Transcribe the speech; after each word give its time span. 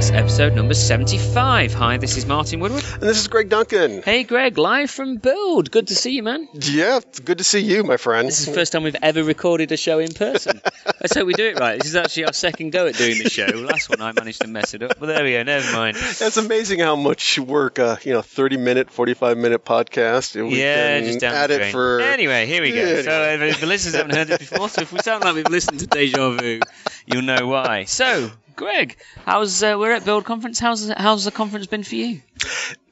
Podcast, 0.00 0.14
episode 0.16 0.54
number 0.54 0.72
75. 0.72 1.74
Hi, 1.74 1.98
this 1.98 2.16
is 2.16 2.24
Martin 2.24 2.60
Woodward. 2.60 2.82
And 2.94 3.02
this 3.02 3.20
is 3.20 3.28
Greg 3.28 3.50
Duncan. 3.50 4.00
Hey, 4.00 4.24
Greg, 4.24 4.56
live 4.56 4.90
from 4.90 5.16
Build. 5.16 5.70
Good 5.70 5.88
to 5.88 5.94
see 5.94 6.12
you, 6.12 6.22
man. 6.22 6.48
Yeah, 6.54 6.98
it's 6.98 7.20
good 7.20 7.36
to 7.36 7.44
see 7.44 7.58
you, 7.58 7.84
my 7.84 7.98
friend. 7.98 8.26
This 8.26 8.40
is 8.40 8.46
the 8.46 8.54
first 8.54 8.72
time 8.72 8.82
we've 8.82 8.96
ever 9.02 9.22
recorded 9.22 9.72
a 9.72 9.76
show 9.76 9.98
in 9.98 10.14
person. 10.14 10.62
Let's 10.86 11.14
hope 11.14 11.26
we 11.26 11.34
do 11.34 11.48
it 11.48 11.58
right. 11.58 11.78
This 11.78 11.88
is 11.88 11.96
actually 11.96 12.24
our 12.24 12.32
second 12.32 12.70
go 12.70 12.86
at 12.86 12.94
doing 12.94 13.22
the 13.22 13.28
show. 13.28 13.44
Last 13.54 13.90
one 13.90 14.00
I 14.00 14.12
managed 14.12 14.40
to 14.40 14.48
mess 14.48 14.72
it 14.72 14.82
up, 14.82 14.98
but 14.98 15.04
there 15.04 15.22
we 15.22 15.32
go. 15.32 15.42
Never 15.42 15.70
mind. 15.70 15.98
It's 15.98 16.36
amazing 16.38 16.80
how 16.80 16.96
much 16.96 17.38
work 17.38 17.78
a 17.78 17.98
you 18.02 18.14
know 18.14 18.22
thirty 18.22 18.56
minute, 18.56 18.90
forty 18.90 19.12
five 19.12 19.36
minute 19.36 19.66
podcast. 19.66 20.34
We 20.34 20.60
yeah, 20.60 21.00
just 21.00 21.20
down 21.20 21.50
it 21.50 21.72
for. 21.72 22.00
Anyway, 22.00 22.46
here 22.46 22.62
we 22.62 22.72
go. 22.72 22.76
Yeah, 22.76 23.02
So 23.02 23.10
uh, 23.10 23.36
the 23.60 23.66
listeners 23.66 23.94
haven't 23.96 24.14
heard 24.14 24.28
this 24.28 24.48
before, 24.48 24.70
so 24.70 24.80
if 24.80 24.92
we 24.92 25.00
sound 25.00 25.24
like 25.24 25.34
we've 25.34 25.48
listened 25.48 25.80
to 25.80 25.86
Deja 25.86 26.30
Vu, 26.30 26.60
you'll 27.04 27.22
know 27.22 27.46
why. 27.46 27.84
So, 27.84 28.30
Greg, 28.60 28.98
how's 29.24 29.62
uh, 29.62 29.74
we're 29.78 29.92
at 29.92 30.04
Build 30.04 30.26
Conference? 30.26 30.58
How's 30.58 30.86
how's 30.94 31.24
the 31.24 31.30
conference 31.30 31.64
been 31.66 31.82
for 31.82 31.94
you? 31.94 32.20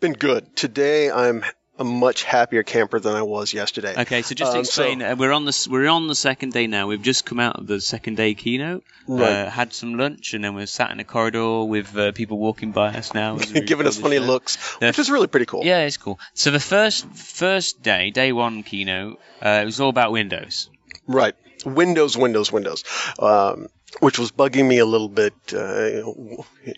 Been 0.01 0.15
good. 0.15 0.57
Today 0.57 1.11
I'm 1.11 1.45
a 1.79 1.85
much 1.85 2.23
happier 2.23 2.63
camper 2.63 2.99
than 2.99 3.15
I 3.15 3.21
was 3.21 3.53
yesterday. 3.53 3.95
Okay, 3.99 4.23
so 4.23 4.35
just 4.35 4.53
to 4.53 4.59
Um, 4.61 4.65
so- 4.65 4.83
explain, 4.83 5.03
uh, 5.03 5.15
we're 5.15 5.31
on 5.33 5.45
the 5.45 5.69
we're 5.71 5.87
on 5.89 6.07
the 6.09 6.15
second 6.15 6.55
day 6.55 6.67
now. 6.69 6.87
We've 6.87 7.03
just 7.03 7.27
come 7.27 7.39
out 7.39 7.57
of 7.61 7.67
the 7.67 7.83
second 7.83 8.17
day 8.17 8.33
keynote, 8.33 8.83
Right. 9.07 9.31
uh, 9.31 9.51
had 9.51 9.75
some 9.75 9.99
lunch, 9.99 10.33
and 10.33 10.43
then 10.43 10.55
we're 10.55 10.65
sat 10.65 10.91
in 10.91 11.01
a 11.01 11.05
corridor 11.05 11.65
with 11.65 11.95
uh, 11.95 12.13
people 12.13 12.39
walking 12.39 12.73
by 12.73 12.89
us 12.95 13.13
now, 13.13 13.37
Giving 13.67 13.87
us 13.87 13.99
funny 13.99 14.17
show. 14.17 14.23
looks, 14.25 14.57
Yeah. 14.81 14.89
which 14.89 14.99
is 14.99 15.11
really 15.11 15.27
pretty 15.27 15.45
cool. 15.45 15.67
Yeah, 15.67 15.81
it's 15.85 15.99
cool. 15.99 16.19
So 16.33 16.51
the 16.51 16.61
first 16.61 17.05
first 17.15 17.83
day, 17.83 18.09
day 18.11 18.33
one 18.33 18.63
keynote, 18.63 19.21
uh, 19.45 19.61
it 19.63 19.67
was 19.67 19.81
all 19.81 19.91
about 19.91 20.13
Windows. 20.13 20.71
Right. 21.07 21.35
Windows, 21.67 22.17
Windows, 22.17 22.51
Windows. 22.51 22.85
Um, 23.19 23.67
which 24.01 24.19
was 24.19 24.31
bugging 24.31 24.67
me 24.67 24.79
a 24.79 24.87
little 24.87 25.09
bit. 25.09 25.33
Uh, 25.53 26.13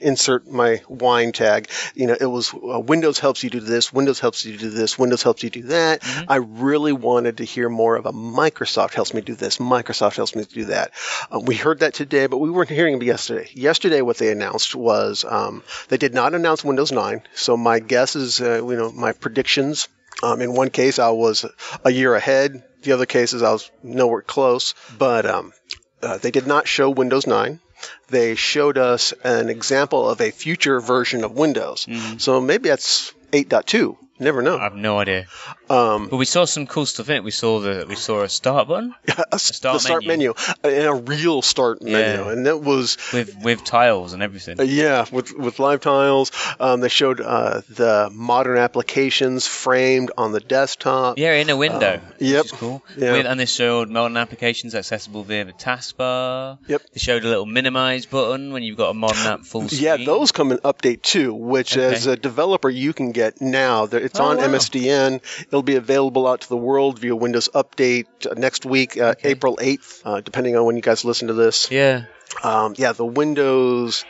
insert 0.00 0.48
my 0.48 0.80
wine 0.88 1.32
tag. 1.32 1.68
You 1.94 2.06
know, 2.06 2.16
it 2.18 2.26
was 2.26 2.54
uh, 2.54 2.80
Windows 2.80 3.18
helps 3.18 3.42
you 3.42 3.50
do 3.50 3.60
this, 3.60 3.92
Windows 3.92 4.20
helps 4.20 4.44
you 4.44 4.56
do 4.56 4.70
this, 4.70 4.98
Windows 4.98 5.22
helps 5.22 5.42
you 5.42 5.50
do 5.50 5.62
that. 5.64 6.02
I 6.28 6.36
really 6.36 6.92
wanted 6.92 7.38
to 7.38 7.44
hear 7.44 7.68
more 7.68 7.96
of 7.96 8.06
a 8.06 8.12
Microsoft 8.12 8.94
helps 8.94 9.12
me 9.12 9.20
do 9.20 9.34
this, 9.34 9.58
Microsoft 9.58 10.16
helps 10.16 10.34
me 10.34 10.44
do 10.44 10.66
that. 10.66 10.92
Uh, 11.30 11.40
we 11.40 11.56
heard 11.56 11.80
that 11.80 11.94
today, 11.94 12.26
but 12.26 12.38
we 12.38 12.50
weren't 12.50 12.70
hearing 12.70 12.96
it 12.96 13.04
yesterday. 13.04 13.48
Yesterday, 13.54 14.02
what 14.02 14.16
they 14.18 14.30
announced 14.30 14.74
was 14.74 15.24
um, 15.24 15.62
they 15.88 15.96
did 15.96 16.14
not 16.14 16.34
announce 16.34 16.64
Windows 16.64 16.92
9. 16.92 17.22
So 17.34 17.56
my 17.56 17.80
guess 17.80 18.16
is, 18.16 18.40
uh, 18.40 18.64
you 18.64 18.76
know, 18.76 18.92
my 18.92 19.12
predictions. 19.12 19.88
Um, 20.22 20.40
in 20.40 20.52
one 20.52 20.70
case, 20.70 20.98
I 20.98 21.10
was 21.10 21.46
a 21.84 21.90
year 21.90 22.14
ahead. 22.14 22.62
The 22.82 22.92
other 22.92 23.06
cases, 23.06 23.42
I 23.42 23.52
was 23.52 23.70
nowhere 23.82 24.22
close. 24.22 24.74
But 24.98 25.26
um, 25.26 25.52
uh, 26.02 26.18
they 26.18 26.30
did 26.30 26.46
not 26.46 26.66
show 26.68 26.90
Windows 26.90 27.26
9. 27.26 27.60
They 28.08 28.34
showed 28.34 28.76
us 28.78 29.12
an 29.24 29.48
example 29.48 30.08
of 30.08 30.20
a 30.20 30.30
future 30.30 30.80
version 30.80 31.24
of 31.24 31.32
Windows. 31.32 31.86
So 32.18 32.40
maybe 32.40 32.68
that's 32.68 33.12
8.2. 33.32 33.96
Never 34.20 34.42
know. 34.42 34.58
I 34.58 34.64
have 34.64 34.74
no 34.76 34.98
idea, 34.98 35.26
Um, 35.70 36.08
but 36.08 36.16
we 36.18 36.24
saw 36.26 36.44
some 36.44 36.66
cool 36.66 36.84
stuff 36.86 37.08
in 37.08 37.16
it. 37.16 37.24
We 37.24 37.30
saw 37.30 37.58
the 37.60 37.86
we 37.88 37.94
saw 37.96 38.22
a 38.22 38.28
start 38.28 38.68
button 38.68 38.94
a, 39.08 39.24
s- 39.34 39.56
start 39.56 39.74
the 39.76 39.80
start 39.80 40.04
menu. 40.06 40.34
menu, 40.36 40.54
uh, 40.62 40.68
and 40.68 40.86
a 40.86 40.94
real 40.94 41.42
start 41.42 41.80
menu, 41.82 41.96
Yeah. 42.24 42.30
and 42.32 42.44
that 42.46 42.60
was 42.62 42.98
with 43.12 43.34
with 43.42 43.64
tiles 43.64 44.12
and 44.12 44.22
everything. 44.22 44.60
uh, 44.60 44.64
yeah 44.64 45.06
with 45.10 45.32
with 45.32 45.58
live 45.58 45.80
tiles. 45.80 46.32
Um, 46.60 46.80
they 46.80 46.88
showed 46.90 47.20
uh, 47.20 47.62
the 47.70 48.10
modern 48.12 48.58
applications 48.58 49.46
framed 49.46 50.10
on 50.18 50.32
the 50.32 50.40
desktop. 50.40 51.18
Yeah, 51.18 51.32
in 51.34 51.48
a 51.48 51.56
window. 51.56 51.94
Um, 51.94 52.00
yep. 52.18 52.46
Cool. 52.52 52.82
Yeah. 52.98 53.12
With, 53.12 53.26
and 53.26 53.40
they 53.40 53.46
showed 53.46 53.88
modern 53.88 54.16
applications 54.18 54.74
accessible 54.74 55.22
via 55.24 55.44
the 55.46 55.52
taskbar. 55.54 56.58
Yep. 56.68 56.82
They 56.92 56.98
showed 57.00 57.24
a 57.24 57.28
little 57.28 57.46
minimize 57.46 58.06
button 58.06 58.52
when 58.52 58.62
you've 58.62 58.76
got 58.76 58.90
a 58.90 58.94
modern 58.94 59.26
app 59.26 59.40
full 59.46 59.68
screen. 59.68 59.82
Yeah, 59.82 59.96
those 59.96 60.32
come 60.32 60.52
in 60.52 60.58
update 60.58 61.02
two, 61.02 61.32
which 61.32 61.76
Okay. 61.76 61.94
as 61.94 62.06
a 62.06 62.16
developer 62.16 62.68
you 62.68 62.92
can 62.92 63.12
get 63.12 63.40
now. 63.40 63.86
There- 63.86 64.09
It's 64.10 64.20
Oh, 64.20 64.24
on 64.24 64.36
wow. 64.38 64.48
MSDN. 64.48 65.20
It'll 65.46 65.62
be 65.62 65.76
available 65.76 66.26
out 66.26 66.40
to 66.42 66.48
the 66.48 66.56
world 66.56 66.98
via 66.98 67.14
Windows 67.16 67.48
Update 67.54 68.06
uh, 68.30 68.34
next 68.34 68.64
week, 68.66 68.96
uh, 68.98 69.14
April 69.24 69.56
8th, 69.56 70.02
uh, 70.04 70.20
depending 70.20 70.56
on 70.56 70.64
when 70.64 70.76
you 70.76 70.82
guys 70.82 71.04
listen 71.04 71.28
to 71.28 71.34
this. 71.34 71.70
Yeah. 71.70 72.04
Um, 72.42 72.74
yeah, 72.78 72.92
the 72.92 73.04
Windows 73.04 74.04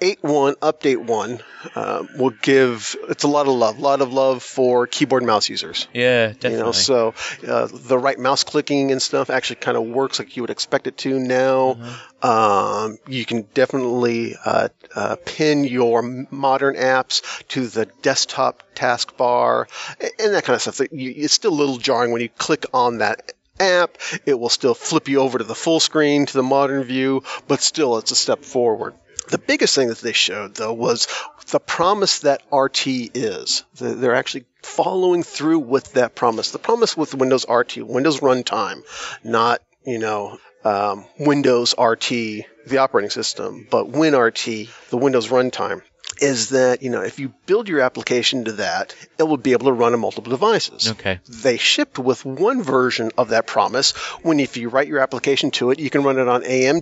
8.1 0.00 0.56
Update 0.56 1.04
1 1.04 1.40
uh, 1.74 2.04
will 2.18 2.30
give, 2.30 2.96
it's 3.08 3.24
a 3.24 3.28
lot 3.28 3.46
of 3.46 3.54
love, 3.54 3.78
a 3.78 3.80
lot 3.80 4.00
of 4.00 4.12
love 4.12 4.42
for 4.42 4.86
keyboard 4.86 5.22
and 5.22 5.28
mouse 5.28 5.48
users. 5.48 5.86
Yeah, 5.92 6.28
definitely. 6.28 6.58
You 6.58 6.64
know, 6.64 6.72
so 6.72 7.14
uh, 7.46 7.68
the 7.70 7.98
right 7.98 8.18
mouse 8.18 8.44
clicking 8.44 8.92
and 8.92 9.00
stuff 9.00 9.30
actually 9.30 9.56
kind 9.56 9.76
of 9.76 9.84
works 9.84 10.18
like 10.18 10.36
you 10.36 10.42
would 10.42 10.50
expect 10.50 10.86
it 10.86 10.96
to 10.98 11.18
now. 11.18 11.74
Mm-hmm. 11.74 12.26
Um, 12.26 12.98
you 13.06 13.24
can 13.24 13.42
definitely 13.54 14.34
uh, 14.44 14.68
uh, 14.94 15.16
pin 15.24 15.64
your 15.64 16.02
modern 16.02 16.76
apps 16.76 17.46
to 17.48 17.66
the 17.66 17.86
desktop 18.02 18.62
taskbar 18.74 19.66
and 20.00 20.34
that 20.34 20.44
kind 20.44 20.54
of 20.54 20.62
stuff. 20.62 20.80
It's 20.90 21.34
still 21.34 21.52
a 21.52 21.54
little 21.54 21.78
jarring 21.78 22.10
when 22.10 22.22
you 22.22 22.30
click 22.30 22.64
on 22.72 22.98
that 22.98 23.32
app. 23.60 23.98
It 24.24 24.38
will 24.38 24.48
still 24.48 24.74
flip 24.74 25.08
you 25.08 25.20
over 25.20 25.38
to 25.38 25.44
the 25.44 25.54
full 25.54 25.80
screen 25.80 26.26
to 26.26 26.32
the 26.32 26.42
modern 26.42 26.82
view, 26.84 27.22
but 27.48 27.60
still 27.60 27.98
it's 27.98 28.10
a 28.10 28.16
step 28.16 28.44
forward. 28.44 28.94
The 29.28 29.38
biggest 29.38 29.74
thing 29.74 29.88
that 29.88 29.98
they 29.98 30.12
showed, 30.12 30.54
though, 30.54 30.72
was 30.72 31.08
the 31.50 31.58
promise 31.58 32.20
that 32.20 32.42
RT 32.52 32.86
is. 32.86 33.64
They're 33.74 34.14
actually 34.14 34.44
following 34.62 35.22
through 35.22 35.60
with 35.60 35.94
that 35.94 36.14
promise. 36.14 36.50
The 36.52 36.58
promise 36.58 36.96
with 36.96 37.14
Windows 37.14 37.44
RT, 37.48 37.78
Windows 37.78 38.20
Runtime, 38.20 38.82
not, 39.24 39.62
you 39.84 39.98
know, 39.98 40.38
um, 40.64 41.06
Windows 41.18 41.74
RT, 41.78 42.08
the 42.08 42.78
operating 42.78 43.10
system, 43.10 43.66
but 43.70 43.90
WinRT, 43.90 44.88
the 44.90 44.96
Windows 44.96 45.28
Runtime, 45.28 45.82
is 46.20 46.50
that, 46.50 46.82
you 46.82 46.90
know, 46.90 47.02
if 47.02 47.18
you 47.18 47.32
build 47.46 47.68
your 47.68 47.80
application 47.80 48.44
to 48.44 48.52
that, 48.52 48.94
it 49.18 49.22
will 49.24 49.36
be 49.36 49.52
able 49.52 49.66
to 49.66 49.72
run 49.72 49.92
on 49.94 50.00
multiple 50.00 50.30
devices 50.30 50.90
Okay. 50.90 51.20
they 51.28 51.56
shipped 51.56 51.98
with 51.98 52.24
one 52.24 52.62
version 52.62 53.10
of 53.18 53.28
that 53.30 53.46
promise. 53.46 53.92
When 54.22 54.40
if 54.40 54.56
you 54.56 54.68
write 54.68 54.88
your 54.88 55.00
application 55.00 55.50
to 55.52 55.70
it, 55.70 55.78
you 55.78 55.90
can 55.90 56.02
run 56.02 56.18
it 56.18 56.28
on 56.28 56.42
ARM 56.44 56.80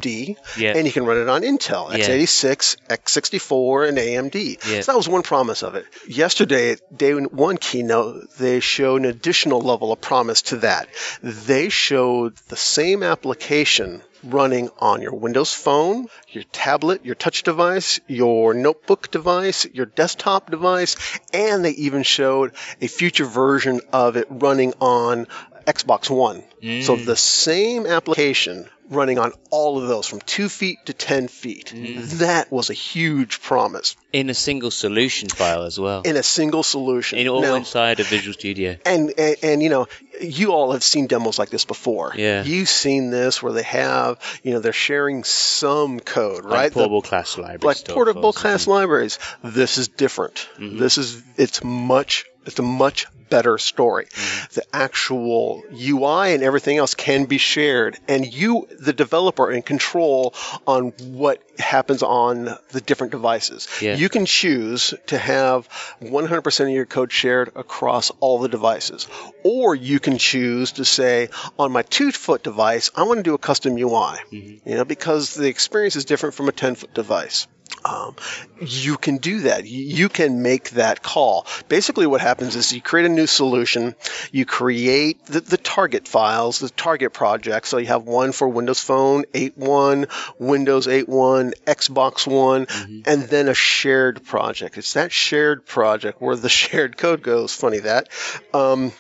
Yeah. 0.57 0.73
and 0.77 0.87
you 0.87 0.93
can 0.93 1.05
run 1.05 1.19
it 1.19 1.29
on 1.29 1.43
Intel, 1.43 1.91
x86, 1.93 2.77
x64, 2.89 3.89
and 3.89 3.99
ARM. 3.99 4.31
Yeah. 4.35 4.81
So 4.81 4.93
that 4.93 4.97
was 4.97 5.09
one 5.09 5.23
promise 5.23 5.63
of 5.63 5.75
it. 5.75 5.87
Yesterday, 6.09 6.73
at 6.73 6.97
day 6.97 7.13
one 7.15 7.57
keynote, 7.59 8.31
they 8.39 8.61
showed 8.61 9.03
an 9.03 9.07
additional 9.09 9.61
level 9.61 9.93
of 9.93 10.01
promise 10.01 10.43
to 10.43 10.57
that. 10.59 10.89
They 11.23 11.69
showed 11.69 12.37
the 12.49 12.57
same 12.57 13.03
application 13.03 14.03
running 14.25 14.71
on 14.79 15.03
your 15.03 15.15
Windows 15.15 15.53
phone, 15.53 16.09
your 16.29 16.45
tablet, 16.53 17.05
your 17.05 17.15
touch 17.15 17.43
device, 17.43 18.01
your 18.07 18.55
notebook 18.55 19.11
device, 19.11 19.67
your 19.73 19.87
desktop 19.87 20.51
device, 20.51 20.97
and 21.33 21.65
they 21.65 21.71
even 21.71 22.03
showed 22.03 22.53
a 22.81 22.87
future 22.87 23.25
version 23.25 23.81
of 23.93 24.17
it 24.17 24.27
running 24.31 24.75
on 24.81 25.27
Xbox 25.67 26.11
One. 26.11 26.43
So 26.83 26.97
the 26.97 27.17
same 27.17 27.87
application 27.87 28.69
running 28.91 29.19
on 29.19 29.33
all 29.51 29.81
of 29.83 29.89
those 29.89 30.07
from 30.07 30.21
two 30.21 30.49
feet 30.51 30.79
to 30.87 30.93
10 30.93 31.29
feet. 31.29 31.73
That 31.75 32.53
was 32.53 32.69
a 32.69 32.75
huge 32.75 33.41
promise 33.41 33.97
In 34.13 34.29
a 34.29 34.35
single 34.35 34.71
solution 34.71 35.29
file 35.31 35.63
as 35.63 35.81
well. 35.81 36.03
in 36.03 36.17
a 36.17 36.23
single 36.23 36.63
solution. 36.63 37.19
In 37.19 37.29
all 37.29 37.41
Now- 37.41 37.55
inside 37.55 38.01
of 38.01 38.07
Visual 38.09 38.35
Studio. 38.35 38.77
and, 38.85 39.13
and 39.19 39.37
and 39.43 39.63
you 39.63 39.71
know 39.71 39.89
you 40.21 40.53
all 40.53 40.73
have 40.73 40.85
seen 40.85 41.07
demos 41.07 41.39
like 41.39 41.49
this 41.51 41.65
before 41.65 42.13
Yeah. 42.15 42.45
you've 42.45 42.69
seen 42.69 43.11
this 43.11 43.43
where 43.43 43.53
they 43.55 43.63
have 43.65 44.19
you 44.43 44.53
know 44.53 44.61
they're 44.61 44.73
sharing 44.75 45.25
some 45.25 45.99
code 45.99 46.45
Like 46.45 46.53
right 46.53 46.69
The- 46.73 46.75
portable 46.81 47.03
class 47.03 47.37
library 47.39 47.61
like 47.75 47.85
portable 47.89 48.33
class 48.35 48.67
libraries 48.67 49.19
this 49.43 49.79
is 49.79 49.89
different 49.89 50.47
Mm-hmm. 50.59 50.79
this 50.79 50.99
is 50.99 51.23
it's 51.37 51.65
much 51.65 52.27
it's 52.47 52.59
a 52.59 52.63
much 52.63 53.07
better 53.31 53.59
story. 53.59 54.05
Mm-hmm. 54.05 54.55
the 54.55 54.65
actual 54.77 55.63
ui 55.73 56.35
and 56.35 56.43
everything 56.43 56.77
else 56.77 56.95
can 56.95 57.25
be 57.25 57.39
shared 57.39 57.99
and 58.07 58.33
you 58.33 58.69
the 58.79 58.93
developer 58.93 59.45
are 59.45 59.51
in 59.53 59.63
control 59.63 60.35
on 60.67 60.91
what 61.23 61.43
happens 61.59 62.03
on 62.03 62.45
the 62.71 62.81
different 62.81 63.13
devices. 63.13 63.67
Yeah. 63.81 63.97
you 63.97 64.09
can 64.09 64.27
choose 64.27 64.95
to 65.07 65.19
have 65.19 65.69
100% 66.03 66.61
of 66.61 66.69
your 66.69 66.87
code 66.87 67.11
shared 67.13 67.51
across 67.57 68.11
all 68.21 68.39
the 68.39 68.49
devices 68.49 69.09
or 69.43 69.75
you 69.75 69.99
can 70.01 70.19
choose 70.19 70.73
to 70.73 70.85
say 70.85 71.29
on 71.59 71.73
my 71.73 71.83
two 71.83 72.13
foot 72.13 72.43
device 72.43 72.91
i 72.95 73.03
want 73.03 73.19
to 73.19 73.23
do 73.23 73.35
a 73.35 73.39
custom 73.39 73.77
ui 73.79 74.17
you 74.31 74.61
know 74.77 74.85
because 74.85 75.35
the 75.35 75.49
experience 75.49 75.97
is 75.97 76.05
different 76.05 76.35
from 76.35 76.49
a 76.49 76.53
10 76.53 76.75
foot 76.75 76.95
device 76.95 77.47
um, 77.85 78.17
you 78.61 78.97
can 78.97 79.19
do 79.19 79.41
that. 79.41 79.67
You- 79.67 80.09
can 80.09 80.43
make 80.43 80.71
that 80.71 81.03
call. 81.03 81.47
Basically, 81.69 82.07
what 82.07 82.21
happens 82.21 82.55
is 82.57 82.73
you 82.73 82.81
create 82.81 83.07
a 83.07 83.09
new 83.09 83.27
solution, 83.27 83.95
you 84.33 84.45
create 84.47 85.25
the, 85.27 85.41
the 85.41 85.57
target 85.57 86.07
files, 86.07 86.61
the 86.61 86.69
target 86.69 87.13
project. 87.13 87.67
So 87.67 87.79
you 87.79 87.87
have 87.87 88.05
one 88.05 88.33
for 88.33 88.49
Windows 88.49 88.81
Phone 88.81 89.25
8.1, 89.35 90.09
Windows 90.39 90.87
8.1, 90.87 91.55
Xbox 91.65 92.27
One, 92.27 92.67
and 93.07 93.23
then 93.25 93.49
a 93.49 93.55
shared 93.55 94.25
project. 94.25 94.79
It's 94.79 94.93
that 94.93 95.11
shared 95.11 95.67
project 95.67 96.21
where 96.23 96.37
the 96.37 96.49
shared 96.61 96.97
code 96.97 97.23
goes. 97.23 97.55
Funny 97.55 97.81
that. 97.81 98.09
Um, 98.53 98.93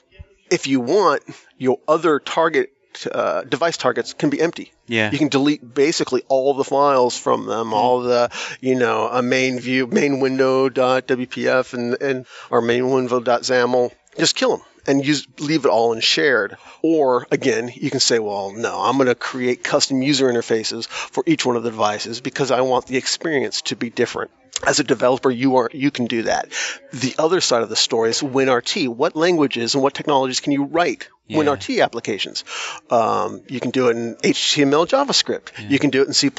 if 0.50 0.66
you 0.66 0.80
want 0.80 1.22
your 1.58 1.78
other 1.86 2.18
target 2.18 2.73
uh, 3.10 3.42
device 3.42 3.76
targets 3.76 4.14
can 4.14 4.30
be 4.30 4.40
empty. 4.40 4.72
Yeah. 4.86 5.10
You 5.10 5.18
can 5.18 5.28
delete 5.28 5.74
basically 5.74 6.22
all 6.28 6.54
the 6.54 6.64
files 6.64 7.16
from 7.18 7.46
them, 7.46 7.72
all 7.72 8.02
the, 8.02 8.30
you 8.60 8.74
know, 8.74 9.08
a 9.08 9.22
main 9.22 9.58
view, 9.58 9.86
main 9.86 10.20
window 10.20 10.64
window.wpf 10.64 11.74
and, 11.74 12.00
and 12.00 12.26
or 12.50 12.60
main 12.60 12.90
window 12.90 13.20
window.xaml. 13.20 13.92
Just 14.18 14.36
kill 14.36 14.56
them 14.56 14.66
and 14.86 15.06
use 15.06 15.26
leave 15.38 15.64
it 15.64 15.68
all 15.68 15.92
in 15.92 16.00
shared. 16.00 16.56
Or 16.82 17.26
again, 17.30 17.70
you 17.74 17.90
can 17.90 18.00
say, 18.00 18.18
well, 18.18 18.52
no, 18.52 18.80
I'm 18.80 18.96
going 18.96 19.08
to 19.08 19.14
create 19.14 19.64
custom 19.64 20.02
user 20.02 20.30
interfaces 20.30 20.86
for 20.86 21.24
each 21.26 21.44
one 21.44 21.56
of 21.56 21.62
the 21.62 21.70
devices 21.70 22.20
because 22.20 22.50
I 22.50 22.60
want 22.60 22.86
the 22.86 22.96
experience 22.96 23.62
to 23.62 23.76
be 23.76 23.90
different. 23.90 24.30
As 24.66 24.80
a 24.80 24.84
developer, 24.84 25.30
you 25.30 25.56
are 25.56 25.70
you 25.72 25.90
can 25.90 26.06
do 26.06 26.22
that. 26.22 26.48
The 26.92 27.14
other 27.18 27.40
side 27.40 27.62
of 27.62 27.68
the 27.68 27.76
story 27.76 28.10
is 28.10 28.20
WinRT. 28.22 28.88
What 28.88 29.16
languages 29.16 29.74
and 29.74 29.82
what 29.82 29.94
technologies 29.94 30.40
can 30.40 30.52
you 30.52 30.64
write 30.64 31.08
Yeah. 31.26 31.38
WinRT 31.38 31.82
applications? 31.82 32.44
Um, 32.88 33.42
you 33.48 33.60
can 33.60 33.70
do 33.72 33.88
it 33.88 33.96
in 33.96 34.14
HTML, 34.16 34.86
JavaScript. 34.86 35.68
You 35.70 35.78
can 35.78 35.90
do 35.90 36.02
it 36.02 36.08
in 36.08 36.14
C++. 36.14 36.30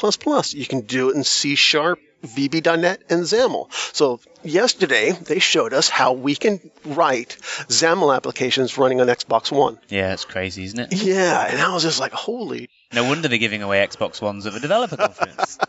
You 0.57 0.65
can 0.65 0.81
do 0.81 1.09
it 1.09 1.15
in 1.15 1.23
C 1.23 1.55
Sharp, 1.55 1.99
VB.NET, 2.25 3.01
and 3.09 3.23
XAML. 3.23 3.67
So 3.93 4.19
yesterday 4.43 5.11
they 5.11 5.39
showed 5.39 5.73
us 5.73 5.89
how 5.89 6.13
we 6.13 6.35
can 6.35 6.59
write 6.85 7.37
XAML 7.67 8.15
applications 8.15 8.77
running 8.77 9.01
on 9.01 9.07
Xbox 9.07 9.51
One. 9.51 9.77
Yeah, 9.89 10.13
it's 10.13 10.25
crazy, 10.25 10.63
isn't 10.63 10.79
it? 10.79 10.93
Yeah, 10.93 11.47
and 11.47 11.61
I 11.61 11.73
was 11.73 11.83
just 11.83 11.99
like, 11.99 12.13
holy. 12.13 12.69
No 12.93 13.03
wonder 13.03 13.27
they're 13.27 13.37
giving 13.37 13.61
away 13.61 13.85
Xbox 13.85 14.21
Ones 14.21 14.45
at 14.45 14.55
a 14.55 14.59
developer 14.59 14.95
conference. 15.07 15.59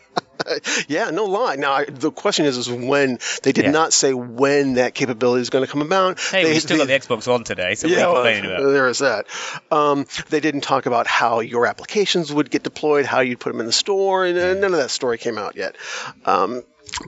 Yeah, 0.89 1.11
no 1.11 1.25
lie. 1.25 1.57
Now 1.57 1.73
I, 1.73 1.85
the 1.87 2.11
question 2.11 2.45
is, 2.47 2.57
is 2.57 2.71
when 2.71 3.19
they 3.43 3.53
did 3.53 3.65
Yeah. 3.67 3.71
not 3.71 3.93
say 3.93 4.13
when 4.15 4.75
that 4.75 4.95
capability 4.95 5.43
is 5.43 5.51
going 5.51 5.65
to 5.65 5.71
come 5.71 5.83
about. 5.83 6.21
hey, 6.21 6.45
they, 6.45 6.53
we 6.55 6.61
still 6.61 6.79
they- 6.79 6.87
got 6.99 7.09
the 7.09 7.15
Xbox 7.15 7.27
One 7.27 7.45
today, 7.45 7.75
so 7.75 7.89
yeah, 7.89 7.99
well, 8.07 8.15
complaining 8.15 8.45
about? 8.51 8.71
there 8.73 8.89
is 8.89 8.99
that. 9.01 9.27
Um, 9.71 10.07
they 10.31 10.41
didn't 10.41 10.61
talk 10.63 10.87
about 10.87 11.07
how 11.07 11.41
your 11.41 11.67
applications 11.67 12.33
would 12.33 12.51
get 12.51 12.63
deployed, 12.63 13.07
how 13.07 13.21
you'd 13.21 13.41
put 13.41 13.53
them 13.53 13.61
in 13.61 13.67
the 13.67 13.73
store, 13.73 14.25
and 14.27 14.37
none 14.61 14.73
of 14.73 14.79
that 14.81 14.91
story 14.91 15.19
came 15.19 15.39
out 15.39 15.57
yet. 15.57 15.77
Um, 16.25 16.63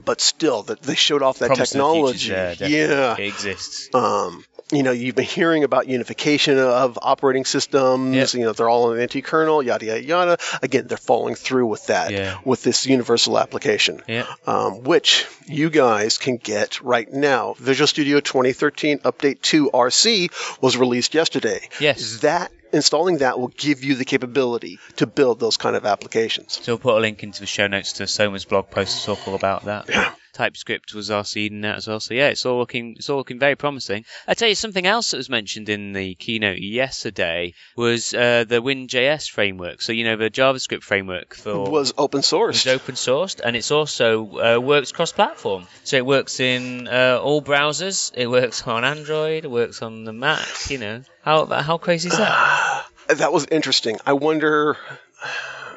but 0.05 0.19
still, 0.19 0.63
that 0.63 0.81
they 0.81 0.95
showed 0.95 1.21
off 1.23 1.39
that 1.39 1.47
Promise 1.47 1.71
of 1.71 1.77
the 1.77 1.83
technology. 1.83 2.29
there, 2.29 2.55
yeah. 2.59 3.15
It 3.17 3.27
exists. 3.27 3.89
Um, 3.93 4.43
you 4.71 4.83
know, 4.83 4.91
you've 4.91 5.15
been 5.15 5.25
hearing 5.25 5.63
about 5.63 5.87
unification 5.87 6.57
of 6.59 6.99
operating 7.01 7.45
systems. 7.45 8.15
Yep. 8.15 8.33
You 8.33 8.39
know, 8.45 8.53
they're 8.53 8.69
all 8.69 8.91
on 8.91 8.97
the 8.97 9.03
NT-kernel, 9.03 9.63
yada 9.63 9.85
yada 9.85 10.03
yada. 10.03 10.37
Again, 10.61 10.85
they're 10.87 10.97
following 10.97 11.35
through 11.35 11.65
with 11.67 11.87
that, 11.87 12.11
Yeah. 12.11 12.37
with 12.45 12.61
this 12.63 12.85
universal 12.85 13.39
application, 13.39 14.01
Yeah. 14.07 14.25
um, 14.45 14.83
which 14.83 15.25
you 15.47 15.69
guys 15.71 16.17
can 16.19 16.37
get 16.37 16.81
right 16.81 17.11
now. 17.11 17.55
Visual 17.57 17.87
Studio 17.87 18.19
2013 18.19 18.99
Update 18.99 19.41
2 19.41 19.71
RC 19.73 20.29
was 20.61 20.77
released 20.77 21.13
yesterday. 21.15 21.67
Yes. 21.79 22.19
That 22.19 22.51
installing 22.71 23.17
that 23.17 23.39
will 23.39 23.47
give 23.47 23.83
you 23.83 23.95
the 23.95 24.05
capability 24.05 24.77
to 24.97 25.07
build 25.07 25.39
those 25.39 25.57
kind 25.57 25.75
of 25.75 25.87
applications. 25.87 26.59
So 26.61 26.73
we'll 26.73 26.77
put 26.79 26.95
a 26.97 26.99
link 26.99 27.23
into 27.23 27.39
the 27.39 27.47
show 27.47 27.65
notes 27.65 27.93
to 27.93 28.05
Soma's 28.05 28.45
blog 28.45 28.69
post 28.69 28.99
to 28.99 29.05
talk 29.07 29.27
all 29.27 29.33
about 29.33 29.65
that. 29.65 29.89
Yeah. 29.89 30.11
TypeScript 30.39 30.93
was 30.93 31.09
RC'd 31.09 31.51
in 31.51 31.61
that 31.61 31.75
as 31.75 31.87
well. 31.89 31.99
So 31.99 32.13
yeah, 32.13 32.29
it's 32.29 32.45
all 32.45 32.59
looking 32.59 32.95
it's 32.95 33.09
all 33.09 33.17
looking 33.17 33.39
very 33.39 33.57
promising. 33.57 34.05
I 34.25 34.35
tell 34.35 34.47
you 34.47 34.55
something 34.55 34.87
else 34.87 35.11
that 35.11 35.17
was 35.17 35.29
mentioned 35.29 35.67
in 35.67 35.91
the 35.91 36.15
keynote 36.15 36.59
yesterday 36.59 37.55
was 37.75 38.13
uh, 38.13 38.45
the 38.47 38.61
WinJS 38.61 39.29
framework. 39.29 39.81
So 39.81 39.91
you 39.91 40.05
know 40.05 40.15
the 40.15 40.29
JavaScript 40.29 40.83
framework 40.83 41.35
for 41.35 41.69
was 41.79 41.93
open 41.97 42.21
source. 42.21 42.55
It's 42.55 42.67
open 42.67 42.95
sourced 42.95 43.41
and 43.43 43.57
it's 43.57 43.69
also 43.69 44.55
uh, 44.55 44.59
works 44.59 44.93
cross 44.93 45.11
platform. 45.11 45.67
So 45.83 45.97
it 45.97 46.05
works 46.05 46.39
in 46.39 46.87
uh, 46.87 47.19
all 47.21 47.41
browsers. 47.41 48.13
It 48.15 48.27
works 48.27 48.65
on 48.65 48.85
Android. 48.85 49.43
It 49.43 49.51
works 49.51 49.81
on 49.81 50.05
the 50.05 50.13
Mac. 50.13 50.47
You 50.69 50.77
know 50.77 51.03
how 51.21 51.47
how 51.47 51.77
crazy 51.77 52.07
is 52.07 52.17
that? 52.17 52.85
that 53.09 53.33
was 53.33 53.45
interesting. 53.51 53.97
I 54.05 54.13
wonder. 54.13 54.77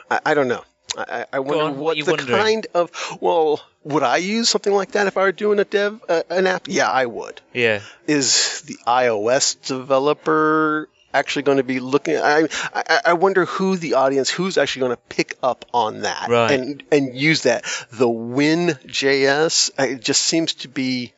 I, 0.08 0.20
I 0.26 0.34
don't 0.34 0.46
know. 0.46 0.62
I, 0.96 1.26
I 1.32 1.38
wonder 1.40 1.64
on, 1.64 1.78
what 1.78 1.96
what 1.98 2.04
the 2.06 2.10
wondering? 2.12 2.38
kind 2.38 2.66
of. 2.74 2.90
Well, 3.20 3.60
would 3.84 4.02
I 4.02 4.18
use 4.18 4.48
something 4.48 4.72
like 4.72 4.92
that 4.92 5.06
if 5.06 5.16
I 5.16 5.22
were 5.22 5.32
doing 5.32 5.58
a 5.58 5.64
dev 5.64 6.00
uh, 6.08 6.22
an 6.30 6.46
app? 6.46 6.66
Yeah, 6.68 6.90
I 6.90 7.06
would. 7.06 7.40
yeah. 7.54 7.80
Is 8.06 8.60
the 8.62 8.76
iOS 8.86 9.56
developer 9.66 10.88
actually 11.14 11.42
going 11.42 11.58
to 11.58 11.64
be 11.64 11.80
looking? 11.80 12.16
I 12.16 12.48
I, 12.74 13.00
I 13.06 13.12
wonder 13.14 13.44
who 13.46 13.76
the 13.76 13.94
audience, 13.94 14.28
who's 14.30 14.58
actually 14.58 14.80
going 14.80 14.96
to 14.96 15.02
pick 15.08 15.36
up 15.42 15.64
on 15.72 16.02
that 16.02 16.28
Right. 16.28 16.52
and 16.58 16.82
and 16.92 17.16
use 17.16 17.42
that. 17.42 17.64
The 17.92 18.08
Win.js 18.08 19.70
it 19.78 20.00
just 20.02 20.22
seems 20.22 20.54
to 20.54 20.68
be. 20.68 21.12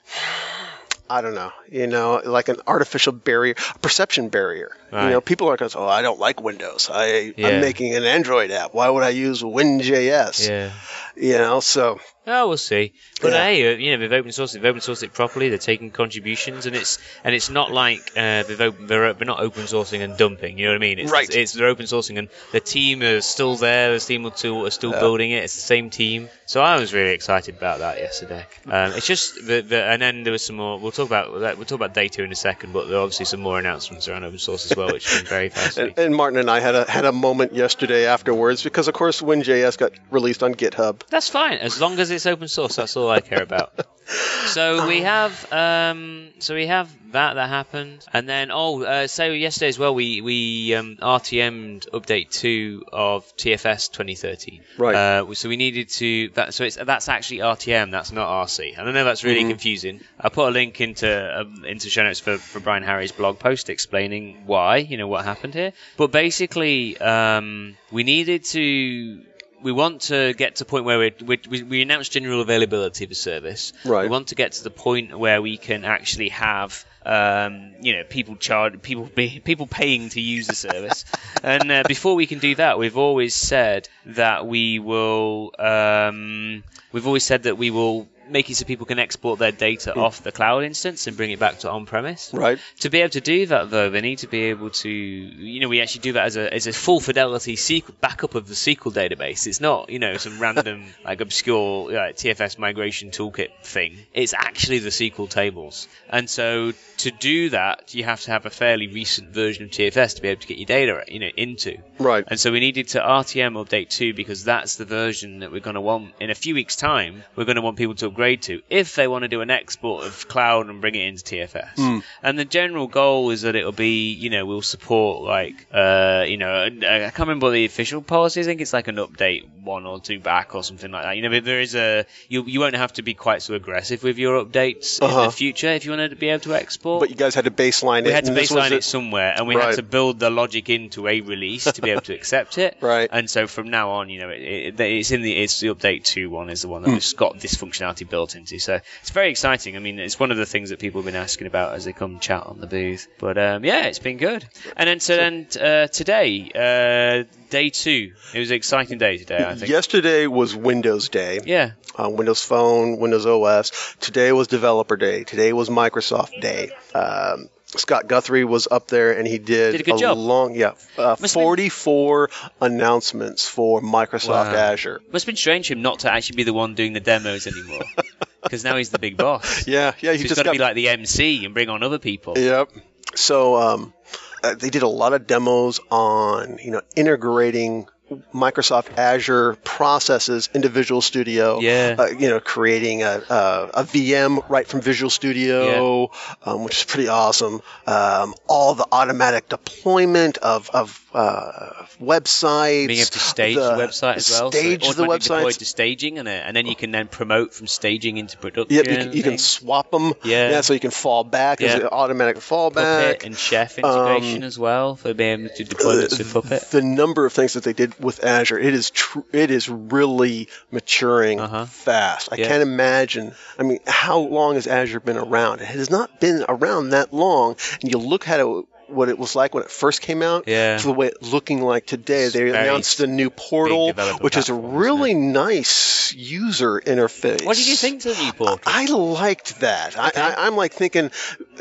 I 1.11 1.21
don't 1.21 1.35
know, 1.35 1.53
you 1.71 1.87
know, 1.87 2.23
like 2.25 2.49
an 2.49 2.57
artificial 2.67 3.13
barrier, 3.13 3.55
a 3.75 3.79
perception 3.79 4.31
barrier. 4.31 4.75
Right. 4.95 5.05
You 5.07 5.11
know, 5.11 5.21
people 5.21 5.49
are 5.49 5.57
going 5.57 5.69
to 5.69 5.73
say, 5.73 5.79
"Oh, 5.79 5.89
I 5.89 6.03
don't 6.03 6.21
like 6.21 6.41
Windows. 6.41 6.89
I, 6.93 7.35
Yeah. 7.37 7.49
I'm 7.49 7.61
making 7.61 7.95
an 7.97 8.05
Android 8.05 8.51
app. 8.53 8.75
Why 8.75 8.89
would 8.89 9.03
I 9.03 9.09
use 9.11 9.43
Win.js?" 9.45 10.49
Yeah. 10.49 10.71
You 11.17 11.39
know, 11.39 11.61
so 11.61 12.01
Oh, 12.27 12.49
we'll 12.49 12.57
see. 12.57 12.95
But 13.21 13.33
Yeah. 13.35 13.45
hey, 13.45 13.75
uh, 13.75 13.77
you 13.77 13.91
know, 13.93 13.99
they've 14.09 14.19
open 14.19 14.31
sourced 14.31 14.55
it. 14.55 14.63
They've 14.63 14.71
open 14.71 14.81
sourced 14.81 15.03
it 15.03 15.13
properly. 15.13 15.51
They're 15.51 15.59
taking 15.59 15.91
contributions, 15.91 16.65
and 16.65 16.75
it's 16.75 16.99
and 17.23 17.35
it's 17.35 17.51
not 17.51 17.71
like 17.71 18.01
uh, 18.17 18.45
they've 18.45 18.61
open, 18.63 18.87
they're, 18.87 19.13
they're 19.13 19.27
not 19.27 19.41
open 19.41 19.65
sourcing 19.65 20.01
and 20.03 20.17
dumping. 20.17 20.57
You 20.59 20.65
know 20.67 20.71
what 20.73 20.77
I 20.77 20.79
mean? 20.79 20.99
It's, 21.01 21.13
Right. 21.13 21.27
It's, 21.27 21.37
it's 21.37 21.53
they're 21.53 21.67
open 21.69 21.85
sourcing, 21.85 22.19
and 22.19 22.29
the 22.53 22.61
team 22.61 23.03
is 23.03 23.27
still 23.27 23.57
there. 23.57 23.93
The 23.93 24.01
team 24.01 24.25
are 24.27 24.35
still 24.71 24.91
building 24.93 25.33
it. 25.33 25.45
It's 25.45 25.55
the 25.55 25.61
same 25.61 25.91
team. 25.91 26.31
So 26.47 26.63
I 26.63 26.77
was 26.81 26.95
really 26.95 27.13
excited 27.13 27.57
about 27.57 27.81
that 27.81 27.99
yesterday. 27.99 28.47
Um, 28.67 28.93
it's 28.93 29.07
just 29.07 29.35
the, 29.47 29.61
the 29.61 29.85
and 29.85 30.01
then 30.01 30.23
there 30.25 30.33
was 30.33 30.45
some 30.45 30.57
more. 30.57 30.79
We'll 30.79 30.93
talk 30.93 31.07
about. 31.07 31.31
We'll 31.33 31.55
talk 31.67 31.73
about 31.73 31.93
data 31.95 32.23
in 32.25 32.33
a 32.33 32.37
second, 32.37 32.73
but 32.73 32.89
there 32.89 32.97
are 32.99 33.03
obviously 33.03 33.27
some 33.27 33.41
more 33.41 33.59
announcements 33.59 34.09
around 34.09 34.25
open 34.25 34.39
source 34.39 34.71
as 34.71 34.77
well, 34.77 34.84
which 34.93 35.09
has 35.09 35.23
been 35.23 35.29
very 35.29 35.49
fascinating. 35.49 35.95
And, 35.97 36.07
and 36.07 36.17
Martin 36.17 36.39
and 36.39 36.51
I 36.51 36.61
had 36.61 36.75
a 36.75 36.91
had 36.91 37.05
a 37.05 37.13
moment 37.13 37.55
yesterday 37.55 38.07
afterwards 38.07 38.63
because, 38.63 38.89
of 38.89 38.95
course, 38.95 39.21
Win.js 39.23 39.79
got 39.79 39.93
released 40.11 40.43
on 40.43 40.55
GitHub. 40.55 41.03
That's 41.09 41.29
fine 41.29 41.59
as 41.59 41.81
long 41.81 41.99
as 41.99 42.11
it's 42.11 42.27
open 42.27 42.49
source. 42.49 42.77
That's 42.77 42.97
all 42.97 43.11
I 43.11 43.21
care 43.21 43.43
about. 43.43 43.87
So 44.07 44.87
we 44.87 45.01
have, 45.01 45.53
um, 45.53 46.29
so 46.39 46.55
we 46.55 46.67
have 46.67 46.91
that 47.13 47.35
that 47.35 47.49
happened, 47.49 48.05
and 48.13 48.29
then 48.29 48.51
oh, 48.53 48.83
uh, 48.83 49.07
so 49.07 49.27
yesterday 49.27 49.69
as 49.69 49.79
well, 49.79 49.95
we 49.95 50.21
we 50.21 50.75
um, 50.75 50.97
RTM'd 51.01 51.89
update 51.93 52.31
two 52.31 52.85
of 52.93 53.25
TFS 53.37 53.91
2013. 53.91 54.61
Right. 54.77 54.95
Uh, 54.95 55.35
so 55.35 55.49
we 55.49 55.57
needed 55.57 55.89
to 55.91 56.29
that. 56.35 56.55
So 56.55 56.65
it's 56.65 56.77
that's 56.77 57.09
actually 57.09 57.39
RTM. 57.39 57.91
That's 57.91 58.13
not 58.13 58.29
RC. 58.47 58.79
And 58.79 58.89
I 58.89 58.93
know 58.93 59.05
that's 59.05 59.25
really 59.25 59.45
confusing. 59.49 60.01
I 60.21 60.29
put 60.29 60.49
a 60.49 60.51
link 60.51 60.81
into 60.81 61.41
um, 61.41 61.65
into 61.65 61.89
show 61.89 62.03
notes 62.03 62.21
for, 62.21 62.37
for 62.37 62.61
Brian 62.61 62.83
Harry's 62.83 63.13
blog 63.13 63.39
post 63.39 63.71
explaining 63.71 64.43
why, 64.47 64.79
you 64.79 64.97
know, 64.97 65.09
what 65.09 65.25
happened 65.25 65.55
here. 65.55 65.73
But 65.97 66.11
basically, 66.13 66.99
um, 66.99 67.77
we 67.91 68.05
needed 68.05 68.45
to 68.45 69.23
we 69.65 69.73
want 69.73 70.03
to 70.03 70.35
get 70.35 70.57
to 70.57 70.65
the 70.65 70.69
point 70.69 70.85
where 70.85 70.99
we 70.99 71.41
we, 71.49 71.63
we 71.63 71.83
announced 71.83 72.13
general 72.13 72.43
availability 72.43 73.05
of 73.05 73.09
the 73.09 73.17
service. 73.17 73.73
Right. 73.85 74.03
We 74.03 74.09
want 74.11 74.29
to 74.29 74.35
get 74.35 74.53
to 74.53 74.63
the 74.63 74.71
point 74.71 75.19
where 75.19 75.43
we 75.43 75.57
can 75.57 75.85
actually 75.85 76.29
have. 76.29 76.85
Um, 77.07 77.75
you 77.83 77.95
know, 77.95 78.05
people 78.05 78.37
charge 78.37 78.81
people 78.81 79.05
be, 79.05 79.39
people 79.41 79.67
paying 79.67 80.09
to 80.11 80.21
use 80.21 80.47
the 80.47 80.55
service, 80.55 81.05
and 81.43 81.71
uh, 81.71 81.83
before 81.87 82.15
we 82.15 82.27
can 82.27 82.39
do 82.39 82.55
that, 82.55 82.79
we've 82.79 82.97
always 82.97 83.35
said 83.35 83.89
that 84.07 84.47
we 84.47 84.79
will. 84.79 85.53
Um, 85.59 86.63
we've 86.93 87.07
always 87.07 87.25
said 87.25 87.43
that 87.43 87.59
we 87.59 87.71
will 87.71 88.09
make 88.29 88.51
it 88.51 88.57
so 88.57 88.65
people 88.65 88.87
can 88.87 88.99
export 88.99 89.39
their 89.39 89.53
data 89.53 89.93
hmm. 89.93 90.01
off 90.01 90.23
the 90.23 90.33
cloud 90.33 90.65
instance 90.65 91.07
and 91.07 91.17
bring 91.17 91.31
it 91.31 91.39
back 91.39 91.61
to 91.61 91.71
on-premise. 91.71 92.31
Right. 92.33 92.59
To 92.81 92.91
be 92.91 93.01
able 93.01 93.11
to 93.11 93.21
do 93.21 93.47
that, 93.47 93.71
though, 93.71 93.91
they 93.91 94.01
need 94.01 94.19
to 94.19 94.27
be 94.27 94.45
able 94.45 94.71
to, 94.71 94.89
you 94.89 95.61
know, 95.61 95.69
we 95.69 95.81
actually 95.81 96.03
do 96.03 96.13
that 96.15 96.27
as 96.27 96.37
a 96.37 96.53
as 96.53 96.67
a 96.67 96.73
full 96.73 97.01
fidelity 97.01 97.57
SQL, 97.57 97.95
backup 98.01 98.35
of 98.35 98.49
the 98.49 98.55
SQL 98.55 98.93
database. 98.93 99.47
It's 99.47 99.61
not, 99.61 99.91
you 99.91 99.99
know, 99.99 100.17
some 100.17 100.41
random 100.41 100.85
like 101.05 101.21
obscure 101.21 101.91
uh, 101.91 102.07
like, 102.07 102.17
TFS 102.17 102.59
migration 102.59 103.11
toolkit 103.11 103.51
thing. 103.63 103.99
It's 104.13 104.35
actually 104.35 104.79
the 104.79 104.91
SQL 104.91 105.29
tables. 105.29 105.89
And 106.09 106.29
so 106.29 106.73
to 106.99 107.11
do 107.11 107.51
that, 107.51 107.95
you 107.95 108.05
have 108.05 108.21
to 108.23 108.31
have 108.31 108.47
a 108.47 108.51
fairly 108.51 108.89
recent 108.89 109.31
version 109.31 109.65
of 109.65 109.71
TFS 109.71 110.17
to 110.17 110.23
be 110.23 110.29
able 110.29 110.41
to 110.41 110.47
get 110.47 110.59
your 110.59 110.67
data, 110.67 111.05
you 111.09 111.19
know, 111.21 111.31
into. 111.37 111.79
Right. 111.99 112.25
And 112.27 112.39
so 112.39 112.53
we 112.53 112.61
needed 112.61 112.89
to 112.89 113.01
RTM 113.01 113.55
update 113.55 113.91
2 113.91 114.15
because 114.15 114.45
that's 114.45 114.77
the 114.77 114.85
version 114.85 115.41
that 115.41 115.53
we're 115.53 115.61
going 115.61 115.75
to 115.75 115.81
want 115.81 116.15
in 116.21 116.31
a 116.31 116.35
few 116.35 116.55
weeks' 116.55 116.77
time. 116.77 117.23
We're 117.37 117.45
going 117.45 117.57
to 117.57 117.63
want 117.63 117.77
people 117.77 117.95
to 117.97 118.07
upgrade 118.15 118.43
to 118.43 118.63
if 118.71 118.95
they 118.95 119.09
want 119.09 119.23
to 119.23 119.29
do 119.29 119.41
an 119.41 119.51
export 119.51 120.05
of 120.07 120.29
cloud 120.29 120.69
and 120.69 120.81
bring 120.81 120.95
it 120.95 121.07
into 121.09 121.25
TFS. 121.25 122.03
And 122.23 122.39
the 122.39 122.45
general 122.45 122.87
goal 122.87 123.31
is 123.31 123.43
that 123.43 123.55
it'll 123.57 123.73
be, 123.73 124.13
you 124.13 124.31
know, 124.31 124.47
we'll 124.47 124.63
support 124.63 125.23
like, 125.25 125.67
uh, 125.73 126.25
you 126.27 126.37
know, 126.37 126.51
I 126.53 126.67
I 127.07 127.11
can't 127.11 127.19
remember 127.21 127.51
the 127.51 127.65
official 127.65 128.03
policy. 128.03 128.41
I 128.41 128.45
think 128.45 128.61
it's 128.61 128.73
like 128.73 128.89
an 128.89 128.97
update 128.97 129.49
one 129.63 129.87
or 129.87 129.99
two 130.01 130.19
back 130.21 130.55
or 130.55 130.63
something 130.63 130.91
like 130.91 131.05
that. 131.05 131.17
You 131.17 131.23
know, 131.23 131.31
but 131.31 131.45
there 131.45 131.61
is 131.61 131.75
a 131.75 132.07
you 132.29 132.45
you 132.45 132.61
won't 132.61 132.77
have 132.77 132.93
to 132.95 133.03
be 133.03 133.15
quite 133.15 133.43
so 133.43 133.55
aggressive 133.55 134.03
with 134.03 134.19
your 134.19 134.45
updates 134.45 135.01
in 135.01 135.09
Uh-huh. 135.09 135.27
the 135.27 135.33
future 135.33 135.69
if 135.69 135.85
you 135.85 135.93
want 135.93 136.11
to 136.11 136.17
be 136.17 136.29
able 136.29 136.41
to 136.41 136.55
export. 136.55 137.01
But 137.01 137.11
you 137.11 137.17
guys 137.17 137.35
had 137.35 137.45
to 137.45 137.51
baseline 137.51 138.01
it. 138.01 138.07
We 138.07 138.13
had 138.13 138.25
to 138.25 138.29
and 138.31 138.37
this 138.37 138.51
was 138.51 138.65
baseline 138.65 138.73
it 138.73 138.85
somewhere, 138.85 139.35
and 139.37 139.47
we 139.49 139.57
Right. 139.57 139.67
had 139.67 139.77
to 139.77 139.83
build 139.83 140.19
the 140.19 140.31
logic 140.31 140.71
into 140.71 141.09
a 141.09 141.21
release 141.21 141.65
to 141.65 141.83
be 141.83 141.91
able 141.91 142.03
to 142.03 142.15
accept 142.21 142.59
it. 142.59 142.77
Right. 142.81 143.09
And 143.11 143.29
so 143.29 143.47
from 143.47 143.69
now 143.71 143.91
on, 143.91 144.09
you 144.11 144.21
know, 144.21 144.29
it, 144.31 144.41
it, 144.43 144.81
it's 144.81 145.11
in 145.11 145.23
the 145.23 145.35
it's 145.37 145.61
the 145.61 145.69
update 145.69 146.05
two 146.05 146.31
one 146.31 146.51
is 146.51 146.63
the 146.63 146.69
one 146.69 146.85
Hmm. 146.85 146.93
that's 146.93 147.13
got 147.15 147.39
this 147.41 147.55
functionality 147.55 148.04
actually 148.05 148.11
built 148.11 148.37
into. 148.37 148.59
So 148.59 148.81
it's 149.01 149.11
very 149.11 149.31
exciting. 149.31 149.77
I 149.77 149.79
mean, 149.79 149.99
it's 149.99 150.19
one 150.19 150.31
of 150.31 150.37
the 150.37 150.47
things 150.47 150.71
that 150.71 150.79
people 150.79 151.01
have 151.01 151.07
been 151.07 151.21
asking 151.21 151.47
about 151.47 151.75
as 151.75 151.85
they 151.85 151.93
come 151.93 152.21
chat 152.21 152.47
on 152.47 152.61
the 152.61 152.67
booth. 152.67 153.09
But 153.19 153.39
um, 153.39 153.65
yeah, 153.65 153.87
it's 153.87 153.99
been 153.99 154.19
good. 154.19 154.45
And 154.77 154.89
then 154.89 155.01
so 155.01 155.17
then 155.17 155.47
uh, 155.61 155.87
today, 155.89 156.51
uh, 156.55 157.25
day 157.51 157.71
two, 157.71 158.13
it 158.33 158.39
was 158.39 158.51
an 158.51 158.57
exciting 158.57 158.99
day 158.99 159.19
today. 159.19 159.45
I 159.45 159.55
think. 159.55 159.71
Yesterday 159.71 160.27
was 160.27 160.55
Windows 160.55 161.09
Day. 161.09 161.41
Yeah. 161.45 161.73
Uh, 161.97 162.11
Windows 162.11 162.45
Phone, 162.45 162.99
Windows 162.99 163.27
OS. 163.27 163.97
Today 164.01 164.33
was 164.33 164.49
Developer 164.49 164.97
Day. 164.97 165.25
Today 165.25 165.53
was 165.53 165.69
Microsoft 165.69 166.41
Day. 166.41 166.71
Um, 166.95 167.49
Scott 167.77 168.07
Guthrie 168.09 168.45
was 168.45 168.69
up 168.71 168.89
there 168.89 169.19
and 169.19 169.27
he 169.27 169.39
did, 169.39 169.73
Did 169.73 169.81
a 169.81 169.85
good 169.85 169.99
job. 169.99 170.17
long, 170.19 170.55
yeah, 170.55 170.69
uh, 170.99 171.17
Must 171.21 171.21
have 171.21 171.21
been- 171.21 171.29
44 171.29 172.31
announcements 172.61 173.49
for 173.49 173.81
Microsoft 173.81 174.29
Wow. 174.53 174.55
Azure. 174.55 175.01
Must 175.13 175.25
have 175.25 175.33
been 175.33 175.37
strange 175.37 175.71
him 175.71 175.83
not 175.83 176.01
to 176.01 176.13
actually 176.13 176.37
be 176.37 176.43
the 176.45 176.53
one 176.53 176.75
doing 176.75 176.93
the 176.93 177.01
demos 177.01 177.47
anymore, 177.47 177.85
because 178.43 178.65
now 178.65 178.77
he's 178.77 178.91
the 178.91 178.99
big 178.99 179.17
boss. 179.17 179.67
Yeah, 179.75 179.93
yeah, 180.01 180.13
he 180.13 180.19
he's 180.19 180.29
just 180.29 180.37
got 180.37 180.45
to 180.45 180.53
be 180.53 180.59
like 180.59 180.75
the 180.75 180.89
MC 180.89 181.45
and 181.45 181.55
bring 181.55 181.69
on 181.69 181.83
other 181.83 181.99
people. 181.99 182.39
Yep. 182.39 182.71
So 183.15 183.57
um, 183.57 183.95
uh, 184.43 184.55
they 184.55 184.71
did 184.71 184.83
a 184.83 184.89
lot 184.89 185.13
of 185.13 185.27
demos 185.27 185.81
on 185.91 186.59
you 186.63 186.71
know 186.73 186.81
integrating 186.97 187.87
Microsoft 188.33 188.99
Azure 188.99 189.57
processes 189.65 190.51
into 190.55 190.69
Visual 190.69 191.01
Studio. 191.01 191.61
Yeah. 191.61 191.97
Uh, 191.99 192.07
you 192.07 192.29
know, 192.29 192.41
creating 192.41 193.03
a, 193.03 193.23
a, 193.29 193.71
a 193.75 193.85
VM 193.85 194.49
right 194.49 194.67
from 194.67 194.83
Visual 194.83 195.11
Studio, 195.11 196.11
um, 196.45 196.65
which 196.65 196.79
is 196.79 196.85
pretty 196.85 197.09
awesome. 197.09 197.63
Um, 197.87 198.35
all 198.47 198.75
the 198.75 198.87
automatic 198.93 199.49
deployment 199.49 200.39
of 200.39 200.71
of 200.71 201.04
uh, 201.15 201.85
websites. 202.01 202.89
Being 202.89 203.01
able 203.01 203.07
to 203.11 203.19
stage 203.19 203.57
the, 203.57 203.61
website 203.73 204.17
as 204.17 204.31
well. 204.31 204.51
Stage 204.51 204.85
so 204.85 204.93
the 204.93 205.19
deployed 205.19 205.55
to 205.55 205.65
staging, 205.65 206.19
and, 206.19 206.29
uh, 206.29 206.31
and 206.31 206.57
then 206.57 206.67
you 206.67 206.75
can 206.77 206.91
then 206.91 207.09
promote 207.09 207.55
from 207.55 207.67
staging 207.67 208.17
into 208.17 208.37
production. 208.39 208.75
Yep, 208.77 208.87
you 208.89 208.97
can, 208.97 209.13
you 209.13 209.23
can 209.23 209.39
swap 209.39 209.91
them. 209.91 210.13
Yeah. 210.25 210.61
so 210.61 210.75
you 210.75 210.81
can 210.81 210.91
fall 210.91 211.25
back. 211.25 211.59
There's 211.59 211.73
Yeah. 211.75 211.81
an 211.83 211.87
automatic 211.89 212.37
fallback. 212.37 212.75
Puppet 212.75 213.25
and 213.25 213.37
Chef 213.37 213.79
integration 213.79 214.43
as 214.43 214.59
well 214.59 214.97
for 214.97 215.15
being 215.15 215.45
able 215.45 215.55
to 215.55 215.65
deploy 215.65 215.99
it 215.99 216.11
to 216.11 216.25
Puppet. 216.25 216.63
the 216.71 216.83
number 216.83 217.27
of 217.27 217.33
things 217.33 217.55
that 217.55 217.65
they 217.65 217.73
did 217.73 217.99
with 218.03 218.25
Azure, 218.25 218.59
it 218.59 218.75
is 218.75 218.91
tr- 218.91 219.21
it 219.33 219.51
is 219.51 219.69
really 219.69 220.49
maturing 220.71 221.41
Uh-huh. 221.41 221.67
fast. 221.67 222.29
I 222.33 222.37
Yeah. 222.37 222.49
can't 222.49 222.63
imagine. 222.63 223.35
I 223.59 223.63
mean, 223.63 223.79
how 223.87 224.19
long 224.19 224.55
has 224.57 224.67
Azure 224.67 225.01
been 225.01 225.17
around? 225.17 225.61
It 225.61 225.67
has 225.67 225.91
not 225.91 226.21
been 226.21 226.45
around 226.49 226.91
that 226.91 227.13
long. 227.13 227.57
And 227.83 227.91
you 227.91 227.99
look 227.99 228.29
at 228.29 228.41
it, 228.41 228.47
what 228.89 229.09
it 229.09 229.19
was 229.19 229.35
like 229.37 229.55
when 229.55 229.65
it 229.65 229.71
first 229.71 230.03
came 230.03 230.23
out, 230.23 230.45
Yeah. 230.47 230.79
to 230.79 230.87
the 230.87 230.93
way 230.93 231.09
it's 231.09 231.33
looking 231.33 231.63
like 231.63 231.87
today. 231.87 232.29
They 232.29 232.39
very 232.39 232.51
announced 232.51 233.01
a 233.01 233.07
new 233.07 233.31
portal, 233.31 233.93
which 234.21 234.37
is 234.37 234.49
a 234.49 234.55
really 234.55 235.15
nice 235.15 236.13
user 236.15 236.81
interface. 236.81 237.45
What 237.45 237.57
did 237.57 237.67
you 237.67 237.77
think 237.77 238.03
to 238.03 238.13
the 238.15 238.23
new 238.23 238.33
portal? 238.33 238.61
I 238.67 238.87
liked 238.87 239.61
that. 239.61 239.99
I, 239.99 240.11
I, 240.15 240.47
I'm 240.47 240.57
like 240.57 240.73
thinking, 240.73 241.11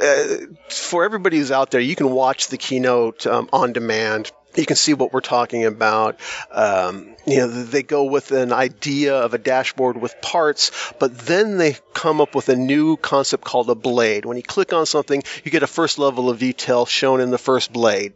uh, 0.01 0.25
for 0.69 1.03
everybody 1.03 1.37
who's 1.37 1.51
out 1.51 1.71
there, 1.71 1.81
you 1.81 1.95
can 1.95 2.11
watch 2.11 2.47
the 2.49 2.57
keynote 2.57 3.25
um, 3.27 3.49
on 3.53 3.73
demand. 3.73 4.31
You 4.55 4.65
can 4.65 4.75
see 4.75 4.93
what 4.93 5.13
we're 5.13 5.21
talking 5.21 5.65
about. 5.65 6.19
Um, 6.51 7.07
you 7.25 7.37
know, 7.37 7.47
they 7.47 7.83
go 7.83 8.03
with 8.03 8.31
an 8.31 8.51
idea 8.53 9.15
of 9.15 9.33
a 9.33 9.37
dashboard 9.37 9.97
with 9.99 10.21
parts, 10.21 10.71
but 10.99 11.17
then 11.17 11.57
they 11.57 11.77
come 11.93 12.21
up 12.21 12.35
with 12.35 12.49
a 12.49 12.55
new 12.55 12.97
concept 12.97 13.43
called 13.43 13.69
a 13.69 13.75
blade. 13.75 14.25
When 14.25 14.37
you 14.37 14.43
click 14.43 14.73
on 14.73 14.85
something, 14.85 15.23
you 15.43 15.51
get 15.51 15.63
a 15.63 15.67
first 15.67 15.97
level 15.99 16.29
of 16.29 16.39
detail 16.39 16.85
shown 16.85 17.21
in 17.21 17.31
the 17.31 17.37
first 17.37 17.71
blade. 17.73 18.13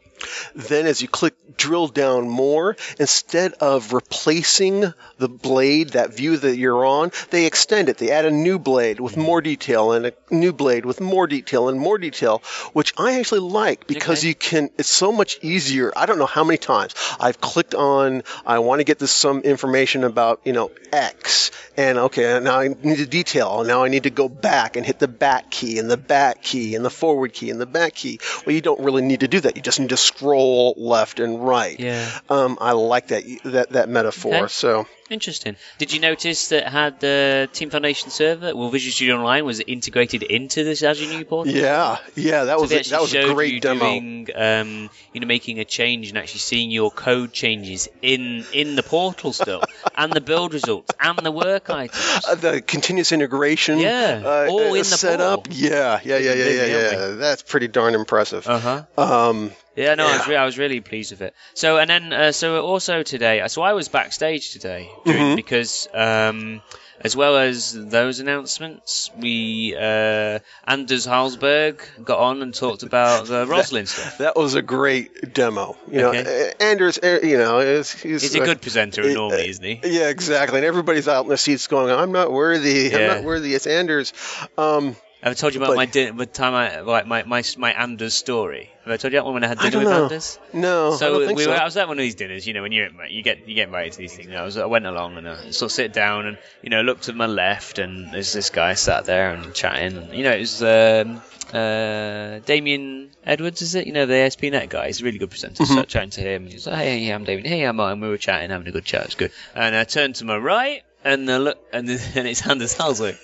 Then, 0.56 0.88
as 0.88 1.02
you 1.02 1.08
click 1.08 1.36
drill 1.58 1.88
down 1.88 2.28
more, 2.28 2.76
instead 3.00 3.54
of 3.54 3.94
replacing 3.94 4.94
the 5.20 5.30
blade, 5.30 5.90
that 5.90 6.14
view 6.16 6.38
that 6.38 6.58
you're 6.58 6.86
on, 6.86 7.12
they 7.30 7.46
extend 7.46 7.88
it. 7.90 7.98
They 8.00 8.12
add 8.12 8.26
a 8.26 8.32
new 8.32 8.58
blade 8.60 9.00
with 9.00 9.16
more 9.16 9.42
detail 9.42 9.92
and 9.94 10.08
a 10.08 10.14
new 10.32 10.54
blade 10.54 10.86
with 10.86 11.02
more 11.02 11.28
detail 11.28 11.70
and 11.70 11.80
more 11.80 11.98
detail, 12.00 12.42
which 12.74 12.94
I 12.98 13.20
actually 13.20 13.42
like 13.42 13.86
because 13.88 14.20
Okay. 14.20 14.30
you 14.30 14.36
can, 14.36 14.70
it's 14.78 14.90
so 14.90 15.12
much 15.12 15.38
easier. 15.44 15.94
I 15.96 16.08
don't 16.08 16.18
know 16.18 16.26
how 16.28 16.44
many 16.44 16.58
times 16.58 16.94
I've 17.20 17.42
clicked 17.42 17.74
on, 17.76 18.24
I 18.46 18.60
want 18.60 18.80
to 18.80 18.84
get 18.84 19.00
this 19.00 19.12
some 19.12 19.42
information 19.42 20.04
about, 20.04 20.42
you 20.44 20.54
know, 20.54 20.72
X. 20.92 21.52
And 21.76 21.98
okay, 21.98 22.40
now 22.40 22.60
I 22.60 22.70
need 22.70 23.00
a 23.00 23.06
detail. 23.06 23.64
Now 23.64 23.84
I 23.84 23.88
need 23.88 24.04
to 24.04 24.10
go 24.10 24.30
back 24.30 24.76
and 24.76 24.86
hit 24.86 25.00
the 25.00 25.08
back 25.08 25.52
key 25.52 25.78
and 25.80 25.90
the 25.90 25.98
back 25.98 26.42
key 26.42 26.76
and 26.76 26.84
the 26.84 26.90
forward 26.90 27.34
key 27.34 27.50
and 27.52 27.62
the 27.62 27.66
back 27.66 27.94
key. 27.94 28.20
Well, 28.46 28.56
you 28.56 28.62
don't 28.62 28.80
really 28.80 29.04
need 29.04 29.20
to 29.20 29.28
do 29.28 29.40
that. 29.42 29.56
You 29.56 29.62
just 29.62 29.80
need 29.80 29.90
to 29.90 29.98
scroll 29.98 30.74
left 30.78 31.20
and 31.20 31.46
right. 31.46 31.80
Yeah. 31.80 32.10
Um, 32.30 32.58
I 32.60 32.72
like 32.72 33.08
that 33.08 33.24
that 33.44 33.70
that 33.72 33.90
metaphor. 33.90 34.36
Okay. 34.36 34.48
So 34.48 34.88
Interesting. 35.10 35.56
Did 35.78 35.94
you 35.94 36.02
notice 36.02 36.50
that 36.50 36.68
had 36.68 37.00
the 37.00 37.48
Team 37.54 37.70
Foundation 37.70 38.10
server, 38.10 38.54
well, 38.56 38.70
Visual 38.70 38.92
Studio 38.92 39.16
Online 39.16 39.46
was 39.46 39.62
integrated 39.62 40.22
into 40.22 40.64
this 40.66 40.84
Azure 40.84 41.08
new 41.08 41.24
portal? 41.24 41.54
yeah, 41.54 41.98
yeah, 42.16 42.44
that 42.44 42.56
So 42.58 42.62
was 42.62 42.72
a, 42.74 42.84
that 42.90 43.02
was 43.02 43.14
a 43.16 43.34
great 43.34 43.54
you 43.54 43.60
demo. 43.62 43.80
doing, 43.86 44.28
um, 44.36 44.90
you 45.14 45.22
know, 45.22 45.28
making 45.28 45.60
a 45.60 45.66
change 45.66 46.10
and 46.10 46.18
actually 46.18 46.40
seeing 46.42 46.72
your 46.72 46.92
code 46.92 47.32
changes 47.32 47.88
in 48.02 48.44
in 48.52 48.76
the 48.76 48.84
portal 48.84 49.32
still, 49.32 49.64
and 49.96 50.12
the 50.12 50.22
build 50.22 50.54
results, 50.54 50.92
and 51.00 51.18
the 51.20 51.32
work 51.32 51.70
items. 51.70 52.26
Uh, 52.28 52.36
the 52.36 52.62
continuous 52.62 53.12
integration, 53.14 53.80
Yeah, 53.80 54.22
uh, 54.26 54.48
all 54.50 54.60
uh, 54.72 54.74
in 54.74 54.78
the 54.80 54.84
setup. 54.84 55.46
portal. 55.46 55.54
Yeah, 55.58 56.00
yeah, 56.04 56.18
yeah, 56.18 56.34
yeah, 56.34 56.44
Busy, 56.44 56.72
yeah, 56.72 56.92
yeah. 56.92 57.08
That's 57.16 57.44
pretty 57.44 57.70
darn 57.70 57.96
impressive. 57.96 58.46
Uh 58.48 58.60
huh. 58.60 58.84
Um, 59.30 59.52
Yeah, 59.78 59.96
no, 59.96 60.08
I 60.08 60.18
was 60.18 60.28
re- 60.28 60.36
I 60.36 60.46
was 60.46 60.58
really 60.58 60.82
pleased 60.82 61.12
with 61.12 61.22
it. 61.22 61.34
So 61.54 61.78
and 61.78 61.90
then 61.90 62.12
uh, 62.12 62.32
so 62.32 62.66
also 62.66 63.04
today, 63.04 63.44
so 63.48 63.62
I 63.62 63.74
was 63.74 63.88
backstage 63.88 64.52
today 64.52 64.90
doing, 65.06 65.18
Mm-hmm. 65.18 65.36
because 65.36 65.88
um, 65.94 66.62
as 67.00 67.16
well 67.16 67.38
as 67.38 67.74
those 67.74 68.20
announcements, 68.20 69.12
we 69.20 69.76
uh, 69.78 70.40
Anders 70.66 71.06
Hejlsberg 71.06 71.80
got 72.04 72.18
on 72.18 72.42
and 72.42 72.56
talked 72.56 72.82
about 72.82 73.28
the 73.28 73.46
Roslyn 73.48 73.86
stuff. 73.86 74.18
that 74.18 74.36
was 74.36 74.56
a 74.56 74.64
great 74.64 75.32
demo. 75.36 75.78
You 75.92 76.00
know, 76.02 76.10
Okay. 76.10 76.50
uh, 76.60 76.64
Anders, 76.64 76.98
uh, 76.98 77.20
you 77.22 77.38
know, 77.38 77.60
is, 77.60 77.92
he's, 77.92 78.24
He's 78.24 78.34
a 78.36 78.42
uh, 78.42 78.46
good 78.46 78.62
presenter 78.64 79.04
uh, 79.04 79.14
normally, 79.14 79.48
isn't 79.50 79.64
he? 79.64 79.80
Yeah, 79.84 80.10
exactly. 80.10 80.58
And 80.58 80.66
everybody's 80.66 81.08
out 81.08 81.24
in 81.26 81.30
the 81.30 81.38
seats 81.38 81.68
going, 81.68 81.92
"I'm 81.94 82.12
not 82.12 82.32
worthy. 82.32 82.96
I'm 82.96 83.08
not 83.08 83.24
worthy." 83.24 83.54
It's 83.54 83.68
Anders. 83.68 84.12
Um, 84.58 84.96
Have 85.24 85.32
I 85.32 85.34
told 85.34 85.56
you 85.56 85.60
about 85.60 85.70
But- 85.72 85.78
my 85.78 85.86
din- 85.88 86.16
the 86.16 86.26
time 86.28 86.54
I 86.54 86.82
like 86.82 87.08
my, 87.08 87.24
my 87.24 87.44
my 87.58 87.72
Anders 87.74 88.14
story? 88.14 88.70
Have 88.86 88.94
I 88.94 88.98
told 88.98 89.14
you 89.14 89.20
that 89.20 89.26
one 89.26 89.34
when 89.34 89.44
I 89.44 89.48
had 89.48 89.58
I 89.58 89.64
dinner 89.64 89.72
don't 89.72 89.84
with 89.86 89.92
know. 89.94 90.04
Anders? 90.04 90.40
No, 90.54 90.94
I 90.94 90.96
So 90.98 91.26
think 91.26 91.38
we 91.38 91.44
so. 91.44 91.50
were, 91.50 91.58
I 91.58 91.66
was 91.66 91.76
at 91.76 91.88
one 91.88 91.98
of 91.98 92.02
these 92.04 92.16
dinners, 92.16 92.46
you 92.48 92.54
know, 92.54 92.62
when 92.62 92.72
you're 92.72 92.90
you 93.10 93.24
get 93.24 93.48
you 93.48 93.56
get 93.56 93.66
invited 93.68 93.94
to 93.94 93.98
these 93.98 94.16
things. 94.16 94.30
I 94.32 94.44
was 94.44 94.58
I 94.58 94.66
went 94.66 94.86
along 94.86 95.18
and 95.18 95.28
I 95.28 95.36
sort 95.52 95.70
of 95.70 95.72
sit 95.72 95.92
down 95.92 96.28
and 96.28 96.38
you 96.62 96.70
know 96.70 96.82
looked 96.84 97.04
to 97.04 97.14
my 97.14 97.26
left 97.26 97.80
and 97.80 98.14
there's 98.14 98.32
this 98.32 98.50
guy 98.52 98.76
sat 98.76 99.06
there 99.06 99.32
and 99.32 99.54
chatting. 99.56 100.14
You 100.14 100.24
know, 100.24 100.32
it 100.32 100.40
was 100.42 100.62
um, 100.62 101.22
uh, 101.52 102.40
Damien 102.46 103.10
Edwards, 103.26 103.62
is 103.62 103.76
it? 103.76 103.88
You 103.88 103.94
know, 103.94 104.06
the 104.06 104.16
ASP.NET 104.16 104.70
guy. 104.70 104.88
He's 104.88 105.02
a 105.02 105.04
really 105.04 105.18
good 105.18 105.30
presenter. 105.32 105.66
So 105.66 105.84
chatting 105.84 106.12
to 106.12 106.22
him, 106.22 106.44
and 106.44 106.50
he 106.52 106.56
was 106.58 106.68
like, 106.68 106.76
"Hey, 106.78 107.10
I'm 107.10 107.24
Damien. 107.24 107.46
Hey, 107.48 107.64
I'm 107.64 107.76
Martin." 107.78 108.00
We 108.02 108.08
were 108.10 108.18
chatting, 108.18 108.50
having 108.52 108.68
a 108.68 108.72
good 108.72 108.86
chat. 108.86 109.06
It's 109.06 109.16
good. 109.16 109.32
And 109.56 109.76
I 109.76 109.84
turned 109.84 110.16
to 110.16 110.26
my 110.26 110.38
right. 110.38 110.84
And 111.08 111.26
look, 111.26 111.58
and, 111.72 111.90
and 112.16 112.28
it's 112.28 112.46
Anders 112.46 112.76
Hejlsberg. 112.76 113.18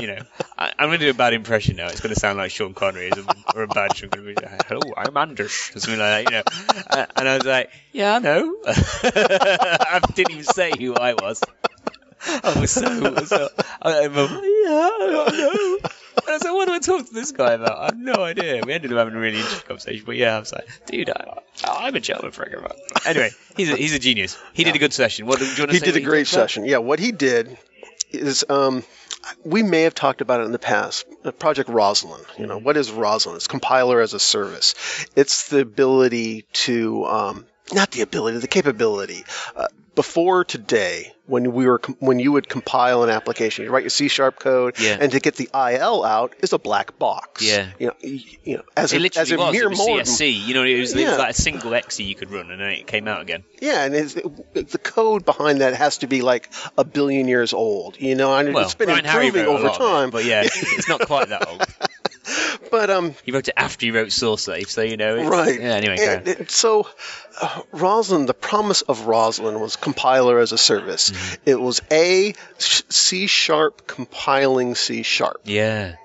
You 0.00 0.06
know, 0.06 0.22
I, 0.56 0.72
I'm 0.78 0.88
going 0.88 1.00
to 1.00 1.04
do 1.04 1.10
a 1.10 1.14
bad 1.14 1.34
impression 1.34 1.76
now. 1.76 1.88
It's 1.88 2.00
going 2.00 2.14
to 2.14 2.18
sound 2.18 2.38
like 2.38 2.50
Sean 2.50 2.72
Connery 2.72 3.10
or, 3.12 3.24
or 3.54 3.62
a 3.64 3.68
bad 3.68 3.94
Sean 3.94 4.08
Connery. 4.08 4.36
Hello, 4.66 4.80
I'm 4.96 5.14
Anders. 5.14 5.70
Or 5.74 5.80
something 5.80 6.00
like 6.00 6.30
that, 6.30 6.30
you 6.30 6.36
know. 6.38 6.42
Uh, 6.88 7.06
and 7.16 7.28
I 7.28 7.36
was 7.36 7.44
like, 7.44 7.70
yeah, 7.92 8.16
I 8.16 8.18
know. 8.20 8.56
I 8.66 10.00
didn't 10.14 10.32
even 10.32 10.44
say 10.44 10.72
who 10.78 10.94
I 10.94 11.12
was. 11.12 11.42
I 12.26 12.60
was 12.60 12.70
so, 12.70 13.24
so 13.24 13.48
I, 13.80 14.04
I'm 14.04 14.14
like, 14.14 14.30
yeah, 14.30 14.36
I 14.38 14.98
know. 15.00 15.78
And 16.14 16.28
I 16.28 16.32
was 16.32 16.44
like, 16.44 16.54
what 16.54 16.68
do 16.68 16.74
I 16.74 16.78
talk 16.78 17.06
to 17.06 17.14
this 17.14 17.32
guy 17.32 17.52
about? 17.52 17.78
I 17.78 17.84
have 17.86 17.98
no 17.98 18.22
idea. 18.22 18.62
We 18.64 18.72
ended 18.72 18.92
up 18.92 18.98
having 18.98 19.14
a 19.14 19.18
really 19.18 19.38
interesting 19.38 19.66
conversation, 19.66 20.04
but 20.04 20.16
yeah, 20.16 20.36
I 20.36 20.38
was 20.38 20.52
like, 20.52 20.68
dude, 20.86 21.10
I, 21.10 21.38
I'm 21.66 21.94
a 21.94 22.00
German 22.00 22.32
man. 22.38 22.68
Anyway, 23.06 23.30
he's 23.56 23.70
a, 23.70 23.76
he's 23.76 23.94
a 23.94 23.98
genius. 23.98 24.38
He 24.52 24.64
did 24.64 24.76
a 24.76 24.78
good 24.78 24.92
session. 24.92 25.26
What 25.26 25.38
do 25.38 25.46
you 25.46 25.50
want 25.50 25.56
to 25.56 25.66
say? 25.68 25.72
he 25.72 25.78
say? 25.78 25.86
did 25.86 25.94
what 25.94 26.02
a 26.02 26.04
great 26.04 26.32
about? 26.32 26.40
session. 26.40 26.66
Yeah, 26.66 26.78
what 26.78 26.98
he 26.98 27.12
did 27.12 27.56
is 28.10 28.44
um, 28.48 28.84
we 29.44 29.62
may 29.62 29.82
have 29.82 29.94
talked 29.94 30.20
about 30.20 30.40
it 30.40 30.44
in 30.44 30.52
the 30.52 30.58
past. 30.58 31.06
Uh, 31.24 31.32
Project 31.32 31.68
Roslyn. 31.68 32.20
You 32.38 32.46
know, 32.46 32.58
what 32.58 32.76
is 32.76 32.90
Roslyn? 32.90 33.36
It's 33.36 33.48
compiler 33.48 34.00
as 34.00 34.14
a 34.14 34.20
service. 34.20 34.74
It's 35.16 35.48
the 35.48 35.60
ability 35.60 36.44
to 36.52 37.04
um, 37.06 37.46
not 37.72 37.90
the 37.92 38.00
ability, 38.02 38.38
the 38.38 38.48
capability. 38.48 39.24
Uh, 39.56 39.68
before 39.94 40.42
today, 40.42 41.12
when 41.26 41.52
we 41.52 41.66
were 41.66 41.78
when 41.98 42.18
you 42.18 42.32
would 42.32 42.48
compile 42.48 43.02
an 43.02 43.10
application, 43.10 43.66
you 43.66 43.70
write 43.70 43.82
your 43.82 43.90
C 43.90 44.08
sharp 44.08 44.38
code, 44.38 44.80
Yeah. 44.80 44.96
and 44.98 45.12
to 45.12 45.20
get 45.20 45.36
the 45.36 45.50
IL 45.54 46.02
out 46.02 46.34
is 46.40 46.54
a 46.54 46.58
black 46.58 46.98
box. 46.98 47.42
Yeah. 47.46 47.68
you 47.78 47.88
know, 47.88 47.92
you 48.00 48.56
know 48.56 48.62
as 48.74 48.94
It 48.94 48.96
a, 48.96 49.00
literally 49.00 49.20
as 49.22 49.32
a 49.32 49.36
was. 49.36 49.52
mere 49.52 49.64
It 49.64 49.68
was. 49.70 49.80
CSC. 50.08 50.46
You 50.46 50.54
know, 50.54 50.62
it 50.62 50.78
was, 50.80 50.94
it 50.94 51.06
was 51.06 51.18
like 51.18 51.30
a 51.30 51.34
single 51.34 51.74
exe 51.74 52.00
you 52.00 52.14
could 52.14 52.30
run, 52.30 52.50
and 52.50 52.58
then 52.58 52.70
it 52.70 52.86
came 52.86 53.06
out 53.06 53.20
again. 53.20 53.44
Yeah, 53.60 53.84
and 53.84 53.94
it's, 53.94 54.16
it, 54.16 54.68
the 54.70 54.78
code 54.78 55.26
behind 55.26 55.60
that 55.60 55.74
has 55.74 55.98
to 55.98 56.06
be 56.06 56.22
like 56.22 56.50
a 56.78 56.84
billion 56.84 57.28
years 57.28 57.52
old. 57.52 58.00
You 58.00 58.14
know, 58.14 58.34
and 58.34 58.54
Well, 58.54 58.64
it's 58.64 58.74
been 58.74 58.88
improving 58.88 59.44
over 59.44 59.68
time. 59.68 60.08
but 60.08 60.24
yeah, 60.24 60.40
it's 60.44 60.88
not 60.88 61.06
quite 61.06 61.28
that 61.28 61.46
old. 61.48 61.62
But 62.70 62.90
um, 62.90 63.14
He 63.24 63.32
wrote 63.32 63.48
it 63.48 63.54
after 63.56 63.86
he 63.86 63.90
wrote 63.90 64.12
Source 64.12 64.42
Safe, 64.42 64.70
so 64.70 64.82
you 64.82 64.96
know. 64.96 65.16
It's, 65.16 65.28
right. 65.28 65.60
Yeah. 65.60 65.74
Anyway, 65.74 66.22
and 66.38 66.50
so 66.50 66.88
uh, 67.40 67.62
Roslyn, 67.72 68.26
the 68.26 68.34
promise 68.34 68.82
of 68.82 69.06
Roslyn 69.06 69.60
was 69.60 69.76
compiler 69.76 70.38
as 70.38 70.52
a 70.52 70.58
service. 70.58 71.10
Mm-hmm. 71.10 71.42
It 71.46 71.60
was 71.60 71.80
a 71.90 72.34
C 72.58 73.26
sharp 73.26 73.86
compiling 73.86 74.74
C 74.74 75.02
sharp. 75.02 75.40
yeah. 75.44 75.96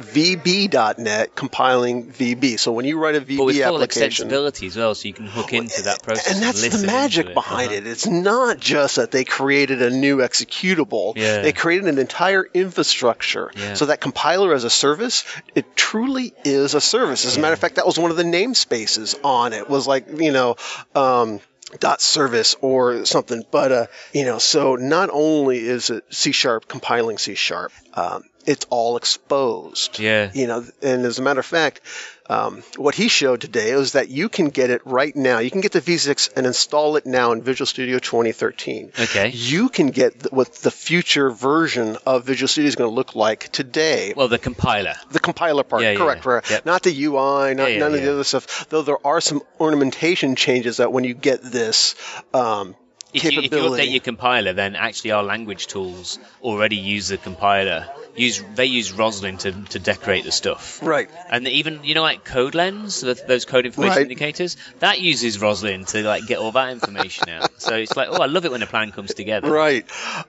VB.net 0.00 1.34
compiling 1.34 2.10
VB. 2.10 2.58
So 2.58 2.72
when 2.72 2.84
you 2.84 2.98
write 2.98 3.14
a 3.16 3.20
VB 3.20 3.36
But 3.38 3.44
with 3.44 3.62
full 3.62 3.78
extensibility 3.78 4.66
as 4.66 4.76
well, 4.76 4.94
so 4.94 5.08
you 5.08 5.14
can 5.14 5.26
hook 5.26 5.52
into 5.52 5.82
that 5.82 6.02
process. 6.02 6.34
and 6.34 6.42
that's 6.42 6.60
the 6.80 6.86
magic 6.86 7.26
it. 7.28 7.34
behind 7.34 7.68
Uh-huh. 7.68 7.78
it. 7.78 7.86
It's 7.86 8.06
not 8.06 8.58
just 8.58 8.96
that 8.96 9.10
they 9.10 9.24
created 9.24 9.82
a 9.82 9.90
new 9.90 10.18
executable. 10.18 11.12
Yeah. 11.16 11.42
They 11.42 11.52
created 11.52 11.86
an 11.88 11.98
entire 11.98 12.44
infrastructure. 12.54 13.50
Yeah. 13.56 13.74
So 13.74 13.86
that 13.86 14.00
compiler 14.00 14.54
as 14.54 14.64
a 14.64 14.70
service, 14.70 15.24
it 15.54 15.76
truly 15.76 16.32
is 16.44 16.74
a 16.74 16.80
service. 16.80 17.24
As 17.26 17.36
a 17.36 17.40
matter 17.40 17.54
of 17.54 17.58
fact, 17.60 17.76
that 17.76 17.86
was 17.86 17.98
one 17.98 18.10
of 18.10 18.16
the 18.16 18.24
namespaces 18.24 19.18
on 19.24 19.52
it. 19.52 19.68
Was 19.68 19.86
like 19.86 20.06
you 20.20 20.32
know. 20.32 20.56
Um, 20.94 21.40
dot 21.78 22.00
service 22.00 22.56
or 22.62 23.04
something 23.04 23.44
but 23.52 23.70
uh 23.70 23.86
you 24.12 24.24
know 24.24 24.38
so 24.38 24.74
not 24.74 25.08
only 25.12 25.58
is 25.60 25.88
it 25.90 26.02
c 26.10 26.32
sharp 26.32 26.66
compiling 26.66 27.16
c 27.16 27.36
sharp 27.36 27.70
um, 27.94 28.24
it's 28.46 28.66
all 28.70 28.96
exposed 28.96 29.98
Yeah. 29.98 30.30
you 30.34 30.46
know 30.46 30.64
and 30.82 31.04
as 31.04 31.18
a 31.18 31.22
matter 31.22 31.40
of 31.40 31.46
fact 31.46 31.80
um, 32.28 32.62
what 32.76 32.94
he 32.94 33.08
showed 33.08 33.40
today 33.40 33.70
is 33.72 33.92
that 33.92 34.08
you 34.08 34.28
can 34.28 34.50
get 34.50 34.70
it 34.70 34.82
right 34.86 35.14
now 35.16 35.40
you 35.40 35.50
can 35.50 35.60
get 35.60 35.72
the 35.72 35.80
v6 35.80 36.30
and 36.36 36.46
install 36.46 36.94
it 36.96 37.04
now 37.04 37.32
in 37.32 37.42
visual 37.42 37.66
studio 37.66 37.98
2013 37.98 38.92
Okay. 39.00 39.30
you 39.30 39.68
can 39.68 39.88
get 39.88 40.18
th- 40.20 40.32
what 40.32 40.52
the 40.54 40.70
future 40.70 41.30
version 41.30 41.96
of 42.06 42.24
visual 42.24 42.46
studio 42.48 42.68
is 42.68 42.76
going 42.76 42.88
to 42.90 42.94
look 42.94 43.14
like 43.16 43.50
today 43.50 44.14
Well, 44.16 44.28
the 44.28 44.38
compiler. 44.38 44.94
the 45.10 45.18
compiler 45.20 45.64
part, 45.64 45.82
Yeah, 45.82 45.96
correct, 45.96 46.24
yeah. 46.24 46.32
right? 46.32 46.50
Yep. 46.50 46.66
Not 46.66 46.82
the 46.84 47.04
UI, 47.04 47.54
not 47.54 47.72
yeah, 47.72 47.78
none 47.78 47.94
of 47.94 48.00
the 48.02 48.12
other 48.12 48.24
stuff. 48.24 48.68
Though 48.68 48.82
there 48.82 49.04
are 49.06 49.20
some 49.20 49.42
ornamentation 49.60 50.36
changes 50.36 50.76
that 50.78 50.92
when 50.92 51.04
you 51.04 51.14
get 51.14 51.42
this 51.42 51.94
um, 52.32 52.76
If 53.12 53.24
you, 53.24 53.40
if 53.42 53.52
you 53.52 53.58
update 53.58 53.90
your 53.90 54.00
compiler, 54.00 54.52
then 54.52 54.76
actually 54.76 55.12
our 55.12 55.22
language 55.22 55.66
tools 55.66 56.18
already 56.42 56.76
use 56.76 57.08
the 57.08 57.16
compiler. 57.16 57.88
Use 58.16 58.42
they 58.54 58.66
use 58.66 58.92
Roslyn 58.92 59.38
to, 59.38 59.52
to 59.52 59.78
decorate 59.78 60.24
the 60.24 60.32
stuff. 60.32 60.80
right? 60.82 61.08
And 61.28 61.46
even 61.46 61.84
you 61.84 61.94
know 61.94 62.02
like 62.02 62.24
code 62.24 62.54
lens, 62.54 63.00
th- 63.00 63.22
those 63.26 63.44
code 63.44 63.66
information 63.66 63.96
Right. 63.96 64.02
indicators, 64.02 64.56
that 64.80 65.00
uses 65.00 65.40
Roslyn 65.40 65.84
to 65.86 66.02
like 66.02 66.26
get 66.26 66.38
all 66.38 66.52
that 66.52 66.70
information 66.70 67.28
out. 67.30 67.60
So 67.60 67.76
it's 67.76 67.96
like, 67.96 68.08
oh, 68.10 68.20
I 68.20 68.26
love 68.26 68.44
it 68.44 68.50
when 68.52 68.62
a 68.62 68.66
plan 68.66 68.90
comes 68.92 69.14
together. 69.14 69.50
Right. 69.50 69.86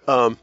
Um, 0.07 0.37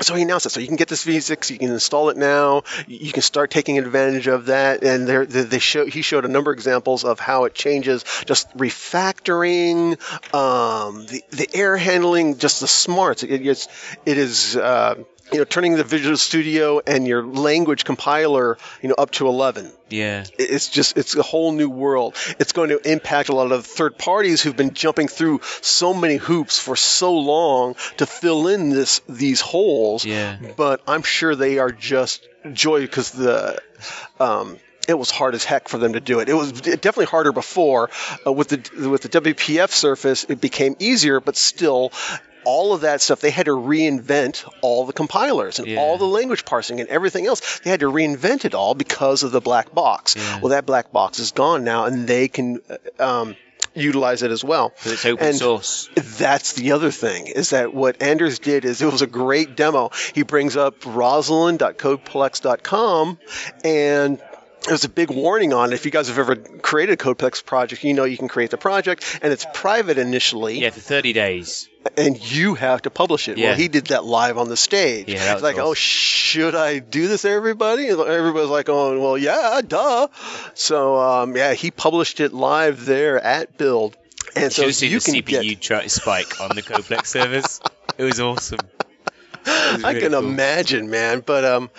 so 0.00 0.14
he 0.14 0.22
announced 0.22 0.46
it. 0.46 0.50
So 0.50 0.60
you 0.60 0.66
can 0.66 0.76
get 0.76 0.88
this 0.88 1.04
V6, 1.04 1.50
you 1.50 1.58
can 1.58 1.70
install 1.70 2.10
it 2.10 2.16
now. 2.16 2.62
You 2.86 3.12
can 3.12 3.22
start 3.22 3.50
taking 3.50 3.78
advantage 3.78 4.26
of 4.26 4.46
that. 4.46 4.82
And 4.82 5.06
there, 5.06 5.24
they 5.24 5.58
show, 5.58 5.86
he 5.86 6.02
showed 6.02 6.24
a 6.24 6.28
number 6.28 6.50
of 6.50 6.56
examples 6.56 7.04
of 7.04 7.20
how 7.20 7.44
it 7.44 7.54
changes 7.54 8.04
just 8.26 8.54
refactoring, 8.56 9.92
um, 10.34 11.06
the, 11.06 11.22
the 11.30 11.48
air 11.54 11.76
handling, 11.76 12.38
just 12.38 12.60
the 12.60 12.68
smarts. 12.68 13.22
It, 13.22 13.46
it's, 13.46 13.68
it 14.04 14.18
is, 14.18 14.56
uh, 14.56 14.96
you 15.32 15.38
know, 15.38 15.44
turning 15.44 15.74
the 15.76 15.84
Visual 15.84 16.16
Studio 16.16 16.80
and 16.86 17.06
your 17.06 17.24
language 17.24 17.84
compiler, 17.84 18.58
you 18.82 18.88
know, 18.90 18.94
up 18.96 19.10
to 19.12 19.26
11 19.26 19.72
Yeah. 19.88 20.24
it's 20.38 20.68
just 20.68 20.96
it's 20.98 21.16
a 21.16 21.22
whole 21.22 21.52
new 21.52 21.68
world 21.70 22.14
it's 22.38 22.52
going 22.52 22.68
to 22.70 22.78
impact 22.90 23.28
a 23.30 23.34
lot 23.34 23.50
of 23.52 23.64
third 23.66 23.96
parties 23.98 24.42
who've 24.42 24.56
been 24.56 24.74
jumping 24.74 25.08
through 25.08 25.40
so 25.62 25.94
many 25.94 26.16
hoops 26.16 26.58
for 26.58 26.76
so 26.76 27.14
long 27.14 27.74
to 27.96 28.06
fill 28.06 28.48
in 28.48 28.68
this 28.70 29.00
these 29.08 29.40
holes 29.40 30.04
Yeah. 30.04 30.36
but 30.56 30.82
i'm 30.86 31.02
sure 31.02 31.34
they 31.34 31.58
are 31.58 31.70
just 31.72 32.26
joy 32.52 32.80
because 32.80 33.10
the 33.12 33.58
um, 34.20 34.58
it 34.86 34.98
was 34.98 35.10
hard 35.10 35.34
as 35.34 35.44
heck 35.44 35.68
for 35.68 35.78
them 35.78 35.94
to 35.94 36.00
do 36.00 36.20
it. 36.20 36.28
It 36.28 36.34
was 36.34 36.52
definitely 36.60 37.06
harder 37.06 37.32
before. 37.32 37.88
Uh, 38.26 38.32
with 38.32 38.48
the 38.48 38.88
with 38.90 39.00
the 39.00 39.08
WPF 39.08 39.70
surface, 39.70 40.24
it 40.28 40.42
became 40.42 40.76
easier, 40.78 41.20
but 41.20 41.36
still, 41.38 41.90
all 42.44 42.72
of 42.74 42.82
that 42.82 43.00
stuff 43.02 43.20
they 43.20 43.30
had 43.30 43.46
to 43.46 43.52
reinvent 43.52 44.44
all 44.60 44.84
the 44.86 44.92
compilers 44.92 45.58
and 45.58 45.66
Yeah. 45.68 45.80
all 45.80 45.96
the 45.98 46.04
language 46.06 46.44
parsing 46.44 46.80
and 46.80 46.88
everything 46.88 47.26
else. 47.26 47.58
They 47.60 47.70
had 47.70 47.80
to 47.80 47.90
reinvent 47.90 48.44
it 48.44 48.54
all 48.54 48.74
because 48.74 49.22
of 49.22 49.32
the 49.32 49.40
black 49.40 49.74
box. 49.74 50.14
Yeah. 50.16 50.40
Well, 50.40 50.50
that 50.50 50.66
black 50.66 50.92
box 50.92 51.18
is 51.18 51.32
gone 51.32 51.64
now, 51.64 51.84
and 51.86 52.06
they 52.06 52.28
can. 52.28 52.60
uh, 52.98 53.02
Um, 53.02 53.36
utilize 53.76 54.22
it 54.22 54.30
as 54.30 54.44
well 54.44 54.72
it's 54.84 55.04
open 55.04 55.26
And- 55.26 55.36
source. 55.36 55.88
that's 55.96 56.52
the 56.52 56.70
other 56.70 56.92
thing 56.92 57.26
is 57.26 57.50
that 57.50 57.74
what 57.74 58.00
Anders 58.00 58.38
did 58.38 58.64
is 58.64 58.80
it 58.80 58.86
was 58.86 59.02
a 59.02 59.06
great 59.08 59.56
demo. 59.56 59.90
He 60.14 60.22
brings 60.22 60.56
up 60.56 60.84
roslyn.codeplex.com 60.84 63.18
and 63.64 64.22
there's 64.68 64.84
a 64.84 64.88
big 64.88 65.10
warning 65.10 65.52
on 65.52 65.72
it. 65.72 65.74
If 65.74 65.84
you 65.84 65.90
guys 65.90 66.06
have 66.08 66.18
ever 66.20 66.36
created 66.36 66.92
a 66.92 66.96
Codeplex 66.96 67.44
project, 67.44 67.82
you 67.84 67.92
know 67.94 68.04
you 68.04 68.16
can 68.16 68.28
create 68.28 68.50
the 68.50 68.56
project 68.58 69.18
and 69.22 69.32
it's 69.32 69.44
private 69.52 69.98
initially 69.98 70.60
Yeah, 70.60 70.70
for 70.70 70.78
30 70.80 71.12
days. 71.12 71.68
And 71.96 72.18
you 72.32 72.54
have 72.54 72.82
to 72.82 72.90
publish 72.90 73.28
it. 73.28 73.36
Yeah. 73.38 73.50
Well, 73.50 73.56
he 73.56 73.68
did 73.68 73.86
that 73.88 74.04
live 74.04 74.38
on 74.38 74.48
the 74.48 74.56
stage. 74.56 75.08
Yeah, 75.08 75.34
it's 75.34 75.42
like, 75.42 75.56
awesome. 75.56 75.66
oh, 75.68 75.74
should 75.74 76.54
I 76.54 76.78
do 76.78 77.08
this, 77.08 77.24
everybody? 77.24 77.88
And 77.88 78.00
Everybody's 78.00 78.48
like, 78.48 78.68
oh, 78.68 78.98
well, 79.00 79.18
yeah, 79.18 79.60
duh. 79.66 80.08
So, 80.54 80.98
um, 81.00 81.36
yeah, 81.36 81.52
he 81.54 81.70
published 81.70 82.20
it 82.20 82.32
live 82.32 82.84
there 82.86 83.20
at 83.22 83.58
Build. 83.58 83.96
And 84.34 84.52
so 84.52 84.62
Should 84.62 84.66
have 84.68 84.74
seen 84.76 84.90
you 84.90 84.98
the 85.00 85.04
can 85.04 85.42
CPU 85.42 85.48
get 85.50 85.60
tra- 85.60 85.88
spike 85.88 86.40
on 86.40 86.50
the 86.56 86.62
Codeplex 86.62 87.06
servers. 87.06 87.60
It 87.98 88.04
was 88.04 88.18
awesome. 88.18 88.60
It 89.46 89.74
was 89.74 89.84
I 89.84 89.88
really 89.90 90.00
can 90.00 90.10
cool. 90.12 90.28
imagine, 90.28 90.90
man. 90.90 91.22
But 91.24 91.44
um, 91.44 91.70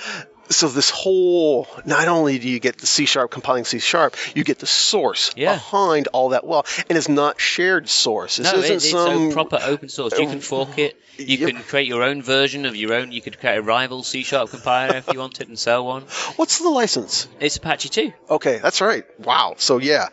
so 0.50 0.68
this 0.68 0.90
whole 0.90 1.68
not 1.86 2.08
only 2.08 2.40
do 2.40 2.48
you 2.50 2.60
get 2.60 2.78
the 2.78 2.86
C 2.88 3.06
sharp 3.06 3.32
compiling 3.32 3.66
C 3.66 3.80
sharp, 3.80 4.16
you 4.36 4.44
get 4.44 4.60
the 4.60 4.66
source 4.68 5.32
Yeah. 5.36 5.54
behind 5.54 6.08
all 6.14 6.30
that 6.30 6.46
well, 6.46 6.66
and 6.90 6.98
it's 6.98 7.10
not 7.10 7.40
shared 7.42 7.90
source. 7.90 8.38
This 8.38 8.52
No, 8.52 8.60
it, 8.60 8.70
it's 8.72 8.90
some 8.90 9.30
so 9.30 9.34
proper 9.34 9.60
open 9.62 9.90
source. 9.90 10.18
You 10.18 10.28
can 10.28 10.42
fork 10.42 10.78
it. 10.78 10.98
You 11.18 11.38
Yep. 11.38 11.50
can 11.50 11.64
create 11.64 11.88
your 11.88 12.04
own 12.04 12.22
version 12.22 12.66
of 12.66 12.76
your 12.76 12.94
own. 12.94 13.12
You 13.14 13.22
could 13.22 13.40
create 13.40 13.58
a 13.58 13.62
rival 13.62 14.04
C 14.04 14.24
sharp 14.24 14.50
compiler 14.50 14.98
if 14.98 15.12
you 15.12 15.20
wanted, 15.20 15.48
and 15.48 15.58
so 15.58 15.88
on. 15.88 16.02
What's 16.36 16.60
the 16.60 16.70
license? 16.70 17.28
It's 17.40 17.56
Apache 17.56 17.88
2. 17.90 18.14
Okay, 18.32 18.58
that's 18.58 18.82
right. 18.82 19.06
Wow. 19.20 19.56
So 19.58 19.78
yeah, 19.78 20.10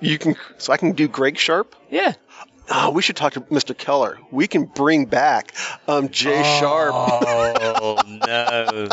you 0.00 0.18
can. 0.18 0.36
So 0.58 0.72
I 0.72 0.78
can 0.78 0.92
do 0.92 1.06
Greg 1.08 1.36
Sharp. 1.38 1.76
Yeah. 1.90 2.14
Ah, 2.70 2.90
we 2.90 3.02
should 3.02 3.16
talk 3.16 3.34
to 3.34 3.40
Mr. 3.42 3.76
Keller. 3.76 4.18
We 4.30 4.46
can 4.46 4.64
bring 4.64 5.04
back 5.04 5.52
um, 5.86 6.08
Jay 6.08 6.42
Sharp. 6.42 6.94
Oh 6.94 8.02
no. 8.06 8.88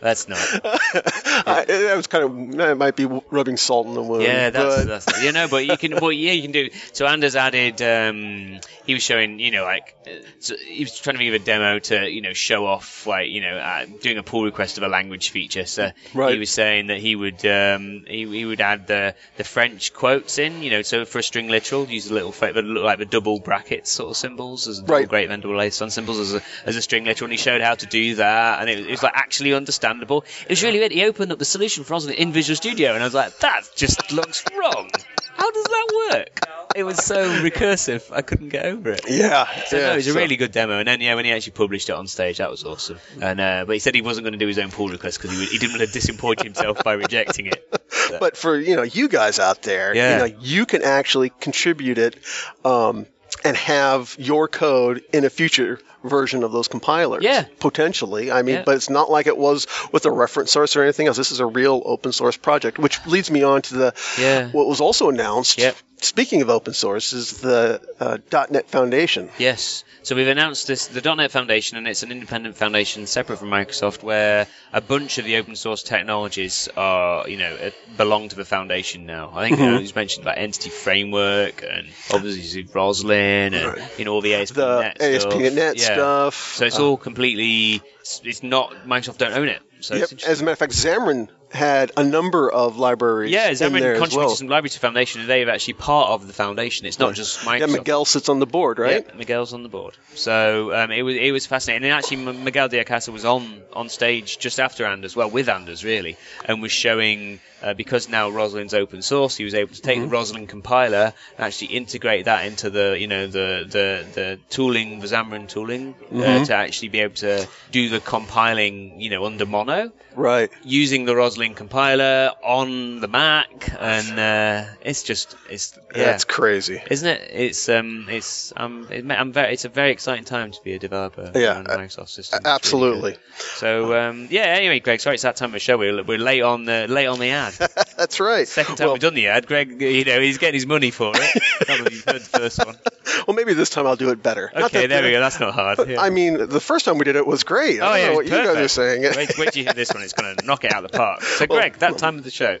That's 0.00 0.28
not. 0.28 0.38
I, 0.64 1.64
that 1.66 1.96
was 1.96 2.06
kind 2.06 2.24
of 2.24 2.56
that 2.58 2.76
might 2.78 2.96
be 2.96 3.06
rubbing 3.06 3.56
salt 3.56 3.86
in 3.86 3.94
the 3.94 4.02
wound. 4.02 4.22
Yeah, 4.22 4.50
that's 4.50 4.76
but- 4.76 4.86
that's 4.86 5.22
you 5.24 5.32
know, 5.32 5.48
but 5.48 5.66
you 5.66 5.76
can, 5.76 5.96
well, 6.00 6.12
yeah, 6.12 6.32
you 6.32 6.42
can 6.42 6.52
do. 6.52 6.70
So 6.92 7.06
Anders 7.06 7.36
added. 7.36 7.80
Um, 7.82 8.60
he 8.86 8.94
was 8.94 9.02
showing, 9.02 9.38
you 9.38 9.50
know, 9.50 9.64
like 9.64 9.94
so 10.40 10.56
he 10.56 10.80
was 10.84 10.98
trying 10.98 11.18
to 11.18 11.24
give 11.24 11.34
a 11.34 11.38
demo 11.38 11.78
to, 11.78 12.08
you 12.10 12.22
know, 12.22 12.32
show 12.32 12.64
off, 12.64 13.06
like, 13.06 13.28
you 13.28 13.40
know, 13.42 13.56
uh, 13.58 13.84
doing 14.00 14.16
a 14.18 14.22
pull 14.22 14.44
request 14.44 14.78
of 14.78 14.82
a 14.84 14.88
language 14.88 15.28
feature. 15.30 15.66
So 15.66 15.90
Right. 16.14 16.32
he 16.32 16.38
was 16.38 16.50
saying 16.50 16.86
that 16.86 16.98
he 16.98 17.14
would 17.16 17.44
um, 17.44 18.04
he, 18.06 18.24
he 18.26 18.44
would 18.44 18.60
add 18.60 18.86
the 18.86 19.14
the 19.36 19.44
French 19.44 19.92
quotes 19.92 20.38
in, 20.38 20.62
you 20.62 20.70
know, 20.70 20.82
so 20.82 21.04
for 21.04 21.18
a 21.18 21.22
string 21.22 21.48
literal, 21.48 21.86
use 21.86 22.10
a 22.10 22.14
little 22.14 22.32
fa- 22.32 22.52
that 22.54 22.62
look 22.64 22.84
like 22.84 22.98
the 22.98 23.04
double 23.04 23.40
brackets 23.40 23.90
sort 23.90 24.10
of 24.10 24.16
symbols 24.16 24.68
as 24.68 24.78
double 24.80 24.94
Right. 24.94 25.08
great 25.08 25.24
event 25.26 25.42
double 25.42 25.56
lace 25.56 25.82
on 25.82 25.90
symbols 25.90 26.18
as 26.20 26.34
a 26.34 26.42
as 26.64 26.76
a 26.76 26.82
string 26.82 27.04
literal, 27.04 27.26
and 27.26 27.32
he 27.32 27.38
showed 27.38 27.60
how 27.60 27.74
to 27.74 27.86
do 27.86 28.14
that, 28.16 28.60
and 28.60 28.70
it, 28.70 28.78
it 28.86 28.90
was 28.90 29.02
like 29.02 29.12
actually 29.14 29.52
understandable. 29.88 30.24
It 30.42 30.50
was 30.50 30.62
really 30.62 30.78
weird. 30.78 30.92
He 30.92 31.04
opened 31.04 31.32
up 31.32 31.38
the 31.38 31.44
solution 31.44 31.84
for 31.84 31.94
us 31.94 32.06
in 32.06 32.32
Visual 32.32 32.56
Studio, 32.56 32.92
and 32.94 33.02
I 33.02 33.06
was 33.06 33.14
like, 33.14 33.38
that 33.38 33.62
just 33.76 34.12
looks 34.12 34.44
wrong. 34.58 34.90
How 35.36 35.50
does 35.50 35.64
that 35.64 36.08
work? 36.10 36.40
It 36.76 36.82
was 36.82 36.98
so 37.02 37.24
recursive, 37.42 38.12
I 38.12 38.22
couldn't 38.22 38.50
get 38.50 38.66
over 38.66 38.90
it. 38.90 39.02
Yeah. 39.08 39.46
So 39.66 39.78
yeah, 39.78 39.86
no, 39.86 39.92
it 39.92 39.96
was 39.96 40.06
a 40.06 40.12
so- 40.12 40.18
really 40.18 40.36
good 40.36 40.52
demo, 40.52 40.78
and 40.78 40.86
then 40.86 41.00
yeah, 41.00 41.14
when 41.14 41.24
he 41.24 41.32
actually 41.32 41.52
published 41.52 41.88
it 41.88 41.92
on 41.92 42.06
stage, 42.06 42.38
that 42.38 42.50
was 42.50 42.64
awesome. 42.64 42.98
And 43.20 43.40
uh, 43.40 43.64
but 43.66 43.72
he 43.72 43.78
said 43.78 43.94
he 43.94 44.02
wasn't 44.02 44.24
going 44.24 44.32
to 44.32 44.38
do 44.38 44.46
his 44.46 44.58
own 44.58 44.70
pull 44.70 44.88
request 44.88 45.20
because 45.20 45.36
he, 45.36 45.46
he 45.46 45.58
didn't 45.58 45.78
want 45.78 45.86
to 45.88 45.92
disappoint 45.92 46.42
himself 46.42 46.84
by 46.84 46.92
rejecting 46.94 47.46
it. 47.46 47.64
But 48.20 48.38
for 48.38 48.56
you 48.58 48.74
know 48.76 48.82
you 48.84 49.08
guys 49.08 49.38
out 49.38 49.62
there, 49.62 49.94
Yeah. 49.94 50.12
you 50.24 50.32
know 50.32 50.38
you 50.40 50.64
can 50.66 50.82
actually 50.82 51.28
contribute 51.40 51.98
it 51.98 52.16
um, 52.64 53.04
and 53.44 53.54
have 53.56 54.16
your 54.18 54.48
code 54.48 55.02
in 55.12 55.24
a 55.26 55.30
future 55.30 55.78
version 56.04 56.44
of 56.44 56.52
those 56.52 56.68
compilers. 56.68 57.22
Yeah. 57.24 57.44
potentially. 57.60 58.30
I 58.30 58.42
mean, 58.42 58.56
Yeah. 58.56 58.62
but 58.64 58.76
it's 58.76 58.90
not 58.90 59.10
like 59.10 59.26
it 59.26 59.36
was 59.36 59.66
with 59.92 60.04
a 60.06 60.10
reference 60.10 60.50
source 60.52 60.76
or 60.76 60.82
anything 60.82 61.06
else. 61.06 61.16
This 61.16 61.32
is 61.32 61.40
a 61.40 61.46
real 61.46 61.82
open 61.84 62.12
source 62.12 62.36
project, 62.36 62.78
which 62.78 63.04
leads 63.06 63.30
me 63.30 63.42
on 63.42 63.62
to 63.62 63.74
the 63.74 63.94
Yeah. 64.18 64.48
what 64.50 64.66
was 64.66 64.80
also 64.80 65.08
announced. 65.08 65.58
Yep. 65.58 65.76
Speaking 66.00 66.42
of 66.42 66.50
open 66.50 66.74
source, 66.74 67.12
is 67.12 67.40
the 67.40 67.80
uh, 67.98 68.18
.NET 68.50 68.68
Foundation. 68.70 69.30
Yes. 69.38 69.84
So 70.04 70.14
we've 70.14 70.28
announced 70.28 70.66
this, 70.66 70.86
the 70.86 71.02
.NET 71.14 71.30
Foundation, 71.32 71.76
and 71.76 71.86
it's 71.88 72.02
an 72.02 72.12
independent 72.12 72.56
foundation 72.56 73.06
separate 73.06 73.38
from 73.38 73.50
Microsoft, 73.50 74.02
where 74.02 74.46
a 74.72 74.80
bunch 74.80 75.18
of 75.18 75.24
the 75.24 75.36
open 75.36 75.56
source 75.56 75.82
technologies 75.82 76.68
are, 76.76 77.28
you 77.28 77.36
know, 77.36 77.52
uh, 77.54 77.70
belong 77.96 78.28
to 78.28 78.36
the 78.36 78.44
foundation 78.44 79.06
now. 79.06 79.32
I 79.34 79.48
think 79.48 79.58
you 79.60 79.66
know, 79.66 79.78
he's 79.78 79.94
mentioned 79.94 80.24
about 80.24 80.38
Entity 80.38 80.70
Framework 80.70 81.64
and 81.68 81.88
obviously 82.12 82.62
Roslyn 82.72 83.54
and 83.54 83.66
Right. 83.66 83.98
you 83.98 84.04
know 84.04 84.14
all 84.14 84.20
the 84.20 84.34
ASP.NET 84.34 84.98
The 84.98 85.20
stuff. 85.20 85.32
ASP.NET 85.34 85.76
Yeah. 85.76 85.84
stuff. 85.94 86.54
So 86.54 86.64
it's 86.66 86.78
Uh, 86.78 86.84
all 86.84 86.96
completely. 86.96 87.82
It's 88.24 88.42
not 88.42 88.86
Microsoft 88.86 89.18
don't 89.18 89.32
own 89.34 89.48
it. 89.48 89.60
So 89.80 89.96
Yep. 89.96 90.10
As 90.26 90.40
a 90.40 90.44
matter 90.44 90.52
of 90.52 90.58
fact, 90.58 90.72
Xamarin 90.72 91.28
had 91.50 91.92
a 91.96 92.04
number 92.04 92.50
of 92.50 92.76
libraries. 92.76 93.30
Yeah, 93.32 93.48
in 93.48 93.54
Xamarin 93.54 93.98
contributed 93.98 94.16
well. 94.16 94.28
some 94.30 94.48
libraries 94.48 94.74
to 94.74 94.80
Foundation, 94.80 95.20
and 95.22 95.30
they're 95.30 95.48
actually 95.50 95.74
part 95.74 96.10
of 96.10 96.26
the 96.26 96.32
Foundation. 96.32 96.86
It's 96.86 96.98
not 96.98 97.14
just 97.14 97.40
Microsoft. 97.40 97.60
Yeah, 97.60 97.66
Miguel 97.66 98.04
sits 98.04 98.28
on 98.28 98.38
the 98.38 98.46
board, 98.46 98.78
right? 98.78 99.06
Yeah, 99.08 99.14
Miguel's 99.16 99.52
on 99.52 99.62
the 99.62 99.68
board. 99.68 99.96
So 100.14 100.74
um, 100.74 100.90
it 100.90 101.02
was 101.02 101.16
it 101.16 101.32
was 101.32 101.46
fascinating. 101.46 101.88
And 101.88 101.94
actually, 101.98 102.26
M- 102.26 102.44
Miguel 102.44 102.68
de 102.68 102.84
Icaza 102.84 103.12
was 103.12 103.24
on 103.24 103.62
on 103.72 103.88
stage 103.88 104.38
just 104.38 104.60
after 104.60 104.84
Anders, 104.84 105.16
well, 105.16 105.30
with 105.30 105.48
Anders 105.48 105.84
really, 105.84 106.16
and 106.44 106.60
was 106.60 106.72
showing 106.72 107.40
uh, 107.62 107.74
because 107.74 108.08
now 108.08 108.28
Roslyn's 108.30 108.74
open 108.74 109.02
source. 109.02 109.36
He 109.36 109.44
was 109.44 109.54
able 109.54 109.74
to 109.74 109.80
take 109.82 110.00
the 110.00 110.06
Rosalind 110.06 110.48
compiler 110.48 111.12
and 111.36 111.46
actually 111.46 111.68
integrate 111.68 112.26
that 112.26 112.46
into 112.46 112.68
the 112.70 112.96
you 113.00 113.06
know 113.06 113.26
the 113.26 113.64
the, 113.68 114.06
the 114.14 114.38
tooling, 114.50 115.00
the 115.00 115.06
Xamarin 115.06 115.48
tooling, 115.48 115.94
uh, 116.14 116.44
to 116.44 116.54
actually 116.54 116.88
be 116.88 117.00
able 117.00 117.14
to 117.16 117.48
do 117.72 117.88
the 117.88 118.00
compiling, 118.00 119.00
you 119.00 119.10
know, 119.10 119.24
under 119.24 119.46
Mono 119.46 119.92
Right. 120.14 120.50
using 120.64 121.04
the 121.04 121.14
Roslyn 121.38 121.54
compiler 121.54 122.32
on 122.42 123.00
the 123.00 123.06
Mac, 123.08 123.70
and 123.78 124.18
uh, 124.18 124.64
it's 124.82 125.04
just 125.04 125.36
it's 125.48 125.78
yeah. 125.94 126.04
That's 126.06 126.24
crazy. 126.24 126.82
isn't 126.90 127.08
it? 127.08 127.30
It's 127.32 127.68
um, 127.68 128.06
it's 128.10 128.52
um, 128.56 128.88
it, 128.90 129.08
I'm 129.10 129.32
very. 129.32 129.52
It's 129.52 129.64
a 129.64 129.68
very 129.68 129.92
exciting 129.92 130.24
time 130.24 130.50
to 130.50 130.62
be 130.62 130.72
a 130.74 130.78
developer 130.80 131.30
Yeah, 131.34 131.62
Microsoft 131.62 132.08
systems. 132.08 132.40
It's 132.40 132.44
really 132.44 132.54
Absolutely. 132.54 133.16
So 133.38 133.96
um, 133.98 134.26
yeah. 134.30 134.42
Anyway, 134.46 134.80
Greg, 134.80 135.00
sorry 135.00 135.14
it's 135.14 135.22
that 135.22 135.36
time 135.36 135.50
of 135.50 135.52
the 135.52 135.58
show. 135.60 135.78
We're, 135.78 136.02
we're 136.02 136.18
late 136.18 136.42
on 136.42 136.64
the 136.64 136.86
late 136.88 137.06
on 137.06 137.18
the 137.20 137.30
ad. 137.30 137.52
That's 137.96 138.18
right. 138.20 138.46
Second 138.48 138.76
time 138.76 138.86
well, 138.86 138.94
we've 138.94 139.02
done 139.02 139.14
the 139.14 139.28
ad. 139.28 139.46
Greg, 139.46 139.80
you 139.80 140.04
know, 140.04 140.20
he's 140.20 140.38
getting 140.38 140.54
his 140.54 140.66
money 140.66 140.90
for 140.90 141.12
it. 141.14 141.42
Not 141.68 141.92
you've 141.92 142.04
heard 142.04 142.22
the 142.22 142.38
first 142.38 142.64
one. 142.64 142.76
well, 143.26 143.36
maybe 143.36 143.54
this 143.54 143.70
time 143.70 143.86
I'll 143.86 143.96
do 143.96 144.10
it 144.10 144.22
better. 144.22 144.50
Okay, 144.54 144.82
that- 144.82 144.88
there 144.88 145.02
we 145.04 145.10
go. 145.12 145.20
That's 145.20 145.38
not 145.40 145.54
hard. 145.54 145.88
Yeah. 145.88 146.00
I 146.00 146.10
mean, 146.10 146.48
the 146.48 146.60
first 146.60 146.84
time 146.84 146.98
we 146.98 147.04
did 147.04 147.16
it 147.16 147.26
was 147.26 147.44
great. 147.44 147.80
I 147.80 147.84
Oh 147.84 147.88
don't 147.92 147.98
yeah, 148.00 148.06
know 148.08 148.14
what 148.14 148.24
was 148.24 148.30
you 148.30 148.36
guys 148.36 148.46
are 148.48 148.54
perfect. 148.54 148.70
saying. 148.72 149.02
Wait, 149.16 149.38
wait 149.38 149.52
till 149.52 149.58
you 149.60 149.64
hear 149.64 149.72
this 149.74 149.92
one. 149.92 150.02
It's 150.02 150.12
going 150.12 150.36
to 150.36 150.44
knock 150.44 150.64
it 150.64 150.72
out 150.72 150.84
of 150.84 150.90
the 150.90 150.96
park. 150.98 151.20
So, 151.36 151.46
Greg, 151.46 151.78
that 151.78 151.98
time 151.98 152.18
of 152.18 152.24
the 152.24 152.30
show. 152.30 152.58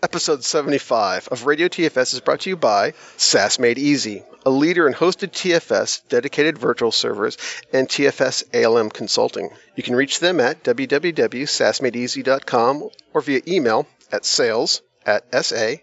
Episode 0.00 0.44
75 0.44 1.26
of 1.28 1.46
Radio 1.46 1.66
TFS 1.66 2.14
is 2.14 2.20
brought 2.20 2.38
to 2.40 2.50
you 2.50 2.56
by 2.56 2.92
SaaS 3.16 3.58
Made 3.58 3.78
Easy, 3.78 4.22
a 4.46 4.50
leader 4.50 4.86
in 4.86 4.94
hosted 4.94 5.32
TFS, 5.32 6.06
dedicated 6.08 6.56
virtual 6.56 6.92
servers, 6.92 7.36
and 7.72 7.88
TFS 7.88 8.44
ALM 8.54 8.90
consulting. 8.90 9.50
You 9.74 9.82
can 9.82 9.96
reach 9.96 10.20
them 10.20 10.38
at 10.38 10.62
www.sasmadeeasy.com 10.62 12.90
or 13.12 13.20
via 13.20 13.40
email 13.48 13.88
at 14.12 14.24
sales 14.24 14.82
at 15.04 15.24
S-A-A-S-M-A-D-E-E-A-S-Y 15.32 15.78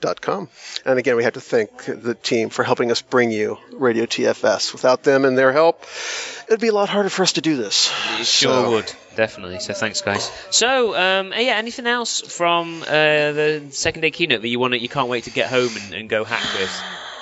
dot 0.00 0.20
com. 0.20 0.48
And 0.84 0.98
again, 0.98 1.16
we 1.16 1.24
have 1.24 1.34
to 1.34 1.40
thank 1.40 1.84
the 1.84 2.14
team 2.14 2.48
for 2.48 2.64
helping 2.64 2.90
us 2.90 3.02
bring 3.02 3.30
you 3.30 3.58
Radio 3.72 4.06
TFS. 4.06 4.72
Without 4.72 5.02
them 5.02 5.24
and 5.24 5.36
their 5.36 5.52
help, 5.52 5.84
it'd 6.50 6.60
be 6.60 6.68
a 6.68 6.74
lot 6.74 6.88
harder 6.88 7.08
for 7.08 7.22
us 7.22 7.32
to 7.34 7.40
do 7.40 7.56
this. 7.56 7.90
It 8.18 8.26
sure 8.26 8.52
So- 8.64 8.70
would, 8.72 8.92
definitely. 9.16 9.60
So 9.60 9.72
thanks, 9.72 10.00
guys. 10.02 10.30
So, 10.50 10.94
um, 10.96 11.32
yeah, 11.36 11.54
anything 11.56 11.86
else 11.86 12.20
from 12.20 12.82
uh, 12.82 12.86
the 12.86 13.62
second 13.70 14.02
day 14.02 14.10
keynote 14.10 14.42
that 14.42 14.48
you 14.48 14.58
want 14.58 14.78
you 14.80 14.88
can't 14.88 15.08
wait 15.08 15.24
to 15.24 15.30
get 15.30 15.48
home 15.48 15.70
and, 15.84 15.94
and 15.94 16.08
go 16.08 16.24
hack 16.24 16.42
with? 16.58 16.70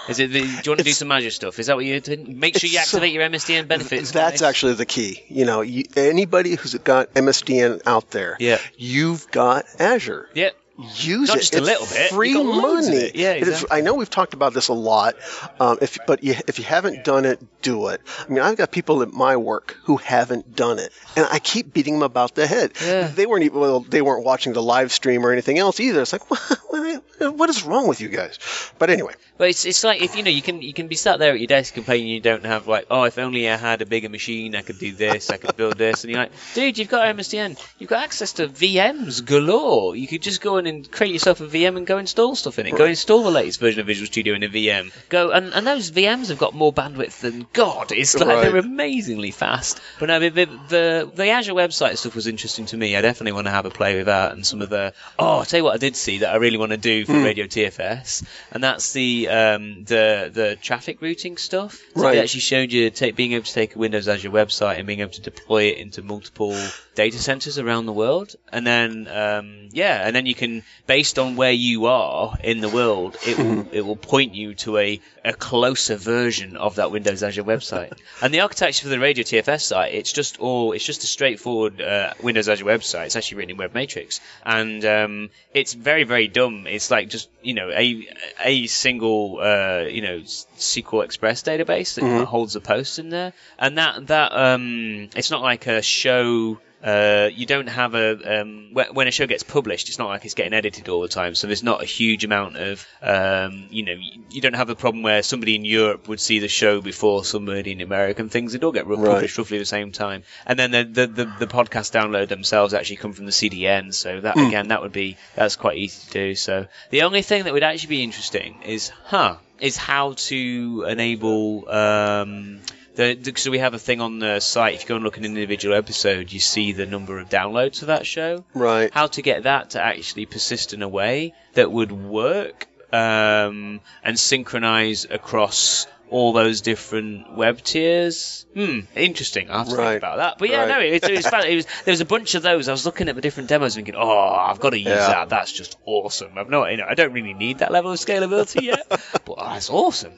Is 0.08 0.18
it? 0.20 0.30
The, 0.30 0.40
do 0.40 0.46
you 0.46 0.70
want 0.70 0.78
to 0.78 0.84
do 0.84 0.92
some 0.92 1.12
Azure 1.12 1.30
stuff? 1.30 1.58
Is 1.58 1.66
that 1.66 1.76
what 1.76 1.84
you're 1.84 2.00
doing? 2.00 2.40
Make 2.40 2.56
sure 2.58 2.70
you 2.70 2.78
activate 2.78 3.12
your 3.12 3.22
MSDN 3.28 3.68
benefits. 3.68 4.10
That's 4.10 4.40
actually 4.40 4.72
the 4.72 4.86
key. 4.86 5.22
You 5.28 5.44
know, 5.44 5.60
you, 5.60 5.84
anybody 5.96 6.54
who's 6.54 6.72
got 6.76 7.12
MSDN 7.12 7.82
out 7.84 8.10
there, 8.10 8.38
Yeah. 8.40 8.56
you've 8.78 9.30
got 9.30 9.66
Azure. 9.78 10.30
yeah. 10.34 10.50
Use 10.94 11.28
Not 11.28 11.36
it. 11.38 11.40
just 11.40 11.54
a 11.56 11.60
little 11.60 11.86
bit. 11.86 12.10
Free 12.10 12.28
You 12.30 12.36
got 12.36 12.46
loads 12.46 12.86
of 12.86 12.94
money. 12.94 13.10
Yeah, 13.14 13.32
It 13.32 13.42
is- 13.42 13.48
exactly. 13.48 13.78
I 13.78 13.80
know 13.80 13.94
we've 13.94 14.08
talked 14.08 14.32
about 14.32 14.54
this 14.54 14.68
a 14.68 14.72
lot, 14.74 15.16
um, 15.58 15.78
if 15.80 15.98
but 16.06 16.22
you, 16.22 16.36
if 16.46 16.58
you 16.60 16.64
haven't 16.64 17.02
done 17.04 17.24
it, 17.24 17.40
do 17.62 17.88
it. 17.88 18.00
I 18.24 18.28
mean, 18.32 18.38
I've 18.40 18.56
got 18.56 18.70
people 18.70 19.02
at 19.02 19.12
my 19.12 19.36
work 19.36 19.76
who 19.84 19.96
haven't 19.96 20.54
done 20.54 20.78
it, 20.78 20.92
and 21.16 21.26
I 21.30 21.40
keep 21.40 21.72
beating 21.72 21.94
them 21.94 22.02
about 22.04 22.36
the 22.36 22.46
head. 22.46 22.72
Yeah. 22.84 23.08
They 23.08 23.26
weren't 23.26 23.42
even 23.44 23.58
well, 23.58 23.80
they 23.80 24.02
weren't 24.02 24.24
watching 24.24 24.52
the 24.52 24.62
live 24.62 24.92
stream 24.92 25.26
or 25.26 25.32
anything 25.32 25.58
else 25.58 25.80
either. 25.80 26.00
It's 26.00 26.12
like, 26.12 26.30
what, 26.70 27.02
what 27.34 27.50
is 27.50 27.64
wrong 27.64 27.88
with 27.88 28.00
you 28.00 28.08
guys? 28.08 28.38
But 28.78 28.90
anyway, 28.90 29.14
But 29.38 29.50
it's, 29.50 29.64
it's 29.64 29.84
like 29.84 30.02
if 30.02 30.16
you 30.16 30.24
know 30.24 30.30
you 30.30 30.42
can 30.42 30.60
you 30.60 30.72
can 30.72 30.88
be 30.88 30.96
sat 30.96 31.20
there 31.20 31.32
at 31.32 31.38
your 31.38 31.46
desk 31.46 31.74
complaining 31.74 32.08
you 32.08 32.20
don't 32.20 32.44
have 32.44 32.66
like 32.66 32.86
oh 32.90 33.04
if 33.04 33.18
only 33.18 33.48
I 33.48 33.56
had 33.56 33.80
a 33.82 33.86
bigger 33.86 34.08
machine 34.08 34.56
I 34.56 34.62
could 34.62 34.78
do 34.78 34.92
this 34.92 35.30
I 35.30 35.36
could 35.36 35.56
build 35.56 35.78
this 35.78 36.02
and 36.02 36.10
you're 36.10 36.20
like 36.20 36.32
dude 36.54 36.76
you've 36.76 36.88
got 36.88 37.14
MSDN 37.16 37.58
you've 37.78 37.88
got 37.88 38.02
access 38.02 38.32
to 38.34 38.48
VMs 38.48 39.24
galore. 39.24 39.94
You 39.94 40.08
could 40.08 40.22
just 40.22 40.40
go 40.40 40.58
in 40.58 40.66
and 40.66 40.90
create 40.90 41.12
yourself 41.12 41.40
a 41.40 41.46
VM 41.46 41.76
and 41.76 41.86
go 41.86 41.98
install 41.98 42.34
stuff 42.34 42.58
in 42.58 42.66
it. 42.66 42.76
Go 42.76 42.84
install 42.84 43.22
the 43.22 43.30
latest 43.30 43.60
version 43.60 43.80
of 43.80 43.86
Visual 43.86 44.06
Studio 44.06 44.34
in 44.34 44.42
a 44.42 44.48
VM 44.48 44.92
go 45.08 45.30
and, 45.30 45.54
and 45.54 45.66
those 45.66 45.92
VMs 45.92 46.28
have 46.28 46.38
got 46.38 46.52
more 46.54 46.72
bandwidth 46.72 47.20
than 47.20 47.46
God. 47.52 47.92
It's 47.92 48.16
like 48.16 48.28
Right. 48.28 48.42
they're 48.42 48.56
amazingly 48.56 49.30
fast. 49.30 49.80
But 50.00 50.06
no 50.06 50.18
the, 50.18 50.30
the 50.30 50.46
the 50.68 51.10
the 51.14 51.28
Azure 51.28 51.54
website 51.54 51.96
stuff 51.98 52.16
was 52.16 52.26
interesting 52.26 52.66
to 52.66 52.76
me. 52.76 52.96
I 52.96 53.02
definitely 53.02 53.32
want 53.32 53.46
to 53.46 53.52
have 53.52 53.66
a 53.66 53.70
play 53.70 53.96
with 53.96 54.06
that 54.06 54.32
and 54.32 54.44
some 54.44 54.62
of 54.62 54.68
the 54.68 54.92
oh 55.18 55.38
I'll 55.38 55.44
tell 55.44 55.58
you 55.58 55.64
what 55.64 55.74
I 55.74 55.78
did 55.78 55.94
see 55.94 56.18
that 56.18 56.32
I 56.32 56.36
really 56.36 56.58
want 56.58 56.72
to 56.72 56.76
do 56.76 57.04
for 57.06 57.12
hmm. 57.12 57.22
Radio 57.22 57.46
TFS 57.46 58.24
and 58.50 58.64
that's 58.64 58.92
the 58.92 59.27
um, 59.28 59.84
the 59.84 60.30
the 60.32 60.56
traffic 60.60 61.00
routing 61.02 61.36
stuff. 61.36 61.82
So 61.94 62.02
Right. 62.02 62.14
They 62.14 62.20
actually 62.20 62.40
showed 62.40 62.72
you 62.72 62.90
take, 62.90 63.16
being 63.16 63.32
able 63.32 63.44
to 63.44 63.52
take 63.52 63.76
a 63.76 63.78
Windows 63.78 64.08
Azure 64.08 64.30
website 64.30 64.78
and 64.78 64.86
being 64.86 65.00
able 65.00 65.12
to 65.12 65.20
deploy 65.20 65.64
it 65.64 65.78
into 65.78 66.02
multiple 66.02 66.56
data 66.94 67.18
centers 67.18 67.58
around 67.58 67.86
the 67.86 67.92
world, 67.92 68.34
and 68.52 68.66
then 68.66 69.06
um, 69.08 69.68
yeah, 69.70 70.02
and 70.04 70.16
then 70.16 70.26
you 70.26 70.34
can 70.34 70.62
based 70.86 71.18
on 71.18 71.36
where 71.36 71.52
you 71.52 71.86
are 71.86 72.36
in 72.42 72.60
the 72.60 72.68
world, 72.68 73.16
it 73.26 73.38
will 73.38 73.68
it 73.72 73.82
will 73.86 73.96
point 73.96 74.34
you 74.34 74.54
to 74.54 74.78
a 74.78 75.00
a 75.24 75.32
closer 75.32 75.96
version 75.96 76.56
of 76.56 76.76
that 76.76 76.90
Windows 76.90 77.22
Azure 77.22 77.44
website. 77.44 77.92
and 78.22 78.32
the 78.32 78.40
architecture 78.40 78.82
for 78.82 78.88
the 78.88 78.98
Radio 78.98 79.24
TFS 79.24 79.62
site, 79.62 79.94
it's 79.94 80.12
just 80.12 80.40
all 80.40 80.72
it's 80.72 80.84
just 80.84 81.04
a 81.04 81.06
straightforward 81.06 81.80
uh, 81.80 82.14
Windows 82.22 82.48
Azure 82.48 82.64
website. 82.64 83.06
It's 83.06 83.16
actually 83.16 83.38
written 83.38 83.52
in 83.52 83.56
Web 83.58 83.74
Matrix, 83.74 84.20
and 84.44 84.84
um, 84.84 85.30
it's 85.54 85.74
very 85.74 86.04
very 86.04 86.28
dumb. 86.28 86.66
It's 86.66 86.90
like 86.90 87.08
just 87.08 87.28
you 87.42 87.54
know 87.54 87.70
a 87.70 88.08
a 88.42 88.66
single 88.66 89.17
uh, 89.40 89.86
you 89.88 90.02
know 90.02 90.18
SQL 90.20 91.04
Express 91.04 91.42
database 91.42 91.94
that 91.94 92.24
holds 92.24 92.52
the 92.54 92.60
posts 92.60 92.98
in 92.98 93.10
there, 93.10 93.32
and 93.58 93.78
that 93.78 94.06
that 94.08 94.32
um, 94.32 95.08
it's 95.16 95.30
not 95.30 95.42
like 95.42 95.66
a 95.66 95.82
show. 95.82 96.58
Uh, 96.82 97.28
you 97.34 97.44
don't 97.44 97.66
have 97.68 97.94
a 97.94 98.40
um, 98.40 98.70
wh- 98.72 98.94
when 98.94 99.08
a 99.08 99.10
show 99.10 99.26
gets 99.26 99.42
published, 99.42 99.88
it's 99.88 99.98
not 99.98 100.06
like 100.08 100.24
it's 100.24 100.34
getting 100.34 100.52
edited 100.52 100.88
all 100.88 101.00
the 101.00 101.08
time. 101.08 101.34
So 101.34 101.46
there's 101.48 101.62
not 101.64 101.82
a 101.82 101.86
huge 101.86 102.24
amount 102.24 102.56
of 102.56 102.86
um, 103.02 103.66
you 103.70 103.82
know 103.84 103.92
you, 103.92 104.22
you 104.30 104.40
don't 104.40 104.54
have 104.54 104.70
a 104.70 104.76
problem 104.76 105.02
where 105.02 105.22
somebody 105.24 105.56
in 105.56 105.64
Europe 105.64 106.06
would 106.08 106.20
see 106.20 106.38
the 106.38 106.46
show 106.48 106.80
before 106.80 107.24
somebody 107.24 107.72
in 107.72 107.80
America 107.80 108.22
and 108.22 108.30
things. 108.30 108.52
They 108.52 108.60
all 108.64 108.70
get 108.72 108.86
Right. 108.86 108.96
published 109.04 109.36
roughly 109.38 109.58
the 109.58 109.64
same 109.64 109.90
time, 109.90 110.22
and 110.46 110.56
then 110.58 110.70
the, 110.70 110.84
the 110.84 111.06
the 111.08 111.24
the 111.24 111.46
podcast 111.48 111.92
download 111.92 112.28
themselves 112.28 112.74
actually 112.74 112.96
come 112.96 113.12
from 113.12 113.26
the 113.26 113.32
CDN. 113.32 113.92
So 113.92 114.20
that 114.20 114.36
again, 114.38 114.68
that 114.68 114.80
would 114.80 114.92
be 114.92 115.16
that's 115.34 115.56
quite 115.56 115.78
easy 115.78 116.06
to 116.06 116.12
do. 116.12 116.34
So 116.36 116.66
the 116.90 117.02
only 117.02 117.22
thing 117.22 117.44
that 117.44 117.52
would 117.52 117.64
actually 117.64 117.88
be 117.96 118.04
interesting 118.04 118.62
is, 118.62 118.90
huh, 119.04 119.36
is 119.60 119.76
how 119.76 120.12
to 120.28 120.84
enable. 120.88 121.68
Um, 121.68 122.60
so 122.98 123.50
we 123.50 123.58
have 123.58 123.74
a 123.74 123.78
thing 123.78 124.00
on 124.00 124.18
the 124.18 124.40
site. 124.40 124.74
If 124.74 124.82
you 124.82 124.88
go 124.88 124.96
and 124.96 125.04
look 125.04 125.18
at 125.18 125.24
an 125.24 125.26
individual 125.26 125.76
episode, 125.76 126.32
you 126.32 126.40
see 126.40 126.72
the 126.72 126.84
number 126.84 127.20
of 127.20 127.28
downloads 127.28 127.78
for 127.78 127.86
that 127.86 128.06
show. 128.06 128.44
right. 128.54 128.92
How 128.92 129.06
to 129.06 129.22
get 129.22 129.44
that 129.44 129.70
to 129.70 129.82
actually 129.82 130.26
persist 130.26 130.74
in 130.74 130.82
a 130.82 130.88
way 130.88 131.32
that 131.54 131.70
would 131.70 131.92
work 131.92 132.66
um, 132.92 133.80
and 134.02 134.18
synchronize 134.18 135.06
across 135.08 135.86
all 136.10 136.32
those 136.32 136.60
different 136.62 137.32
web 137.34 137.62
tiers. 137.62 138.46
Hmm, 138.54 138.80
interesting. 138.96 139.50
I'll 139.50 139.58
have 139.58 139.68
to 139.68 139.76
Right. 139.76 139.88
think 139.90 139.98
about 140.02 140.16
that. 140.18 140.38
But 140.38 140.48
yeah, 140.50 140.60
Right. 140.60 140.68
no, 140.68 140.80
it, 140.80 141.04
it, 141.04 141.16
was, 141.16 141.26
fun. 141.26 141.44
it 141.46 141.54
was 141.54 141.66
there 141.84 141.92
was 141.92 142.00
a 142.00 142.04
bunch 142.06 142.34
of 142.34 142.42
those. 142.42 142.68
I 142.68 142.72
was 142.72 142.86
looking 142.86 143.08
at 143.08 143.14
the 143.14 143.20
different 143.20 143.48
demos, 143.48 143.74
thinking, 143.74 143.94
oh, 143.96 144.18
I've 144.30 144.58
got 144.60 144.70
to 144.70 144.78
use 144.78 144.88
Yeah. 144.88 145.06
that. 145.08 145.28
That's 145.28 145.52
just 145.52 145.76
awesome. 145.84 146.32
I've 146.36 146.48
no, 146.48 146.66
you 146.66 146.78
know, 146.78 146.86
I 146.88 146.94
don't 146.94 147.12
really 147.12 147.34
need 147.34 147.58
that 147.58 147.70
level 147.72 147.92
of 147.92 147.98
scalability 147.98 148.62
yet, 148.62 148.86
but 148.88 149.34
oh, 149.38 149.48
that's 149.52 149.70
awesome. 149.70 150.12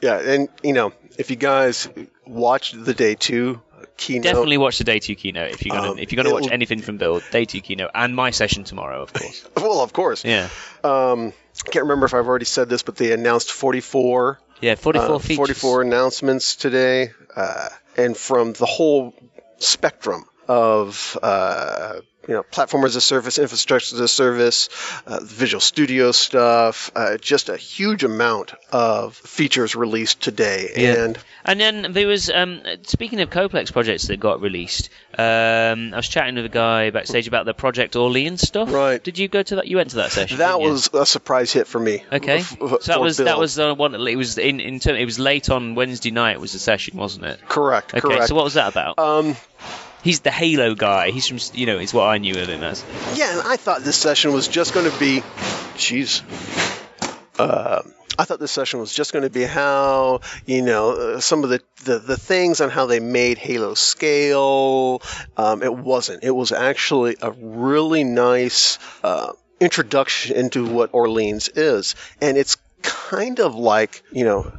Yeah, 0.00 0.18
and 0.20 0.48
you 0.62 0.72
know, 0.72 0.92
if 1.18 1.30
you 1.30 1.36
guys 1.36 1.88
watched 2.26 2.84
the 2.84 2.94
day 2.94 3.14
two 3.14 3.62
keynote, 3.96 4.24
Definitely 4.24 4.58
watch 4.58 4.78
the 4.78 4.84
day 4.84 4.98
two 4.98 5.14
keynote 5.14 5.52
if 5.52 5.64
you're 5.64 5.74
gonna 5.76 5.92
Um, 5.92 5.98
if 5.98 6.12
you're 6.12 6.22
gonna 6.22 6.34
watch 6.34 6.50
anything 6.50 6.82
from 6.82 6.96
Build. 6.98 7.22
Day 7.30 7.44
two 7.44 7.60
keynote 7.60 7.90
and 7.94 8.14
my 8.14 8.30
session 8.30 8.64
tomorrow, 8.64 9.02
of 9.02 9.12
course. 9.12 9.44
well, 9.56 9.80
of 9.80 9.92
course. 9.92 10.24
Yeah, 10.24 10.48
Um, 10.84 11.32
I 11.64 11.70
can't 11.70 11.84
remember 11.84 12.04
if 12.06 12.14
I've 12.14 12.26
already 12.26 12.44
said 12.44 12.68
this, 12.68 12.82
but 12.82 12.96
they 12.96 13.12
announced 13.12 13.50
44 13.52 14.38
yeah, 14.60 14.74
44 14.74 15.14
uh, 15.14 15.18
features. 15.18 15.36
44 15.36 15.82
announcements 15.82 16.56
today, 16.56 17.12
uh, 17.34 17.68
and 17.96 18.16
from 18.16 18.52
the 18.52 18.66
whole 18.66 19.14
spectrum 19.58 20.24
of 20.48 21.18
uh, 21.22 22.00
you 22.28 22.34
know 22.34 22.42
platform 22.42 22.84
as 22.84 22.96
a 22.96 23.00
service, 23.00 23.38
infrastructure 23.38 23.94
as 23.96 24.00
a 24.00 24.08
service, 24.08 24.68
uh, 25.06 25.20
Visual 25.22 25.60
Studio 25.60 26.12
stuff, 26.12 26.90
uh, 26.96 27.16
just 27.18 27.48
a 27.48 27.56
huge 27.56 28.04
amount 28.04 28.52
of 28.72 29.14
features 29.16 29.74
released 29.76 30.20
today, 30.20 30.70
Yeah. 30.76 31.04
and 31.04 31.18
And 31.44 31.60
then 31.60 31.92
there 31.92 32.08
was, 32.08 32.28
um, 32.28 32.60
speaking 32.82 33.20
of 33.20 33.30
Codeplex 33.30 33.72
projects 33.72 34.08
that 34.08 34.18
got 34.18 34.40
released, 34.40 34.88
um, 35.16 35.94
I 35.94 35.96
was 35.96 36.08
chatting 36.08 36.34
with 36.34 36.44
a 36.44 36.48
guy 36.48 36.90
backstage 36.90 37.28
about 37.28 37.46
the 37.46 37.54
Project 37.54 37.94
Orleans 37.94 38.40
stuff. 38.42 38.72
Right. 38.72 39.00
Did 39.02 39.16
you 39.18 39.28
go 39.28 39.42
to 39.44 39.56
that? 39.56 39.68
You 39.68 39.76
went 39.76 39.90
to 39.90 39.96
that 39.96 40.10
session. 40.10 40.38
that 40.38 40.60
was 40.60 40.90
a 40.92 41.06
surprise 41.06 41.52
hit 41.52 41.68
for 41.68 41.78
me. 41.78 42.02
Okay, 42.12 42.38
f- 42.38 42.58
so 42.58 42.76
that 42.86 43.00
was 43.00 43.18
that 43.18 43.38
was 43.38 43.54
the 43.54 43.72
one. 43.74 43.94
It 43.94 44.16
was 44.16 44.36
in 44.38 44.58
in 44.58 44.80
term, 44.80 44.96
It 44.96 45.04
was 45.04 45.18
late 45.20 45.48
on 45.48 45.76
Wednesday 45.76 46.10
night. 46.10 46.40
Was 46.40 46.52
the 46.52 46.58
session, 46.58 46.96
wasn't 46.98 47.26
it? 47.26 47.38
correct. 47.48 47.94
Okay, 47.94 48.00
correct. 48.00 48.26
so 48.28 48.34
what 48.34 48.42
was 48.44 48.54
that 48.54 48.68
about? 48.68 48.98
Um, 48.98 49.36
he's 50.02 50.20
the 50.20 50.30
Halo 50.30 50.74
guy. 50.74 51.10
He's 51.10 51.26
from 51.26 51.38
you 51.54 51.66
know, 51.66 51.78
it's 51.78 51.94
what 51.94 52.04
I 52.04 52.18
knew 52.18 52.34
of 52.40 52.48
him 52.48 52.62
as. 52.62 52.84
Yeah, 53.14 53.38
and 53.38 53.46
I 53.46 53.56
thought 53.56 53.82
this 53.82 53.96
session 53.96 54.32
was 54.32 54.48
just 54.48 54.74
going 54.74 54.90
to 54.90 54.98
be, 54.98 55.20
jeez. 55.76 56.22
Uh, 57.38 57.82
I 58.18 58.24
thought 58.24 58.40
this 58.40 58.52
session 58.52 58.80
was 58.80 58.94
just 58.94 59.12
going 59.12 59.24
to 59.24 59.30
be 59.30 59.42
how, 59.42 60.20
you 60.46 60.62
know, 60.62 60.92
uh, 60.92 61.20
some 61.20 61.44
of 61.44 61.50
the, 61.50 61.60
the, 61.84 61.98
the, 61.98 62.16
things 62.16 62.62
on 62.62 62.70
how 62.70 62.86
they 62.86 62.98
made 62.98 63.36
Halo 63.36 63.74
scale. 63.74 65.02
Um, 65.36 65.62
it 65.62 65.74
wasn't. 65.74 66.24
It 66.24 66.30
was 66.30 66.50
actually 66.50 67.16
a 67.20 67.32
really 67.32 68.04
nice 68.04 68.78
uh, 69.04 69.32
introduction 69.60 70.36
into 70.36 70.66
what 70.66 70.94
Orleans 70.94 71.50
is. 71.50 71.94
And 72.20 72.38
it's 72.38 72.56
kind 72.82 73.38
of 73.40 73.54
like, 73.54 74.02
you 74.12 74.24
know, 74.24 74.52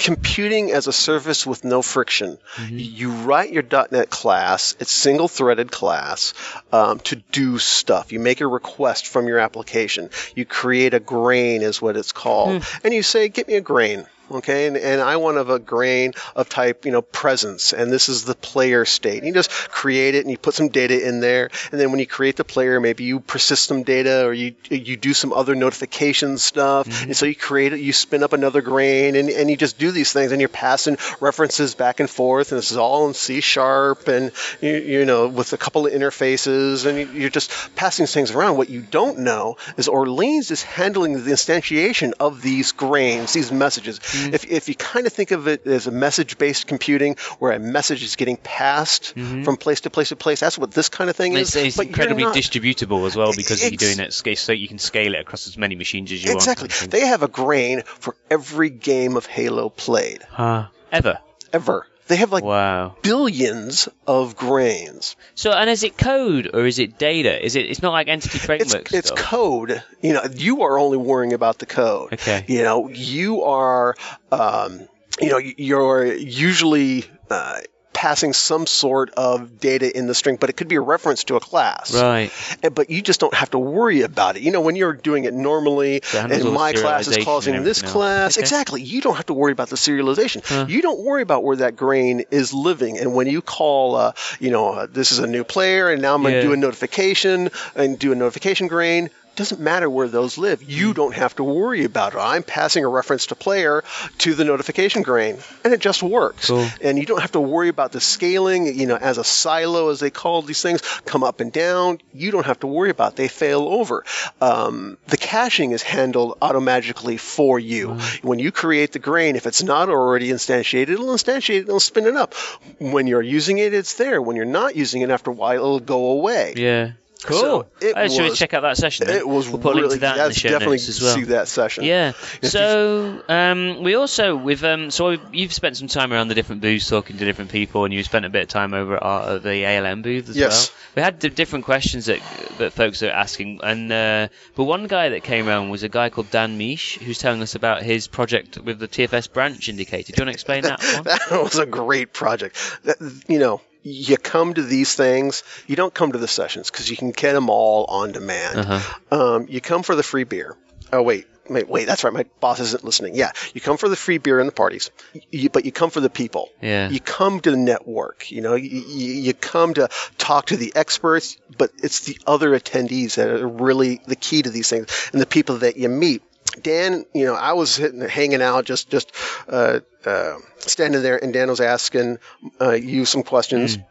computing 0.00 0.72
as 0.72 0.86
a 0.86 0.92
service 0.92 1.46
with 1.46 1.62
no 1.62 1.82
friction. 1.82 2.38
Mm-hmm. 2.56 2.78
You 2.78 3.10
write 3.10 3.52
your 3.52 3.62
.NET 3.90 4.08
class, 4.08 4.74
it's 4.80 4.90
single-threaded 4.90 5.70
class, 5.70 6.32
um, 6.72 7.00
to 7.00 7.16
do 7.16 7.58
stuff. 7.58 8.10
You 8.10 8.18
make 8.18 8.40
a 8.40 8.46
request 8.46 9.06
from 9.06 9.28
your 9.28 9.38
application. 9.38 10.08
You 10.34 10.46
create 10.46 10.94
a 10.94 11.00
grain, 11.00 11.62
is 11.62 11.82
what 11.82 11.96
it's 11.96 12.12
called, 12.12 12.62
mm. 12.62 12.80
and 12.84 12.94
you 12.94 13.02
say, 13.02 13.28
"Get 13.28 13.46
me 13.46 13.54
a 13.54 13.60
grain." 13.60 14.06
Okay? 14.30 14.66
And, 14.66 14.76
and 14.76 15.00
I 15.00 15.16
want 15.16 15.38
of 15.38 15.50
a 15.50 15.58
grain 15.58 16.12
of 16.36 16.48
type, 16.48 16.84
you 16.84 16.92
know, 16.92 17.02
presence, 17.02 17.72
and 17.72 17.92
this 17.92 18.08
is 18.08 18.24
the 18.24 18.34
player 18.34 18.84
state. 18.84 19.18
And 19.18 19.26
you 19.26 19.34
just 19.34 19.50
create 19.50 20.14
it 20.14 20.24
and 20.24 20.30
you 20.30 20.38
put 20.38 20.54
some 20.54 20.68
data 20.68 21.06
in 21.06 21.20
there, 21.20 21.50
and 21.70 21.80
then 21.80 21.90
when 21.90 22.00
you 22.00 22.06
create 22.06 22.36
the 22.36 22.44
player, 22.44 22.80
maybe 22.80 23.04
you 23.04 23.20
persist 23.20 23.64
some 23.64 23.82
data 23.82 24.26
or 24.26 24.32
you 24.32 24.54
you 24.68 24.96
do 24.96 25.14
some 25.14 25.32
other 25.32 25.54
notification 25.54 26.38
stuff, 26.38 26.86
mm-hmm. 26.86 27.04
and 27.06 27.16
so 27.16 27.26
you 27.26 27.34
create 27.34 27.72
it, 27.72 27.80
you 27.80 27.92
spin 27.92 28.22
up 28.22 28.32
another 28.32 28.62
grain, 28.62 29.16
and, 29.16 29.30
and 29.30 29.50
you 29.50 29.56
just 29.56 29.78
do 29.78 29.90
these 29.90 30.12
things, 30.12 30.32
and 30.32 30.40
you're 30.40 30.48
passing 30.48 30.96
references 31.20 31.74
back 31.74 32.00
and 32.00 32.08
forth, 32.08 32.52
and 32.52 32.58
this 32.58 32.70
is 32.70 32.76
all 32.76 33.08
in 33.08 33.14
C 33.14 33.40
sharp, 33.40 34.08
and 34.08 34.32
you, 34.60 34.72
you 34.72 35.04
know, 35.04 35.28
with 35.28 35.52
a 35.52 35.58
couple 35.58 35.86
of 35.86 35.92
interfaces, 35.92 36.86
and 36.86 37.14
you're 37.14 37.30
just 37.30 37.50
passing 37.74 38.06
things 38.06 38.30
around. 38.30 38.56
What 38.56 38.70
you 38.70 38.82
don't 38.82 39.18
know 39.20 39.56
is 39.76 39.88
Orleans 39.88 40.50
is 40.50 40.62
handling 40.62 41.24
the 41.24 41.30
instantiation 41.30 42.12
of 42.20 42.42
these 42.42 42.72
grains, 42.72 43.32
these 43.32 43.52
messages. 43.52 43.98
Mm-hmm. 43.98 44.19
Mm-hmm. 44.20 44.34
If, 44.34 44.50
if 44.50 44.68
you 44.68 44.74
kind 44.74 45.06
of 45.06 45.12
think 45.12 45.30
of 45.30 45.48
it 45.48 45.66
as 45.66 45.86
a 45.86 45.90
message 45.90 46.38
based 46.38 46.66
computing 46.66 47.16
where 47.38 47.52
a 47.52 47.58
message 47.58 48.02
is 48.02 48.16
getting 48.16 48.36
passed 48.36 49.14
mm-hmm. 49.16 49.42
from 49.42 49.56
place 49.56 49.82
to 49.82 49.90
place 49.90 50.10
to 50.10 50.16
place, 50.16 50.40
that's 50.40 50.58
what 50.58 50.70
this 50.72 50.88
kind 50.88 51.10
of 51.10 51.16
thing 51.16 51.34
is. 51.34 51.56
It's, 51.56 51.78
it's 51.78 51.78
incredibly 51.78 52.24
not, 52.24 52.34
distributable 52.34 53.06
as 53.06 53.16
well 53.16 53.32
because 53.34 53.62
you're 53.62 53.70
doing 53.70 54.00
it 54.00 54.12
so 54.12 54.52
you 54.52 54.68
can 54.68 54.78
scale 54.78 55.14
it 55.14 55.20
across 55.20 55.46
as 55.46 55.56
many 55.56 55.74
machines 55.74 56.12
as 56.12 56.22
you 56.22 56.32
exactly. 56.32 56.64
want. 56.64 56.72
Exactly. 56.72 57.00
They 57.00 57.06
have 57.06 57.22
a 57.22 57.28
grain 57.28 57.82
for 57.82 58.16
every 58.30 58.70
game 58.70 59.16
of 59.16 59.26
Halo 59.26 59.68
played. 59.68 60.22
Huh. 60.28 60.68
Ever. 60.92 61.18
Ever. 61.52 61.86
They 62.10 62.16
have 62.16 62.32
like 62.32 62.42
wow. 62.42 62.96
billions 63.02 63.88
of 64.04 64.34
grains. 64.34 65.14
So, 65.36 65.52
and 65.52 65.70
is 65.70 65.84
it 65.84 65.96
code 65.96 66.50
or 66.52 66.66
is 66.66 66.80
it 66.80 66.98
data? 66.98 67.40
Is 67.42 67.54
it? 67.54 67.66
It's 67.66 67.82
not 67.82 67.92
like 67.92 68.08
entity 68.08 68.36
framework. 68.36 68.92
It's, 68.92 69.10
it's 69.10 69.10
code. 69.12 69.80
You 70.02 70.14
know, 70.14 70.24
you 70.34 70.62
are 70.62 70.76
only 70.76 70.96
worrying 70.98 71.34
about 71.34 71.60
the 71.60 71.66
code. 71.66 72.14
Okay. 72.14 72.44
You 72.48 72.64
know, 72.64 72.88
you 72.88 73.42
are. 73.42 73.94
Um, 74.32 74.88
you 75.20 75.30
know, 75.30 75.38
you're 75.38 76.04
usually. 76.04 77.04
Uh, 77.30 77.60
passing 78.00 78.32
some 78.32 78.66
sort 78.66 79.10
of 79.10 79.60
data 79.60 79.94
in 79.94 80.06
the 80.06 80.14
string, 80.14 80.36
but 80.36 80.48
it 80.48 80.54
could 80.54 80.68
be 80.68 80.76
a 80.76 80.80
reference 80.80 81.24
to 81.24 81.36
a 81.36 81.40
class. 81.40 81.94
Right. 81.94 82.32
And, 82.62 82.74
but 82.74 82.88
you 82.88 83.02
just 83.02 83.20
don't 83.20 83.34
have 83.34 83.50
to 83.50 83.58
worry 83.58 84.00
about 84.00 84.36
it. 84.36 84.42
You 84.42 84.52
know, 84.52 84.62
when 84.62 84.74
you're 84.74 84.94
doing 84.94 85.24
it 85.24 85.34
normally, 85.34 86.00
and 86.14 86.54
my 86.54 86.72
class 86.72 87.08
is 87.08 87.22
causing 87.22 87.62
this 87.62 87.82
class, 87.82 88.38
okay. 88.38 88.40
exactly, 88.40 88.80
you 88.80 89.02
don't 89.02 89.16
have 89.16 89.26
to 89.26 89.34
worry 89.34 89.52
about 89.52 89.68
the 89.68 89.76
serialization. 89.76 90.40
Huh. 90.42 90.64
You 90.66 90.80
don't 90.80 91.00
worry 91.00 91.20
about 91.20 91.44
where 91.44 91.56
that 91.56 91.76
grain 91.76 92.24
is 92.30 92.54
living. 92.54 92.96
And 92.96 93.14
when 93.14 93.26
you 93.26 93.42
call, 93.42 93.96
uh, 93.96 94.12
you 94.38 94.50
know, 94.50 94.72
uh, 94.72 94.86
this 94.86 95.12
is 95.12 95.18
a 95.18 95.26
new 95.26 95.44
player, 95.44 95.90
and 95.90 96.00
now 96.00 96.14
I'm 96.14 96.22
going 96.22 96.32
to 96.32 96.38
yeah. 96.38 96.46
do 96.46 96.54
a 96.54 96.56
notification 96.56 97.50
and 97.74 97.98
do 97.98 98.12
a 98.12 98.14
notification 98.14 98.66
grain, 98.66 99.10
doesn't 99.36 99.60
matter 99.60 99.88
where 99.88 100.08
those 100.08 100.38
live. 100.38 100.62
You 100.62 100.92
mm. 100.92 100.96
don't 100.96 101.14
have 101.14 101.36
to 101.36 101.44
worry 101.44 101.84
about 101.84 102.14
it. 102.14 102.18
I'm 102.18 102.42
passing 102.42 102.84
a 102.84 102.88
reference 102.88 103.26
to 103.26 103.34
player 103.34 103.84
to 104.18 104.34
the 104.34 104.44
notification 104.44 105.02
grain, 105.02 105.38
and 105.64 105.72
it 105.72 105.80
just 105.80 106.02
works. 106.02 106.48
Cool. 106.48 106.66
And 106.82 106.98
you 106.98 107.06
don't 107.06 107.20
have 107.20 107.32
to 107.32 107.40
worry 107.40 107.68
about 107.68 107.92
the 107.92 108.00
scaling, 108.00 108.78
you 108.78 108.86
know, 108.86 108.96
as 108.96 109.18
a 109.18 109.24
silo, 109.24 109.90
as 109.90 110.00
they 110.00 110.10
call 110.10 110.42
these 110.42 110.62
things, 110.62 110.82
come 111.04 111.22
up 111.22 111.40
and 111.40 111.52
down. 111.52 112.00
You 112.12 112.30
don't 112.30 112.46
have 112.46 112.60
to 112.60 112.66
worry 112.66 112.90
about. 112.90 113.12
It. 113.12 113.16
They 113.16 113.28
fail 113.28 113.62
over. 113.62 114.04
Um, 114.40 114.98
the 115.06 115.16
caching 115.16 115.72
is 115.72 115.82
handled 115.82 116.38
automatically 116.42 117.16
for 117.16 117.58
you. 117.58 117.88
Mm. 117.88 118.24
When 118.24 118.38
you 118.38 118.52
create 118.52 118.92
the 118.92 118.98
grain, 118.98 119.36
if 119.36 119.46
it's 119.46 119.62
not 119.62 119.88
already 119.88 120.28
instantiated, 120.30 120.90
it'll 120.90 121.08
instantiate 121.08 121.60
it, 121.60 121.68
it'll 121.68 121.80
spin 121.80 122.06
it 122.06 122.16
up. 122.16 122.34
When 122.78 123.06
you're 123.06 123.22
using 123.22 123.58
it, 123.58 123.74
it's 123.74 123.94
there. 123.94 124.20
When 124.20 124.36
you're 124.36 124.44
not 124.44 124.76
using 124.76 125.02
it, 125.02 125.10
after 125.10 125.30
a 125.30 125.34
while, 125.34 125.56
it'll 125.56 125.80
go 125.80 126.10
away. 126.12 126.54
Yeah. 126.56 126.92
Cool. 127.24 127.66
So 127.80 127.92
I 127.96 128.08
should 128.08 128.34
check 128.34 128.54
out 128.54 128.62
that 128.62 128.76
session. 128.76 129.06
Then. 129.06 129.16
It 129.16 129.28
was 129.28 129.48
we'll 129.48 129.58
put 129.58 129.74
really, 129.74 129.86
a 129.86 129.88
link 129.88 130.00
to 130.00 130.06
that 130.06 130.18
in 130.18 130.28
the 130.28 130.34
show 130.34 130.48
definitely 130.48 130.76
notes 130.76 130.88
as 130.88 131.02
well. 131.02 131.14
see 131.14 131.24
that 131.24 131.48
session. 131.48 131.84
Yeah. 131.84 132.12
so 132.42 133.22
um, 133.28 133.82
we 133.82 133.94
also 133.94 134.36
with 134.36 134.64
um, 134.64 134.90
so 134.90 135.10
you've 135.32 135.52
spent 135.52 135.76
some 135.76 135.88
time 135.88 136.12
around 136.12 136.28
the 136.28 136.34
different 136.34 136.62
booths 136.62 136.88
talking 136.88 137.18
to 137.18 137.24
different 137.24 137.50
people, 137.50 137.84
and 137.84 137.92
you 137.92 138.02
spent 138.02 138.24
a 138.24 138.30
bit 138.30 138.42
of 138.42 138.48
time 138.48 138.74
over 138.74 138.96
at, 138.96 139.02
our, 139.02 139.36
at 139.36 139.42
the 139.42 139.66
ALM 139.66 140.02
booth 140.02 140.28
as 140.28 140.36
yes. 140.36 140.70
well. 140.70 140.76
We 140.96 141.02
had 141.02 141.34
different 141.34 141.64
questions 141.64 142.06
that 142.06 142.20
that 142.58 142.72
folks 142.72 143.02
are 143.02 143.10
asking, 143.10 143.60
and 143.62 143.92
uh, 143.92 144.28
but 144.54 144.64
one 144.64 144.86
guy 144.86 145.10
that 145.10 145.22
came 145.22 145.48
around 145.48 145.70
was 145.70 145.82
a 145.82 145.88
guy 145.88 146.10
called 146.10 146.30
Dan 146.30 146.58
Misch, 146.58 146.98
who's 146.98 147.18
telling 147.18 147.42
us 147.42 147.54
about 147.54 147.82
his 147.82 148.06
project 148.06 148.58
with 148.58 148.78
the 148.78 148.88
TFS 148.88 149.32
branch 149.32 149.68
indicator. 149.68 150.12
Do 150.12 150.20
you 150.20 150.26
want 150.26 150.28
to 150.28 150.34
explain 150.34 150.62
that? 150.62 150.80
One? 150.94 151.04
that 151.04 151.42
was 151.42 151.58
a 151.58 151.66
great 151.66 152.12
project. 152.12 152.56
That, 152.84 152.96
you 153.28 153.38
know, 153.38 153.60
you 153.82 154.16
come 154.16 154.54
to 154.54 154.62
these 154.62 154.94
things, 154.94 155.42
you 155.66 155.76
don't 155.76 155.94
come 155.94 156.12
to 156.12 156.18
the 156.18 156.28
sessions 156.28 156.70
because 156.70 156.90
you 156.90 156.96
can 156.96 157.10
get 157.10 157.32
them 157.32 157.48
all 157.50 157.84
on 157.86 158.12
demand. 158.12 158.58
Uh-huh. 158.58 159.36
Um, 159.36 159.46
you 159.48 159.60
come 159.60 159.82
for 159.82 159.94
the 159.94 160.02
free 160.02 160.24
beer. 160.24 160.56
Oh, 160.92 161.02
wait. 161.02 161.26
Wait, 161.48 161.68
wait, 161.68 161.86
that's 161.86 162.04
right. 162.04 162.12
My 162.12 162.26
boss 162.38 162.60
isn't 162.60 162.84
listening. 162.84 163.16
Yeah, 163.16 163.32
you 163.54 163.60
come 163.60 163.76
for 163.76 163.88
the 163.88 163.96
free 163.96 164.18
beer 164.18 164.38
and 164.38 164.46
the 164.48 164.52
parties, 164.52 164.92
you, 165.32 165.50
but 165.50 165.64
you 165.64 165.72
come 165.72 165.90
for 165.90 165.98
the 165.98 166.08
people. 166.08 166.48
Yeah. 166.62 166.88
You 166.88 167.00
come 167.00 167.40
to 167.40 167.50
the 167.50 167.56
network. 167.56 168.30
You 168.30 168.40
know, 168.40 168.54
you, 168.54 168.70
you 168.70 169.34
come 169.34 169.74
to 169.74 169.88
talk 170.16 170.46
to 170.46 170.56
the 170.56 170.72
experts, 170.76 171.38
but 171.58 171.72
it's 171.82 172.04
the 172.04 172.18
other 172.24 172.56
attendees 172.56 173.16
that 173.16 173.28
are 173.28 173.48
really 173.48 174.00
the 174.06 174.14
key 174.14 174.42
to 174.42 174.50
these 174.50 174.70
things 174.70 175.10
and 175.12 175.20
the 175.20 175.26
people 175.26 175.58
that 175.58 175.76
you 175.76 175.88
meet. 175.88 176.22
Dan, 176.62 177.04
you 177.14 177.24
know, 177.24 177.34
I 177.34 177.52
was 177.52 177.70
sitting, 177.70 178.00
hanging 178.00 178.42
out, 178.42 178.64
just 178.64 178.90
just 178.90 179.12
uh, 179.48 179.80
uh, 180.04 180.36
standing 180.58 181.02
there, 181.02 181.22
and 181.22 181.32
Dan 181.32 181.48
was 181.48 181.60
asking 181.60 182.18
uh, 182.60 182.72
you 182.72 183.04
some 183.04 183.22
questions. 183.22 183.76
Mm. 183.76 183.84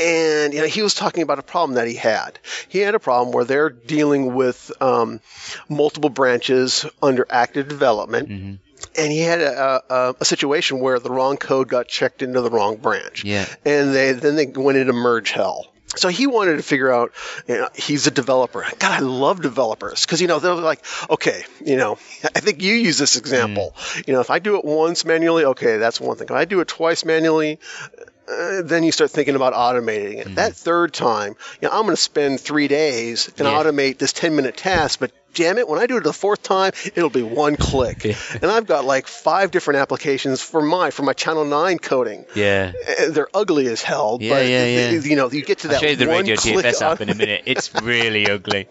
And 0.00 0.54
you 0.54 0.60
know, 0.60 0.66
he 0.66 0.82
was 0.82 0.94
talking 0.94 1.22
about 1.22 1.38
a 1.38 1.42
problem 1.42 1.74
that 1.74 1.86
he 1.86 1.94
had. 1.94 2.38
He 2.68 2.78
had 2.78 2.94
a 2.94 2.98
problem 2.98 3.32
where 3.34 3.44
they're 3.44 3.68
dealing 3.68 4.34
with 4.34 4.72
um, 4.80 5.20
multiple 5.68 6.10
branches 6.10 6.86
under 7.02 7.26
active 7.30 7.68
development. 7.68 8.28
Mm-hmm 8.28 8.54
and 8.96 9.12
he 9.12 9.20
had 9.20 9.40
a, 9.40 9.82
a, 9.90 10.14
a, 10.20 10.24
situation 10.24 10.80
where 10.80 10.98
the 10.98 11.10
wrong 11.10 11.36
code 11.36 11.68
got 11.68 11.88
checked 11.88 12.22
into 12.22 12.40
the 12.40 12.50
wrong 12.50 12.76
branch. 12.76 13.24
Yeah. 13.24 13.46
And 13.64 13.94
they 13.94 14.12
then 14.12 14.36
they 14.36 14.46
went 14.46 14.78
into 14.78 14.92
merge 14.92 15.30
hell. 15.30 15.69
So 15.96 16.08
he 16.08 16.26
wanted 16.28 16.56
to 16.56 16.62
figure 16.62 16.92
out, 16.92 17.12
you 17.48 17.56
know, 17.56 17.68
he's 17.74 18.06
a 18.06 18.12
developer. 18.12 18.64
God, 18.78 18.92
I 18.92 19.00
love 19.00 19.42
developers 19.42 20.04
because, 20.06 20.20
you 20.20 20.28
know, 20.28 20.38
they're 20.38 20.54
like, 20.54 20.84
okay, 21.10 21.42
you 21.64 21.76
know, 21.76 21.98
I 22.22 22.40
think 22.40 22.62
you 22.62 22.74
use 22.74 22.96
this 22.96 23.16
example. 23.16 23.74
Mm. 23.76 24.08
You 24.08 24.14
know, 24.14 24.20
if 24.20 24.30
I 24.30 24.38
do 24.38 24.56
it 24.56 24.64
once 24.64 25.04
manually, 25.04 25.44
okay, 25.46 25.78
that's 25.78 26.00
one 26.00 26.16
thing. 26.16 26.26
If 26.28 26.34
I 26.34 26.44
do 26.44 26.60
it 26.60 26.68
twice 26.68 27.04
manually, 27.04 27.58
uh, 28.30 28.62
then 28.62 28.84
you 28.84 28.92
start 28.92 29.10
thinking 29.10 29.34
about 29.34 29.54
automating 29.54 30.18
it. 30.18 30.26
Mm-hmm. 30.26 30.34
That 30.36 30.54
third 30.54 30.94
time, 30.94 31.34
you 31.60 31.68
know, 31.68 31.74
I'm 31.74 31.82
going 31.82 31.96
to 31.96 32.00
spend 32.00 32.40
three 32.40 32.68
days 32.68 33.26
and 33.26 33.48
yeah. 33.48 33.52
automate 33.52 33.98
this 33.98 34.12
10 34.12 34.36
minute 34.36 34.56
task, 34.56 35.00
but 35.00 35.10
damn 35.34 35.58
it, 35.58 35.68
when 35.68 35.78
I 35.78 35.86
do 35.86 35.96
it 35.96 36.04
the 36.04 36.12
fourth 36.12 36.42
time, 36.42 36.72
it'll 36.94 37.10
be 37.10 37.22
one 37.22 37.56
click. 37.56 38.04
Yeah. 38.04 38.16
And 38.42 38.50
I've 38.50 38.66
got 38.66 38.84
like 38.84 39.06
five 39.06 39.50
different 39.50 39.80
applications 39.80 40.40
for 40.40 40.62
my 40.62 40.90
for 40.90 41.02
my 41.02 41.12
Channel 41.12 41.44
Nine 41.44 41.78
coding. 41.78 42.24
Yeah, 42.34 42.72
they're 43.08 43.28
ugly 43.34 43.66
as 43.66 43.82
hell. 43.82 44.18
Yeah, 44.20 44.30
but 44.30 44.46
yeah, 44.46 44.64
yeah. 44.64 44.90
You 44.90 45.16
know, 45.16 45.30
you 45.30 45.42
get 45.42 45.58
to 45.60 45.68
that. 45.68 45.74
I'll 45.74 45.80
show 45.80 45.88
you 45.88 45.96
the 45.96 46.08
radio 46.08 46.36
TFS 46.36 46.82
app 46.82 47.00
in 47.00 47.08
a 47.08 47.14
minute. 47.14 47.42
It's 47.46 47.74
really 47.82 48.28
ugly. 48.28 48.68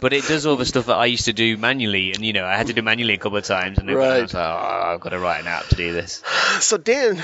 But 0.00 0.12
it 0.12 0.24
does 0.28 0.46
all 0.46 0.54
the 0.54 0.64
stuff 0.64 0.86
that 0.86 0.96
I 0.96 1.06
used 1.06 1.24
to 1.24 1.32
do 1.32 1.56
manually, 1.56 2.12
and 2.12 2.24
you 2.24 2.32
know 2.32 2.44
I 2.44 2.56
had 2.56 2.68
to 2.68 2.72
do 2.72 2.82
manually 2.82 3.14
a 3.14 3.18
couple 3.18 3.38
of 3.38 3.44
times, 3.44 3.78
and 3.78 3.88
right. 3.92 4.18
I 4.18 4.22
was 4.22 4.34
like, 4.34 4.44
oh, 4.44 4.92
I've 4.94 5.00
got 5.00 5.10
to 5.10 5.18
write 5.18 5.40
an 5.40 5.48
app 5.48 5.66
to 5.68 5.74
do 5.74 5.92
this. 5.92 6.22
So 6.60 6.76
Dan, 6.76 7.22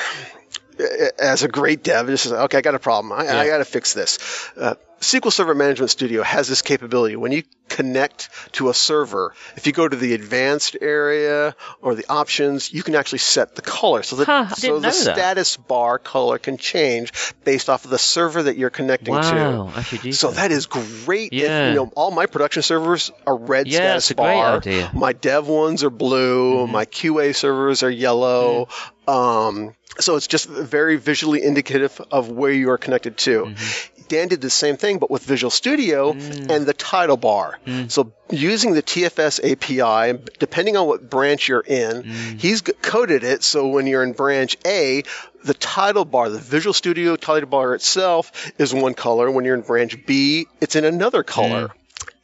as 1.18 1.42
a 1.44 1.48
great 1.48 1.82
dev, 1.82 2.08
just 2.08 2.24
says, 2.24 2.32
okay, 2.32 2.58
I 2.58 2.60
got 2.62 2.74
a 2.74 2.80
problem. 2.80 3.12
I, 3.12 3.24
yeah. 3.24 3.38
I 3.38 3.46
got 3.46 3.58
to 3.58 3.64
fix 3.64 3.94
this. 3.94 4.18
Uh, 4.56 4.74
SQL 5.04 5.32
Server 5.32 5.54
Management 5.54 5.90
Studio 5.90 6.22
has 6.22 6.48
this 6.48 6.62
capability. 6.62 7.14
When 7.16 7.30
you 7.30 7.42
connect 7.68 8.30
to 8.52 8.68
a 8.68 8.74
server, 8.74 9.34
if 9.56 9.66
you 9.66 9.72
go 9.72 9.86
to 9.86 9.96
the 9.96 10.14
advanced 10.14 10.76
area 10.80 11.54
or 11.82 11.94
the 11.94 12.06
options, 12.08 12.72
you 12.72 12.82
can 12.82 12.94
actually 12.94 13.18
set 13.18 13.54
the 13.54 13.62
color. 13.62 14.02
So 14.02 14.16
the, 14.16 14.24
huh, 14.24 14.48
so 14.48 14.78
the 14.80 14.92
status 14.92 15.56
bar 15.56 15.98
color 15.98 16.38
can 16.38 16.56
change 16.56 17.12
based 17.44 17.68
off 17.68 17.84
of 17.84 17.90
the 17.90 17.98
server 17.98 18.44
that 18.44 18.56
you're 18.56 18.70
connecting 18.70 19.14
wow, 19.14 19.70
to. 19.70 19.78
I 19.78 19.82
should 19.82 20.04
use 20.04 20.18
so 20.18 20.30
that. 20.30 20.48
that 20.48 20.52
is 20.52 20.66
great. 20.66 21.32
Yeah. 21.32 21.68
If, 21.68 21.68
you 21.70 21.76
know, 21.76 21.92
all 21.94 22.10
my 22.10 22.26
production 22.26 22.62
servers 22.62 23.10
are 23.26 23.36
red 23.36 23.66
yeah, 23.66 23.98
status 23.98 24.12
bar. 24.12 24.62
My 24.94 25.12
dev 25.12 25.46
ones 25.48 25.84
are 25.84 25.90
blue. 25.90 26.64
Mm-hmm. 26.64 26.72
My 26.72 26.86
QA 26.86 27.34
servers 27.34 27.82
are 27.82 27.90
yellow. 27.90 28.68
Um, 29.08 29.74
so 30.00 30.16
it's 30.16 30.26
just 30.26 30.48
very 30.48 30.96
visually 30.96 31.42
indicative 31.42 32.00
of 32.10 32.28
where 32.30 32.50
you 32.52 32.70
are 32.70 32.78
connected 32.78 33.16
to. 33.18 33.44
Mm-hmm. 33.46 34.02
Dan 34.08 34.28
did 34.28 34.40
the 34.42 34.50
same 34.50 34.76
thing, 34.76 34.98
but 34.98 35.10
with 35.10 35.22
Visual 35.24 35.50
Studio 35.50 36.12
Mm. 36.12 36.50
and 36.50 36.66
the 36.66 36.74
title 36.74 37.16
bar. 37.16 37.58
So 37.88 38.12
using 38.30 38.74
the 38.74 38.82
TFS 38.82 39.40
API, 39.42 40.18
depending 40.38 40.76
on 40.76 40.86
what 40.86 41.08
branch 41.08 41.48
you're 41.48 41.60
in, 41.66 42.02
Mm. 42.02 42.40
he's 42.40 42.60
coded 42.60 43.24
it 43.24 43.42
so 43.42 43.68
when 43.68 43.86
you're 43.86 44.02
in 44.02 44.12
branch 44.12 44.58
A, 44.66 45.04
the 45.44 45.54
title 45.54 46.04
bar, 46.04 46.28
the 46.28 46.38
Visual 46.38 46.74
Studio 46.74 47.16
title 47.16 47.48
bar 47.48 47.74
itself 47.74 48.52
is 48.58 48.74
one 48.74 48.92
color. 48.94 49.30
When 49.30 49.44
you're 49.46 49.54
in 49.54 49.62
branch 49.62 50.04
B, 50.06 50.46
it's 50.60 50.76
in 50.76 50.84
another 50.84 51.22
color. 51.22 51.70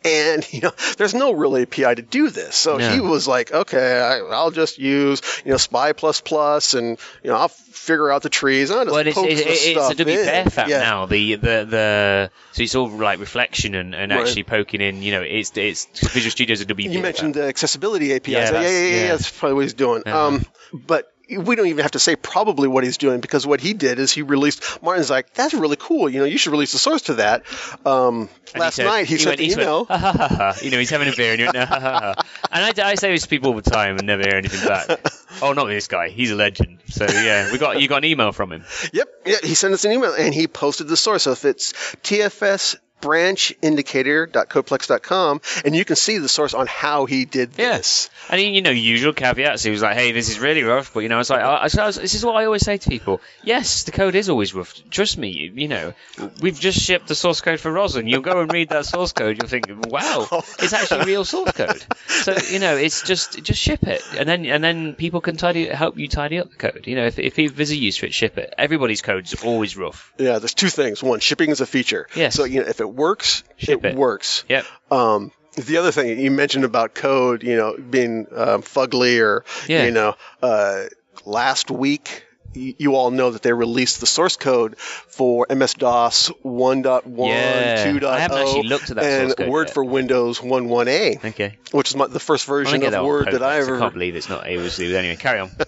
And 0.03 0.51
you 0.53 0.63
know, 0.63 0.73
there's 0.97 1.15
no 1.15 1.33
real 1.33 1.57
API 1.59 1.95
to 1.95 2.03
do 2.03 2.31
this. 2.31 2.57
So 2.57 2.79
No. 2.79 2.91
he 2.91 3.01
was 3.01 3.29
like, 3.29 3.53
"Okay, 3.53 4.01
I, 4.01 4.19
I'll 4.35 4.51
just 4.51 4.79
use 4.79 5.21
you 5.45 5.51
know 5.51 5.57
Spy 5.59 5.93
plus 5.93 6.21
plus, 6.21 6.75
and 6.75 6.99
you 7.23 7.31
know 7.31 7.37
I'll 7.37 7.49
figure 7.49 8.11
out 8.11 8.23
the 8.23 8.31
trees. 8.31 8.69
Just 8.71 8.87
Well, 8.87 8.97
it's, 9.07 9.15
poke 9.15 9.27
it's, 9.29 9.41
it's 9.43 9.67
a 9.67 9.73
stuff 9.73 9.97
WPF 9.97 10.57
app 10.59 10.69
yeah. 10.69 10.79
now. 10.79 11.07
The, 11.07 11.35
the 11.35 11.67
the 11.69 12.31
so 12.53 12.63
it's 12.63 12.75
all 12.75 12.89
like 12.89 13.21
reflection 13.21 13.75
and, 13.75 13.95
and 13.95 14.11
Right. 14.11 14.21
actually 14.21 14.45
poking 14.45 14.81
in. 14.81 15.03
You 15.03 15.13
know, 15.13 15.23
it's 15.23 15.53
it's 15.57 15.87
Visual 16.13 16.31
Studio's 16.31 16.61
a 16.63 16.67
WPF. 16.67 16.93
You 16.93 17.01
mentioned 17.01 17.37
app. 17.37 17.43
the 17.43 17.49
accessibility 17.49 18.15
APIs. 18.15 18.29
Yeah, 18.33 18.39
Yeah, 18.39 18.45
yeah, 18.45 18.51
that's- 18.53 18.73
yeah, 18.73 18.79
yeah, 18.89 19.03
yeah. 19.03 19.09
That's 19.13 19.31
probably 19.39 19.55
what 19.55 19.63
he's 19.65 19.75
doing. 19.75 20.03
Uh-huh. 20.07 20.27
Um, 20.29 20.47
but 20.73 21.10
we 21.37 21.57
don't 21.57 21.67
even 21.67 21.83
have 21.83 21.93
to 21.93 21.99
say 21.99 22.17
probably 22.17 22.69
what 22.69 22.85
he's 22.85 22.99
doing 22.99 23.21
because 23.21 23.47
what 23.47 23.61
he 23.61 23.73
did 23.75 23.99
is 23.99 24.13
he 24.13 24.23
released. 24.23 24.83
Martin's 24.83 25.11
like, 25.11 25.33
"That's 25.35 25.55
really 25.55 25.77
cool. 25.77 26.09
You 26.09 26.21
know, 26.21 26.25
you 26.25 26.39
should 26.39 26.53
release 26.53 26.73
the 26.73 26.79
source 26.79 27.03
to 27.03 27.15
that." 27.15 27.45
Um, 27.87 28.29
last 28.57 28.77
said- 28.77 28.87
night 28.87 29.07
he, 29.07 29.19
sent 29.19 29.29
went, 29.29 29.39
the 29.39 29.45
he 29.45 29.51
went, 29.51 29.61
email. 29.63 29.85
"Ha, 29.87 29.97
ha, 29.99 30.13
ha, 30.13 30.29
ha." 30.29 30.55
You 30.63 30.71
know, 30.71 30.79
he's 30.79 30.91
having 30.91 31.09
a 31.09 31.17
beer 31.17 31.33
and 31.33 31.41
he 31.41 31.47
went, 31.47 31.57
"Ha, 31.57 31.67
ha, 31.67 31.81
ha, 31.81 32.15
ha." 32.17 32.23
And 32.51 32.81
I, 32.81 32.91
I 32.91 32.95
say 32.95 33.13
this 33.13 33.23
to 33.23 33.29
people 33.29 33.51
all 33.51 33.61
the 33.61 33.71
time 33.71 33.97
and 33.97 34.07
never 34.07 34.23
hear 34.23 34.37
anything 34.37 34.67
back. 34.69 35.01
oh, 35.43 35.53
not 35.53 35.67
this 35.67 35.89
guy. 35.89 36.09
He's 36.09 36.31
a 36.31 36.37
legend. 36.37 36.79
So 36.89 37.07
yeah, 37.07 37.53
we 37.53 37.59
got 37.59 37.81
you 37.81 37.89
got 37.89 37.99
an 37.99 38.05
email 38.05 38.33
from 38.33 38.53
him. 38.53 38.65
Yep, 38.93 39.09
yeah, 39.27 39.37
he 39.43 39.55
sent 39.55 39.75
us 39.75 39.85
an 39.85 39.93
email 39.93 40.13
and 40.15 40.35
he 40.35 40.49
posted 40.49 40.89
the 40.89 40.97
source. 40.97 41.25
So 41.25 41.33
if 41.33 41.45
it's 41.45 41.73
TFS 42.03 42.77
branch 43.01 43.53
indicator.codeplex.com 43.63 45.41
and 45.65 45.77
you 45.77 45.85
can 45.85 45.97
see 45.97 46.19
the 46.19 46.29
source 46.29 46.55
on 46.55 46.67
how 46.67 47.07
he 47.07 47.25
did 47.25 47.51
Yeah. 47.57 47.77
this. 47.79 48.11
And 48.29 48.41
he, 48.41 48.49
you 48.51 48.63
know, 48.63 48.71
usual 48.71 49.13
caveats. 49.13 49.63
He 49.63 49.71
was 49.71 49.83
like, 49.83 49.97
"Hey, 49.97 50.13
this 50.13 50.29
is 50.29 50.39
really 50.39 50.63
rough," 50.63 50.93
but 50.95 51.01
you 51.01 51.09
know, 51.09 51.19
it's 51.19 51.31
like, 51.31 51.43
I, 51.43 51.65
I, 51.65 51.69
this 51.91 52.15
is 52.15 52.25
what 52.25 52.37
I 52.37 52.45
always 52.45 52.63
say 52.65 52.77
to 52.77 52.89
people. 52.89 53.21
Yes, 53.43 53.83
the 53.85 53.93
code 53.93 54.15
is 54.15 54.29
always 54.29 54.55
rough. 54.55 54.75
Trust 54.91 55.19
me. 55.19 55.31
You, 55.31 55.53
you 55.55 55.69
know, 55.69 55.95
we've 56.41 56.59
just 56.59 56.79
shipped 56.79 57.09
the 57.09 57.15
source 57.15 57.41
code 57.41 57.59
for 57.61 57.73
Roslyn. 57.73 58.07
You'll 58.07 58.21
go 58.23 58.41
and 58.41 58.53
read 58.53 58.69
that 58.71 58.87
source 58.87 59.13
code. 59.13 59.37
You'll 59.39 59.49
think, 59.49 59.67
"Wow, 59.89 60.29
it's 60.61 60.73
actually 60.73 61.07
real 61.07 61.25
source 61.25 61.53
code." 61.53 61.85
So 62.07 62.37
you 62.51 62.59
know, 62.61 62.77
it's 62.77 63.03
just 63.03 63.43
just 63.43 63.61
ship 63.61 63.83
it, 63.85 64.03
and 64.17 64.29
then 64.29 64.45
and 64.47 64.63
then 64.63 64.95
people 64.95 65.21
can 65.21 65.37
tidy 65.37 65.67
help 65.67 65.99
you 65.99 66.07
tidy 66.07 66.39
up 66.39 66.51
the 66.51 66.57
code. 66.57 66.87
You 66.87 66.97
know, 66.97 67.07
if 67.07 67.19
if 67.19 67.35
there's 67.57 67.71
a 67.71 67.77
use 67.77 67.97
for 67.97 68.07
it, 68.07 68.15
ship 68.15 68.39
it. 68.39 68.55
Everybody's 68.59 69.03
code's 69.03 69.35
always 69.43 69.77
rough. 69.77 70.13
Yeah, 70.19 70.39
there's 70.39 70.55
two 70.55 70.69
things. 70.69 71.03
One, 71.03 71.19
shipping 71.21 71.51
is 71.51 71.61
a 71.61 71.67
feature. 71.67 72.07
Yes. 72.15 72.35
So 72.37 72.45
you 72.45 72.61
know, 72.61 72.69
if 72.69 72.81
it 72.81 72.90
works, 72.93 73.43
Ship 73.57 73.85
it. 73.85 73.95
works. 73.97 74.45
Yep. 74.49 74.65
Um, 74.91 75.33
the 75.57 75.79
other 75.79 75.93
thing 75.93 76.19
you 76.19 76.31
mentioned 76.31 76.65
about 76.65 76.95
code, 76.95 77.43
you 77.43 77.57
know, 77.57 77.77
being 77.77 78.27
um, 78.35 78.63
fugly 78.63 79.21
or, 79.21 79.45
Yeah. 79.67 79.85
you 79.85 79.91
know, 79.91 80.15
uh, 80.43 80.85
last 81.25 81.71
week, 81.71 82.25
you 82.53 82.97
all 82.97 83.11
know 83.13 83.31
that 83.31 83.43
they 83.43 83.53
released 83.53 84.01
the 84.01 84.07
source 84.07 84.37
code 84.37 84.77
for 84.79 85.47
MS 85.51 85.75
DOS 85.75 86.31
1.1, 86.45 87.29
Yeah. 87.29 87.85
2.0, 87.93 88.05
I 88.05 88.19
haven't 88.21 88.39
actually 88.39 88.69
looked 88.69 88.91
at 88.91 88.97
that 88.97 89.05
and 89.05 89.23
source 89.29 89.35
code 89.37 89.49
Word 89.49 89.67
yet. 89.69 89.75
for 89.75 89.85
Windows 89.85 90.39
1.1a, 90.41 91.25
Okay. 91.31 91.59
which 91.73 91.91
is 91.91 91.97
my, 91.97 92.07
the 92.09 92.19
first 92.21 92.47
version 92.47 92.83
of 92.83 92.91
that 92.93 93.05
Word 93.05 93.27
that 93.31 93.43
I 93.43 93.59
ever. 93.59 93.77
I 93.77 93.79
can't 93.81 93.93
believe 93.93 94.17
it's 94.17 94.29
not. 94.29 94.49
It 94.51 94.59
was. 94.59 94.81
Anyway, 94.81 95.17
carry 95.17 95.41
on. 95.41 95.51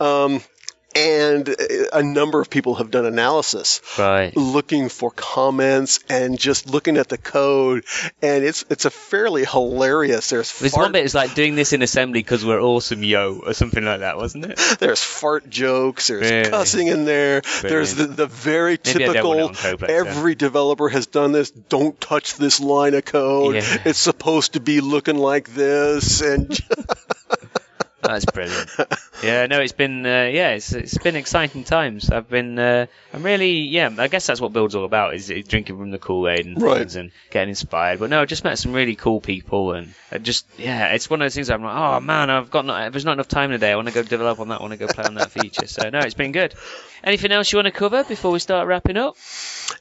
Um, 0.00 0.40
and 0.96 1.48
a 1.92 2.02
number 2.02 2.40
of 2.40 2.50
people 2.50 2.74
have 2.76 2.90
done 2.90 3.06
analysis 3.06 3.80
Right. 3.98 4.36
looking 4.36 4.88
for 4.88 5.10
comments 5.10 6.00
and 6.08 6.38
just 6.38 6.68
looking 6.68 6.96
at 6.96 7.08
the 7.08 7.18
code, 7.18 7.84
and 8.22 8.44
it's 8.44 8.64
it's 8.70 8.84
a 8.84 8.90
fairly 8.90 9.44
hilarious. 9.44 10.30
There's 10.30 10.58
There's 10.58 10.72
fart, 10.72 10.86
one 10.86 10.92
bit 10.92 11.04
is 11.04 11.14
like 11.14 11.34
doing 11.34 11.54
this 11.54 11.72
in 11.72 11.82
assembly 11.82 12.20
because 12.20 12.44
we're 12.44 12.60
awesome, 12.60 13.02
yo, 13.04 13.40
or 13.46 13.52
something 13.54 13.84
like 13.84 14.00
that, 14.00 14.16
wasn't 14.16 14.46
it? 14.46 14.58
there's 14.80 15.02
fart 15.02 15.48
jokes, 15.48 16.08
there's 16.08 16.30
Really? 16.30 16.50
cussing 16.50 16.88
in 16.88 17.04
there. 17.04 17.42
There's 17.62 17.94
the, 17.94 18.06
the 18.06 18.26
very 18.26 18.78
Maybe 18.84 19.04
I 19.06 19.12
don't 19.12 19.36
want 19.38 19.56
it 19.56 19.56
typical. 19.62 19.94
every 19.94 20.34
developer 20.34 20.88
has 20.88 21.06
done 21.06 21.32
this. 21.32 21.50
Don't 21.50 22.00
touch 22.00 22.34
this 22.36 22.58
line 22.60 22.94
of 22.94 23.04
code. 23.04 23.54
Yeah. 23.56 23.78
It's 23.84 23.98
supposed 23.98 24.54
to 24.54 24.60
be 24.60 24.80
looking 24.80 25.16
like 25.16 25.54
this, 25.54 26.20
and 26.20 26.50
That's 28.02 28.24
brilliant. 28.24 28.70
Yeah, 29.22 29.46
no, 29.46 29.60
it's 29.60 29.72
been 29.74 30.06
uh, 30.06 30.30
yeah, 30.32 30.50
it's 30.52 30.72
it's 30.72 30.96
been 30.96 31.14
exciting 31.14 31.64
times. 31.64 32.10
I've 32.10 32.28
been 32.28 32.58
uh, 32.58 32.86
I'm 33.12 33.22
really 33.22 33.52
yeah, 33.60 33.90
I 33.98 34.08
guess 34.08 34.26
that's 34.26 34.40
what 34.40 34.52
Build's 34.54 34.74
all 34.74 34.86
about 34.86 35.14
is, 35.14 35.28
is 35.28 35.46
drinking 35.46 35.76
from 35.76 35.90
the 35.90 35.98
Kool 35.98 36.26
Aid 36.28 36.46
and 36.46 36.60
Right. 36.60 36.78
things 36.78 36.96
and 36.96 37.10
getting 37.30 37.50
inspired. 37.50 37.98
But 38.00 38.08
no, 38.08 38.22
I 38.22 38.24
just 38.24 38.44
met 38.44 38.58
some 38.58 38.72
really 38.72 38.96
cool 38.96 39.20
people 39.20 39.72
and 39.72 39.92
I 40.10 40.18
just 40.18 40.46
yeah, 40.58 40.92
it's 40.94 41.10
one 41.10 41.20
of 41.20 41.26
those 41.26 41.34
things 41.34 41.50
I'm 41.50 41.62
like, 41.62 41.76
oh 41.76 42.00
man, 42.00 42.30
I've 42.30 42.50
got 42.50 42.64
not, 42.64 42.92
there's 42.92 43.04
not 43.04 43.12
enough 43.12 43.28
time 43.28 43.50
today. 43.50 43.72
I 43.72 43.76
want 43.76 43.88
to 43.88 43.94
go 43.94 44.02
develop 44.02 44.40
on 44.40 44.48
that. 44.48 44.60
I 44.60 44.62
want 44.62 44.72
to 44.72 44.78
go 44.78 44.88
play 44.88 45.04
on 45.04 45.14
that 45.14 45.30
feature. 45.30 45.66
So 45.66 45.90
no, 45.90 46.00
it's 46.00 46.14
been 46.14 46.32
good. 46.32 46.54
Anything 47.02 47.32
else 47.32 47.50
you 47.52 47.56
want 47.56 47.66
to 47.66 47.72
cover 47.72 48.04
before 48.04 48.30
we 48.30 48.38
start 48.38 48.66
wrapping 48.68 48.96
up? 48.96 49.16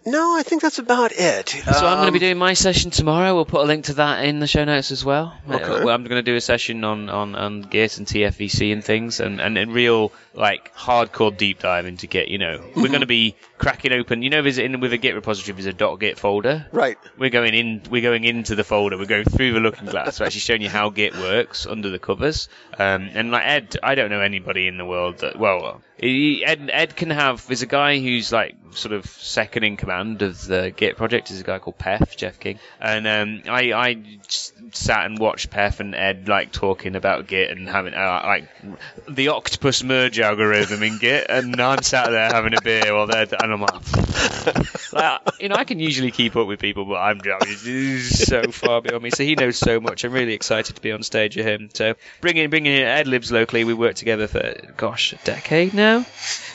no, 0.05 0.37
I 0.37 0.43
think 0.43 0.61
that's 0.61 0.79
about 0.79 1.11
it. 1.13 1.49
So 1.49 1.85
I'm 1.85 1.97
going 1.97 2.05
to 2.07 2.11
be 2.13 2.19
doing 2.19 2.37
my 2.37 2.53
session 2.53 2.91
tomorrow. 2.91 3.33
We'll 3.35 3.45
put 3.45 3.61
a 3.61 3.65
link 3.65 3.85
to 3.85 3.95
that 3.95 4.23
in 4.23 4.39
the 4.39 4.47
show 4.47 4.63
notes 4.63 4.91
as 4.91 5.03
well. 5.03 5.35
Uh, 5.49 5.55
Okay. 5.55 5.83
well, 5.83 5.89
I'm 5.89 6.03
going 6.03 6.23
to 6.23 6.31
do 6.31 6.35
a 6.35 6.41
session 6.41 6.83
on, 6.83 7.09
on, 7.09 7.35
on 7.35 7.61
Git 7.63 7.97
and 7.97 8.07
TFVC 8.07 8.71
and 8.71 8.83
things, 8.83 9.19
and, 9.19 9.41
and, 9.41 9.57
and 9.57 9.73
real 9.73 10.11
like 10.33 10.73
hardcore 10.75 11.35
deep 11.35 11.59
dive 11.59 11.85
into 11.85 12.07
Git. 12.07 12.29
You 12.29 12.37
know, 12.37 12.63
we're 12.75 12.87
going 12.87 13.01
to 13.01 13.07
be 13.07 13.35
cracking 13.59 13.93
open. 13.93 14.23
You 14.23 14.29
know, 14.29 14.41
there's 14.41 14.57
in 14.57 14.79
with 14.79 14.93
a 14.93 14.97
Git 14.97 15.13
repository, 15.13 15.61
there's 15.61 15.67
a 15.67 15.97
.git 15.97 16.17
folder. 16.17 16.65
right. 16.71 16.97
We're 17.17 17.29
going 17.29 17.53
in. 17.53 17.81
We're 17.89 18.01
going 18.01 18.23
into 18.23 18.55
the 18.55 18.63
folder. 18.63 18.97
We're 18.97 19.05
going 19.05 19.25
through 19.25 19.53
the 19.53 19.59
looking 19.59 19.87
glass. 19.87 20.19
We're 20.19 20.25
actually 20.25 20.41
showing 20.41 20.61
you 20.61 20.69
how 20.69 20.89
Git 20.89 21.15
works 21.15 21.67
under 21.67 21.89
the 21.89 21.99
covers. 21.99 22.49
Um, 22.77 23.09
and 23.13 23.31
like 23.31 23.43
Ed, 23.45 23.77
I 23.83 23.95
don't 23.95 24.09
know 24.09 24.21
anybody 24.21 24.67
in 24.67 24.77
the 24.77 24.85
world 24.85 25.19
that. 25.19 25.37
Well, 25.37 25.81
he, 25.97 26.43
Ed, 26.45 26.69
Ed 26.71 26.95
can 26.95 27.09
have. 27.09 27.45
There's 27.45 27.61
a 27.61 27.67
guy 27.67 27.99
who's 27.99 28.31
like 28.31 28.55
sort 28.71 28.93
of 28.93 29.05
second 29.05 29.63
in 29.63 29.77
command 29.77 30.21
of 30.21 30.43
the 30.45 30.73
Git 30.75 30.95
project. 30.95 31.29
Is 31.29 31.41
a 31.41 31.43
guy 31.43 31.59
called 31.59 31.77
Peff, 31.77 32.15
Jeff 32.15 32.39
King. 32.39 32.59
And 32.79 33.05
um, 33.05 33.51
I, 33.51 33.73
I 33.73 33.93
just 33.93 34.53
sat 34.75 35.05
and 35.05 35.19
watched 35.19 35.49
Peff 35.49 35.79
and 35.81 35.93
Ed 35.93 36.29
like 36.29 36.51
talking 36.51 36.95
about 36.95 37.27
Git 37.27 37.51
and 37.51 37.67
having 37.67 37.93
uh, 37.93 38.21
like 38.23 38.49
the 39.09 39.29
octopus 39.29 39.83
merge 39.83 40.19
algorithm 40.19 40.81
in 40.83 40.97
Git. 40.97 41.27
And 41.29 41.59
I'm 41.59 41.83
sat 41.83 42.09
there 42.09 42.29
having 42.29 42.53
a 42.55 42.61
beer 42.61 42.93
while 42.93 43.07
they're 43.07 43.27
and 43.48 43.48
I'm 43.53 43.61
like 43.61 44.08
like, 44.93 45.21
you 45.39 45.49
know, 45.49 45.55
I 45.55 45.63
can 45.63 45.79
usually 45.79 46.11
keep 46.11 46.35
up 46.35 46.47
with 46.47 46.59
people, 46.59 46.85
but 46.85 46.95
I'm 46.95 47.19
so 47.99 48.51
far 48.51 48.81
beyond 48.81 49.03
me. 49.03 49.09
So 49.11 49.23
he 49.23 49.35
knows 49.35 49.57
so 49.57 49.79
much. 49.79 50.03
I'm 50.03 50.11
really 50.11 50.33
excited 50.33 50.75
to 50.75 50.81
be 50.81 50.91
on 50.91 51.03
stage 51.03 51.35
with 51.35 51.45
him. 51.45 51.69
So 51.73 51.95
bringing 52.21 52.49
bringing 52.49 52.73
in 52.73 52.83
Ed 52.83 53.07
lives 53.07 53.31
locally. 53.31 53.63
We 53.63 53.73
worked 53.73 53.97
together 53.97 54.27
for 54.27 54.55
gosh 54.77 55.13
a 55.13 55.17
decade 55.17 55.73
now. 55.73 56.05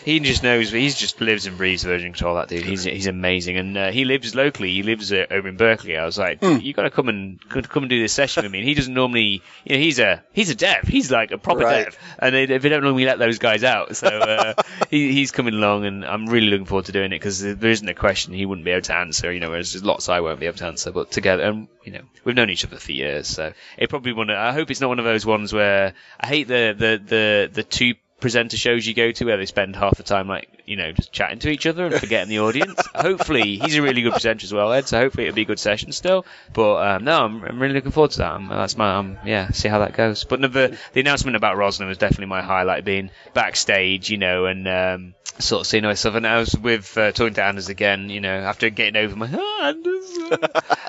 He 0.05 0.21
just 0.21 0.43
knows. 0.43 0.71
He 0.71 0.89
just 0.89 1.21
lives 1.21 1.47
and 1.47 1.57
breathes 1.57 1.83
version 1.83 2.13
control. 2.13 2.35
That 2.37 2.49
dude. 2.49 2.65
He's 2.65 2.85
he's 2.85 3.07
amazing, 3.07 3.57
and 3.57 3.77
uh, 3.77 3.91
he 3.91 4.05
lives 4.05 4.35
locally. 4.35 4.71
He 4.71 4.83
lives 4.83 5.13
uh, 5.13 5.27
over 5.31 5.49
in 5.49 5.57
Berkeley. 5.57 5.97
I 5.97 6.05
was 6.05 6.19
like, 6.19 6.43
you 6.43 6.73
got 6.75 6.83
to 6.83 6.91
come 6.91 7.09
and 7.09 7.41
come 7.49 7.63
come 7.63 7.83
and 7.85 7.91
do 7.91 8.01
this 8.01 8.13
session 8.13 8.43
with 8.43 8.53
me. 8.53 8.59
And 8.59 8.69
he 8.69 8.75
doesn't 8.75 8.93
normally, 8.93 9.43
you 9.65 9.77
know, 9.77 9.79
he's 9.79 9.99
a 9.99 10.23
he's 10.33 10.51
a 10.51 10.55
dev. 10.55 10.87
He's 10.87 11.11
like 11.11 11.31
a 11.31 11.39
proper 11.39 11.61
Right. 11.61 11.85
dev, 11.85 11.99
and 12.19 12.35
they, 12.35 12.47
they 12.47 12.69
don't 12.69 12.83
normally 12.83 13.07
let 13.07 13.19
those 13.19 13.39
guys 13.39 13.65
out. 13.65 13.97
So 13.97 14.09
uh, 14.09 14.55
he, 14.91 15.13
he's 15.13 15.31
coming 15.31 15.55
along, 15.55 15.87
and 15.87 16.05
I'm 16.05 16.27
really 16.27 16.49
looking 16.49 16.67
forward 16.67 16.87
to 16.87 16.93
doing 16.93 17.07
it 17.07 17.17
because 17.21 17.43
there 17.55 17.71
isn't 17.71 17.89
a 17.89 17.95
question 17.95 18.35
he 18.35 18.47
wouldn't 18.47 18.65
be 18.65 18.71
able 18.71 18.83
to 18.83 18.95
answer. 18.97 19.33
You 19.33 19.41
know, 19.41 19.51
whereas 19.51 19.73
there's 19.73 19.85
lots 19.85 20.09
I 20.09 20.21
won't 20.21 20.41
be 20.41 20.47
able 20.47 20.59
to 20.59 20.67
answer. 20.67 20.93
But 20.93 21.11
together, 21.11 21.43
and 21.43 21.69
you 21.85 21.93
know, 21.93 22.03
we've 22.25 22.37
known 22.37 22.51
each 22.51 22.65
other 22.65 22.77
for 22.77 22.93
years, 22.93 23.29
so 23.29 23.53
it 23.79 23.91
probably 23.91 24.13
one. 24.13 24.31
I 24.31 24.53
hope 24.53 24.71
it's 24.71 24.81
not 24.81 24.89
one 24.89 24.99
of 24.99 25.05
those 25.05 25.27
ones 25.27 25.53
where 25.53 25.95
I 26.21 26.27
hate 26.27 26.49
the 26.49 26.75
the 26.77 27.03
the 27.05 27.51
the 27.53 27.63
two 27.63 27.95
presenter 28.21 28.57
shows 28.57 28.87
you 28.87 28.95
go 28.95 29.13
to 29.13 29.25
where 29.27 29.37
they 29.37 29.47
spend 29.47 29.77
half 29.77 29.97
the 29.97 30.03
time 30.03 30.29
like 30.29 30.49
you 30.67 30.77
know 30.77 30.93
just 30.93 31.13
chatting 31.13 31.39
to 31.41 31.51
each 31.51 31.67
other 31.67 31.87
and 31.87 31.95
forgetting 31.97 32.29
the 32.29 32.41
audience. 32.41 32.81
hopefully 32.95 33.57
he's 33.57 33.77
a 33.77 33.83
really 33.83 34.03
good 34.03 34.13
presenter 34.13 34.45
as 34.45 34.53
well, 34.53 34.73
Ed. 34.73 34.87
So 34.89 34.99
hopefully 34.99 35.27
it'll 35.27 35.35
be 35.37 35.43
a 35.43 35.47
good 35.47 35.59
session 35.59 35.93
still. 35.93 36.25
But 36.53 36.77
um, 36.97 37.05
no, 37.05 37.25
I'm, 37.25 37.45
I'm 37.45 37.61
really 37.61 37.75
looking 37.75 37.91
forward 37.91 38.13
to 38.13 38.19
that. 38.19 38.33
Um, 38.33 38.49
that's 38.49 38.77
my 38.77 38.97
um, 38.97 39.19
yeah, 39.25 39.51
see 39.51 39.69
how 39.69 39.81
that 39.81 39.95
goes. 39.95 40.25
But 40.25 40.41
no, 40.41 40.49
the 40.49 40.79
the 40.93 41.01
announcement 41.01 41.37
about 41.37 41.57
Roslyn 41.57 41.89
was 41.89 41.99
definitely 41.99 42.27
my 42.27 42.43
highlight, 42.43 42.85
being 42.85 43.11
backstage, 43.35 44.11
you 44.11 44.19
know, 44.19 44.47
and 44.47 44.69
um, 44.69 45.15
sort 45.39 45.61
of 45.63 45.67
seeing 45.67 45.95
stuff. 45.97 46.15
And 46.15 46.27
I 46.27 46.39
was 46.39 46.57
with 46.57 46.97
uh, 46.97 47.13
talking 47.13 47.35
to 47.35 47.45
Anders 47.45 47.69
again, 47.69 48.09
you 48.11 48.21
know, 48.21 48.35
after 48.35 48.71
getting 48.71 48.97
over 49.03 49.17
my 49.17 49.29
"Ah, 49.33 49.69
Anders, 49.69 50.19
uh, 50.33 50.49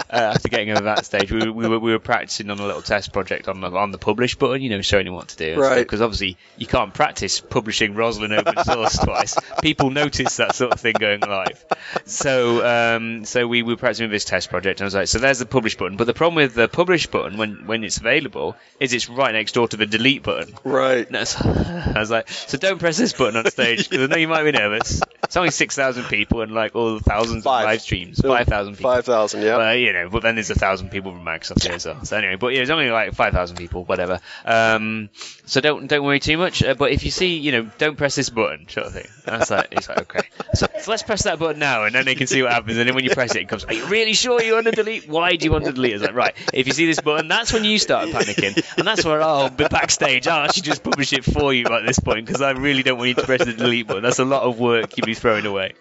after 0.10 0.50
getting 0.50 0.72
over 0.72 0.82
that 0.84 1.06
stage, 1.06 1.32
we, 1.32 1.40
were- 1.46 1.52
we 1.54 1.68
were 1.68 1.80
we 1.80 1.92
were 1.92 2.00
practicing 2.00 2.50
on 2.50 2.60
a 2.60 2.66
little 2.66 2.82
test 2.82 3.12
project 3.14 3.48
on 3.48 3.62
the 3.62 3.72
on 3.72 3.92
the 3.92 3.98
publish 3.98 4.36
button, 4.36 4.62
you 4.62 4.70
know, 4.70 4.82
showing 4.82 5.08
him 5.08 5.14
what 5.14 5.30
to 5.30 5.38
do. 5.38 5.60
Right. 5.60 5.80
Because 5.80 6.02
obviously 6.02 6.38
you 6.58 6.68
can't 6.68 6.94
practice 6.94 7.06
practice 7.16 7.40
publishing 7.40 7.94
Roslyn 7.96 8.34
open 8.34 8.64
source 8.64 8.98
twice. 9.04 9.38
People 9.66 9.90
notice 9.90 10.38
that 10.38 10.54
sort 10.54 10.74
of 10.74 10.80
thing 10.80 10.94
going 11.00 11.22
live. 11.22 11.66
So 12.06 12.64
um, 12.64 13.26
so 13.26 13.48
we 13.48 13.64
were 13.64 13.78
practicing 13.78 14.04
with 14.04 14.12
this 14.12 14.24
test 14.24 14.52
project, 14.52 14.80
and 14.80 14.86
I 14.86 14.88
was 14.88 14.94
like, 14.94 15.08
so 15.08 15.18
there's 15.18 15.40
the 15.40 15.48
publish 15.48 15.76
button. 15.76 15.98
But 15.98 16.06
the 16.06 16.14
problem 16.14 16.36
with 16.36 16.54
the 16.54 16.68
publish 16.68 17.08
button 17.08 17.38
when 17.40 17.66
when 17.66 17.84
it's 17.84 17.98
available 17.98 18.56
is 18.80 18.94
it's 18.94 19.10
right 19.10 19.34
next 19.34 19.54
door 19.54 19.68
to 19.68 19.76
the 19.76 19.88
delete 19.88 20.22
button. 20.22 20.54
Right. 20.64 21.08
I 21.12 21.20
was, 21.20 21.36
I 21.42 21.94
was 21.96 22.12
like, 22.12 22.30
so 22.30 22.60
don't 22.60 22.78
press 22.78 22.98
this 22.98 23.14
button 23.14 23.38
on 23.38 23.50
stage 23.50 23.90
because 23.90 24.04
I 24.04 24.14
know 24.14 24.18
you 24.18 24.28
might 24.28 24.44
be 24.44 24.52
nervous. 24.52 25.02
It's 25.24 25.36
only 25.36 25.50
six 25.50 25.76
thousand 25.76 26.04
people 26.06 26.42
and 26.42 26.52
like 26.52 26.76
all 26.76 26.94
the 26.94 27.04
thousands 27.04 27.44
Five. 27.44 27.64
of 27.64 27.70
live 27.70 27.82
streams, 27.82 28.22
five 28.22 28.46
thousand 28.46 28.76
people. 28.76 28.92
Five 28.92 29.06
thousand. 29.06 29.42
Yeah. 29.42 29.58
Well, 29.58 29.76
you 29.76 29.94
know, 29.94 30.10
but 30.10 30.22
then 30.22 30.36
there's 30.36 30.52
a 30.52 30.56
thousand 30.56 30.92
people 30.92 31.12
from 31.12 31.26
Microsoft 31.26 31.64
here 31.64 31.74
as 31.74 31.88
well. 31.88 32.06
So 32.06 32.16
anyway, 32.18 32.36
but 32.36 32.54
yeah, 32.54 32.62
it's 32.62 32.70
only 32.70 32.92
like 32.92 33.16
five 33.16 33.34
thousand 33.34 33.58
people, 33.58 33.84
whatever. 33.84 34.20
Um, 34.46 35.10
so 35.46 35.60
don't 35.60 35.88
don't 35.88 36.06
worry 36.06 36.20
too 36.20 36.38
much. 36.38 36.62
Uh, 36.62 36.76
but 36.76 36.92
if 36.92 37.04
you 37.04 37.10
see, 37.10 37.38
you 37.38 37.52
know, 37.52 37.72
don't 37.80 37.98
press 37.98 38.14
this 38.14 38.30
button, 38.30 38.70
sort 38.70 38.86
of 38.86 38.94
thing. 38.94 39.08
That's 39.26 39.50
like 39.56 39.68
it's 39.72 39.90
like 39.90 40.00
okay. 40.00 40.28
So, 40.54 40.68
so 40.80 40.92
let's 40.92 41.04
press 41.04 41.24
that 41.24 41.40
button 41.40 41.60
now, 41.60 41.84
and 41.86 41.94
then 41.96 42.06
they 42.06 42.16
can 42.16 42.28
see 42.28 42.42
what 42.42 42.52
happens. 42.52 42.78
And 42.78 42.88
then 42.88 42.96
when 42.96 43.04
you 43.04 43.10
press 43.12 43.36
it, 43.36 43.42
it 43.44 43.50
comes. 43.50 43.66
Are 43.66 43.74
you 43.74 43.86
really 43.88 44.14
sure 44.14 44.42
you 44.42 44.54
want 44.54 44.66
to 44.66 44.72
delete? 44.72 45.08
Why 45.08 45.36
do 45.36 45.46
you 45.46 45.52
want 45.52 45.66
to 45.66 45.72
delete? 45.72 45.94
It's 45.94 46.04
like 46.04 46.16
right. 46.16 46.34
If 46.54 46.68
you 46.68 46.74
see 46.74 46.86
this 46.86 47.00
button, 47.00 47.28
that's 47.28 47.52
when 47.54 47.64
you 47.66 47.80
start 47.80 48.10
panicking, 48.10 48.78
and 48.78 48.88
that's 48.88 49.04
where 49.06 49.22
I'll 49.22 49.50
be 49.50 49.68
backstage. 49.68 50.28
I'll 50.28 50.46
actually 50.46 50.64
just 50.64 50.84
publish 50.84 51.14
it 51.14 51.24
for 51.26 51.54
you 51.54 51.66
at 51.66 51.86
this 51.86 52.00
point 52.00 52.26
because 52.26 52.42
I 52.42 52.52
really 52.52 52.84
don't 52.84 52.98
want 52.98 53.10
you 53.10 53.16
to 53.16 53.24
press 53.24 53.44
the 53.46 53.54
delete 53.54 53.88
button. 53.88 54.04
That's 54.04 54.20
a 54.20 54.26
lot 54.26 54.44
of 54.44 54.60
work 54.60 54.98
you'd 54.98 55.06
be 55.06 55.14
throwing 55.14 55.46
away. 55.46 55.74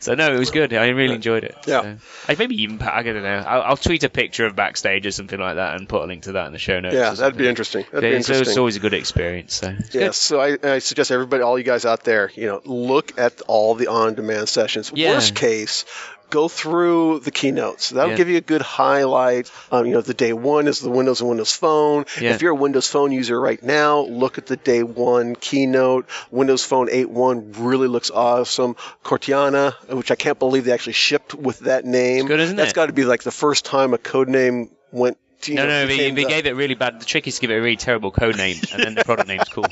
So 0.00 0.14
no, 0.14 0.32
it 0.32 0.38
was 0.38 0.50
good. 0.50 0.72
I 0.72 0.88
really 0.88 1.14
enjoyed 1.14 1.44
it. 1.44 1.56
Yeah. 1.66 1.96
So, 2.26 2.34
maybe 2.38 2.62
even 2.62 2.80
I 2.80 3.02
don't 3.02 3.22
know. 3.22 3.44
I'll, 3.46 3.62
I'll 3.62 3.76
tweet 3.76 4.04
a 4.04 4.08
picture 4.08 4.46
of 4.46 4.56
backstage 4.56 5.06
or 5.06 5.10
something 5.10 5.38
like 5.38 5.56
that 5.56 5.76
and 5.76 5.88
put 5.88 6.02
a 6.02 6.06
link 6.06 6.22
to 6.22 6.32
that 6.32 6.46
in 6.46 6.52
the 6.52 6.58
show 6.58 6.80
notes. 6.80 6.94
yeah, 6.94 7.12
that'd 7.12 7.36
be 7.36 7.48
interesting. 7.48 7.84
That'd 7.92 8.00
be 8.00 8.16
It's, 8.16 8.28
interesting. 8.28 8.50
it's 8.52 8.58
always 8.58 8.76
a 8.76 8.80
good 8.80 8.94
experience. 8.94 9.54
So 9.54 9.68
good. 9.74 9.94
Yes, 9.94 10.16
so 10.16 10.40
I, 10.40 10.56
I 10.62 10.78
suggest 10.78 11.10
everybody, 11.10 11.42
all 11.42 11.58
you 11.58 11.64
guys 11.64 11.84
out 11.84 12.04
there, 12.04 12.30
you 12.34 12.46
know, 12.46 12.62
look 12.64 13.17
at 13.18 13.40
all 13.42 13.74
the 13.74 13.88
on-demand 13.88 14.48
sessions. 14.48 14.90
Yeah. 14.94 15.14
Worst 15.14 15.34
case, 15.34 15.84
go 16.30 16.46
through 16.48 17.20
the 17.20 17.30
keynotes. 17.30 17.90
That'll 17.90 18.10
Yeah. 18.10 18.16
give 18.16 18.28
you 18.28 18.36
a 18.36 18.42
good 18.42 18.60
highlight. 18.62 19.50
Um, 19.72 19.86
you 19.86 19.92
know, 19.92 20.00
the 20.02 20.14
day 20.14 20.32
one 20.32 20.68
is 20.68 20.78
the 20.80 20.90
Windows 20.90 21.20
and 21.20 21.28
Windows 21.30 21.52
Phone. 21.52 22.04
Yeah. 22.20 22.34
If 22.34 22.42
you're 22.42 22.52
a 22.52 22.54
Windows 22.54 22.86
Phone 22.88 23.12
user 23.12 23.40
right 23.40 23.62
now, 23.62 24.00
look 24.00 24.38
at 24.38 24.46
the 24.46 24.56
day 24.56 24.82
one 24.82 25.34
keynote. 25.36 26.06
Windows 26.30 26.64
Phone 26.64 26.88
8.1 26.90 27.54
really 27.58 27.88
looks 27.88 28.10
awesome. 28.10 28.76
Cortana, 29.04 29.72
which 29.94 30.10
I 30.10 30.16
can't 30.16 30.38
believe 30.38 30.64
they 30.66 30.72
actually 30.72 30.92
shipped 30.94 31.34
with 31.34 31.60
that 31.60 31.84
name. 31.84 32.20
It's 32.20 32.28
good, 32.28 32.40
isn't 32.40 32.56
That's 32.56 32.72
got 32.74 32.86
to 32.86 32.92
be 32.92 33.04
like 33.04 33.22
the 33.22 33.30
first 33.30 33.64
time 33.64 33.94
a 33.94 33.98
code 33.98 34.28
name 34.28 34.70
went. 34.92 35.16
No, 35.48 35.54
know, 35.54 35.66
no, 35.68 35.86
they, 35.86 36.10
they 36.10 36.24
gave 36.24 36.46
it 36.46 36.56
really 36.56 36.74
bad. 36.74 37.00
The 37.00 37.04
trick 37.06 37.28
is 37.28 37.36
to 37.36 37.40
give 37.40 37.52
it 37.52 37.54
a 37.54 37.62
really 37.62 37.76
terrible 37.76 38.10
code 38.10 38.36
name, 38.36 38.56
and 38.72 38.82
then 38.82 38.94
the 38.96 39.04
product 39.04 39.28
name's 39.28 39.48
cool. 39.48 39.66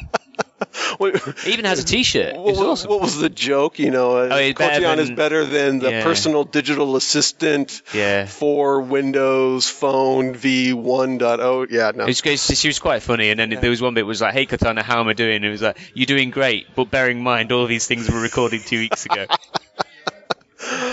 It 1.00 1.46
even 1.48 1.64
has 1.66 1.80
a 1.80 1.84
T-shirt. 1.84 2.34
What, 2.36 2.50
It's 2.50 2.58
awesome. 2.58 2.90
what 2.90 3.00
was 3.02 3.18
the 3.18 3.28
joke? 3.28 3.78
You 3.78 3.90
know, 3.90 4.16
Oh, 4.16 4.36
it's 4.36 4.58
better 4.58 4.84
Cortana 4.84 4.98
is 4.98 5.10
better 5.10 5.44
than 5.44 5.78
the 5.80 5.90
Yeah. 5.90 6.02
personal 6.02 6.44
digital 6.44 6.96
assistant 6.96 7.82
Yeah. 7.92 8.24
for 8.26 8.80
Windows 8.80 9.68
Phone 9.68 10.34
V1.0. 10.34 11.66
Yeah, 11.70 11.92
no. 11.94 12.06
It's, 12.06 12.22
it's, 12.24 12.58
she 12.58 12.68
was 12.68 12.78
quite 12.78 13.02
funny, 13.02 13.28
and 13.30 13.38
then 13.38 13.50
there 13.50 13.68
was 13.70 13.82
one 13.82 13.92
bit 13.94 14.06
was 14.06 14.22
like, 14.22 14.32
"Hey 14.32 14.46
Cortana, 14.46 14.82
how 14.82 15.00
am 15.00 15.08
I 15.08 15.12
doing?" 15.12 15.36
And 15.36 15.44
it 15.44 15.50
was 15.50 15.62
like, 15.62 15.76
"You're 15.94 16.06
doing 16.06 16.30
great, 16.30 16.74
but 16.74 16.90
bearing 16.90 17.18
in 17.18 17.22
mind 17.22 17.52
all 17.52 17.66
these 17.66 17.86
things 17.86 18.10
were 18.10 18.20
recorded 18.20 18.62
two 18.66 18.78
weeks 18.78 19.04
ago." 19.04 19.26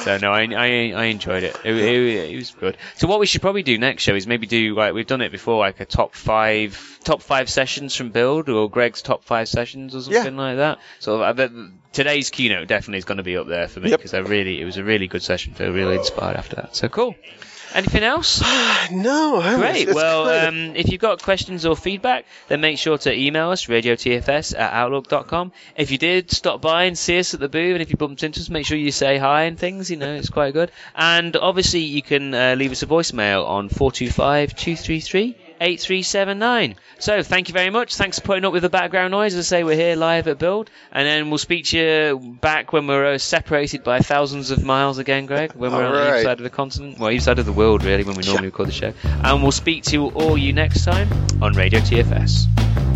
so 0.04 0.18
no, 0.18 0.32
I, 0.32 0.42
I, 0.44 0.92
I 0.96 1.04
enjoyed 1.06 1.44
it. 1.44 1.56
It, 1.64 1.76
it. 1.76 2.32
it 2.32 2.36
was 2.36 2.52
good. 2.52 2.78
So 2.96 3.08
what 3.08 3.20
we 3.20 3.26
should 3.26 3.42
probably 3.42 3.64
do 3.64 3.78
next 3.78 4.04
show 4.04 4.16
is 4.16 4.28
maybe 4.28 4.48
do 4.48 4.76
like 4.76 4.94
we've 4.94 5.08
done 5.08 5.22
it 5.22 5.32
before, 5.32 5.60
like 5.60 5.80
a 5.80 5.86
top 5.86 6.16
five 6.16 7.00
top 7.04 7.22
five 7.22 7.50
sessions 7.50 7.96
from 7.96 8.10
Build 8.12 8.50
or 8.50 8.70
Greg's 8.70 9.02
top 9.02 9.24
five 9.24 9.48
sessions 9.48 9.96
or 9.96 10.02
something 10.02 10.38
like 10.38 10.58
that. 10.58 10.80
So 11.00 11.24
I 11.24 11.32
bet 11.34 11.52
today's 11.92 12.30
keynote 12.30 12.68
definitely 12.68 13.00
is 13.00 13.06
going 13.06 13.18
to 13.18 13.24
be 13.24 13.38
up 13.38 13.48
there 13.48 13.68
for 13.68 13.80
me 13.80 13.90
Yep. 13.92 14.00
because 14.00 14.14
I 14.14 14.20
really 14.20 14.62
it 14.62 14.66
was 14.66 14.78
a 14.78 14.84
really 14.84 15.08
good 15.08 15.22
session. 15.24 15.54
Feel 15.54 15.72
really 15.72 15.98
inspired 15.98 16.38
after 16.38 16.56
that. 16.58 16.76
So 16.76 16.90
cool. 16.90 17.16
Anything 17.74 18.04
else? 18.04 18.42
no, 18.92 19.42
I 19.42 19.56
Great. 19.56 19.88
it's 19.88 19.96
Well, 19.96 20.48
um, 20.48 20.76
if 20.76 20.92
you've 20.92 21.02
got 21.02 21.22
questions 21.22 21.66
or 21.66 21.76
feedback, 21.76 22.26
then 22.48 22.62
make 22.62 22.78
sure 22.78 22.98
to 23.00 23.14
email 23.14 23.50
us, 23.50 23.66
radiotfs 23.66 24.54
at 24.58 24.74
outlook.com. 24.74 25.52
If 25.76 25.92
you 25.92 25.98
did 25.98 26.32
stop 26.32 26.62
by 26.62 26.84
and 26.84 26.98
see 26.98 27.20
us 27.20 27.34
at 27.34 27.40
the 27.40 27.50
booth, 27.50 27.74
and 27.74 27.82
if 27.82 27.90
you 27.90 27.98
bumped 27.98 28.24
into 28.24 28.40
us, 28.40 28.50
make 28.50 28.66
sure 28.66 28.78
you 28.78 28.92
say 28.92 29.18
hi 29.18 29.44
and 29.44 29.58
things, 29.58 29.90
you 29.90 29.98
know, 29.98 30.14
it's 30.14 30.30
quite 30.30 30.54
good. 30.54 30.72
And 30.96 31.36
obviously, 31.36 31.82
you 31.82 32.02
can 32.02 32.34
uh, 32.34 32.56
leave 32.58 32.72
us 32.72 32.84
a 32.84 32.88
voicemail 32.88 33.46
on 33.48 33.70
425 33.70 34.56
233 34.56 35.36
8379. 35.64 36.76
So, 37.00 37.24
thank 37.24 37.48
you 37.48 37.54
very 37.54 37.70
much. 37.70 37.96
Thanks 37.96 38.20
for 38.20 38.26
putting 38.26 38.46
up 38.46 38.54
with 38.54 38.64
the 38.64 38.70
background 38.70 39.12
noise. 39.12 39.34
As 39.34 39.48
I 39.48 39.58
say, 39.58 39.64
we're 39.64 39.76
here 39.76 39.96
live 39.96 40.28
at 40.28 40.38
Build, 40.38 40.70
and 40.92 41.08
then 41.08 41.30
we'll 41.30 41.38
speak 41.38 41.66
to 41.66 41.78
you 41.78 42.38
back 42.42 42.74
when 42.74 42.88
we're 42.88 43.14
uh, 43.14 43.18
separated 43.18 43.84
by 43.84 44.00
thousands 44.00 44.52
of 44.52 44.64
miles 44.64 44.98
again, 44.98 45.26
Greg, 45.26 45.54
when 45.54 45.72
we're 45.72 45.86
on 45.86 45.94
right. 45.94 46.24
side 46.24 46.40
of 46.40 46.44
the 46.44 46.50
continent, 46.50 47.00
well, 47.00 47.12
each 47.12 47.22
side 47.22 47.40
of 47.40 47.46
the 47.46 47.54
world, 47.54 47.84
really, 47.84 48.04
when 48.04 48.16
we 48.16 48.24
normally 48.24 48.48
record 48.48 48.68
the 48.68 48.74
show. 48.74 48.94
And 49.04 49.42
we'll 49.42 49.52
speak 49.52 49.84
to 49.86 50.10
all 50.12 50.38
you 50.38 50.54
next 50.54 50.84
time 50.84 51.10
on 51.42 51.54
Radio 51.54 51.80
TFS. 51.80 52.93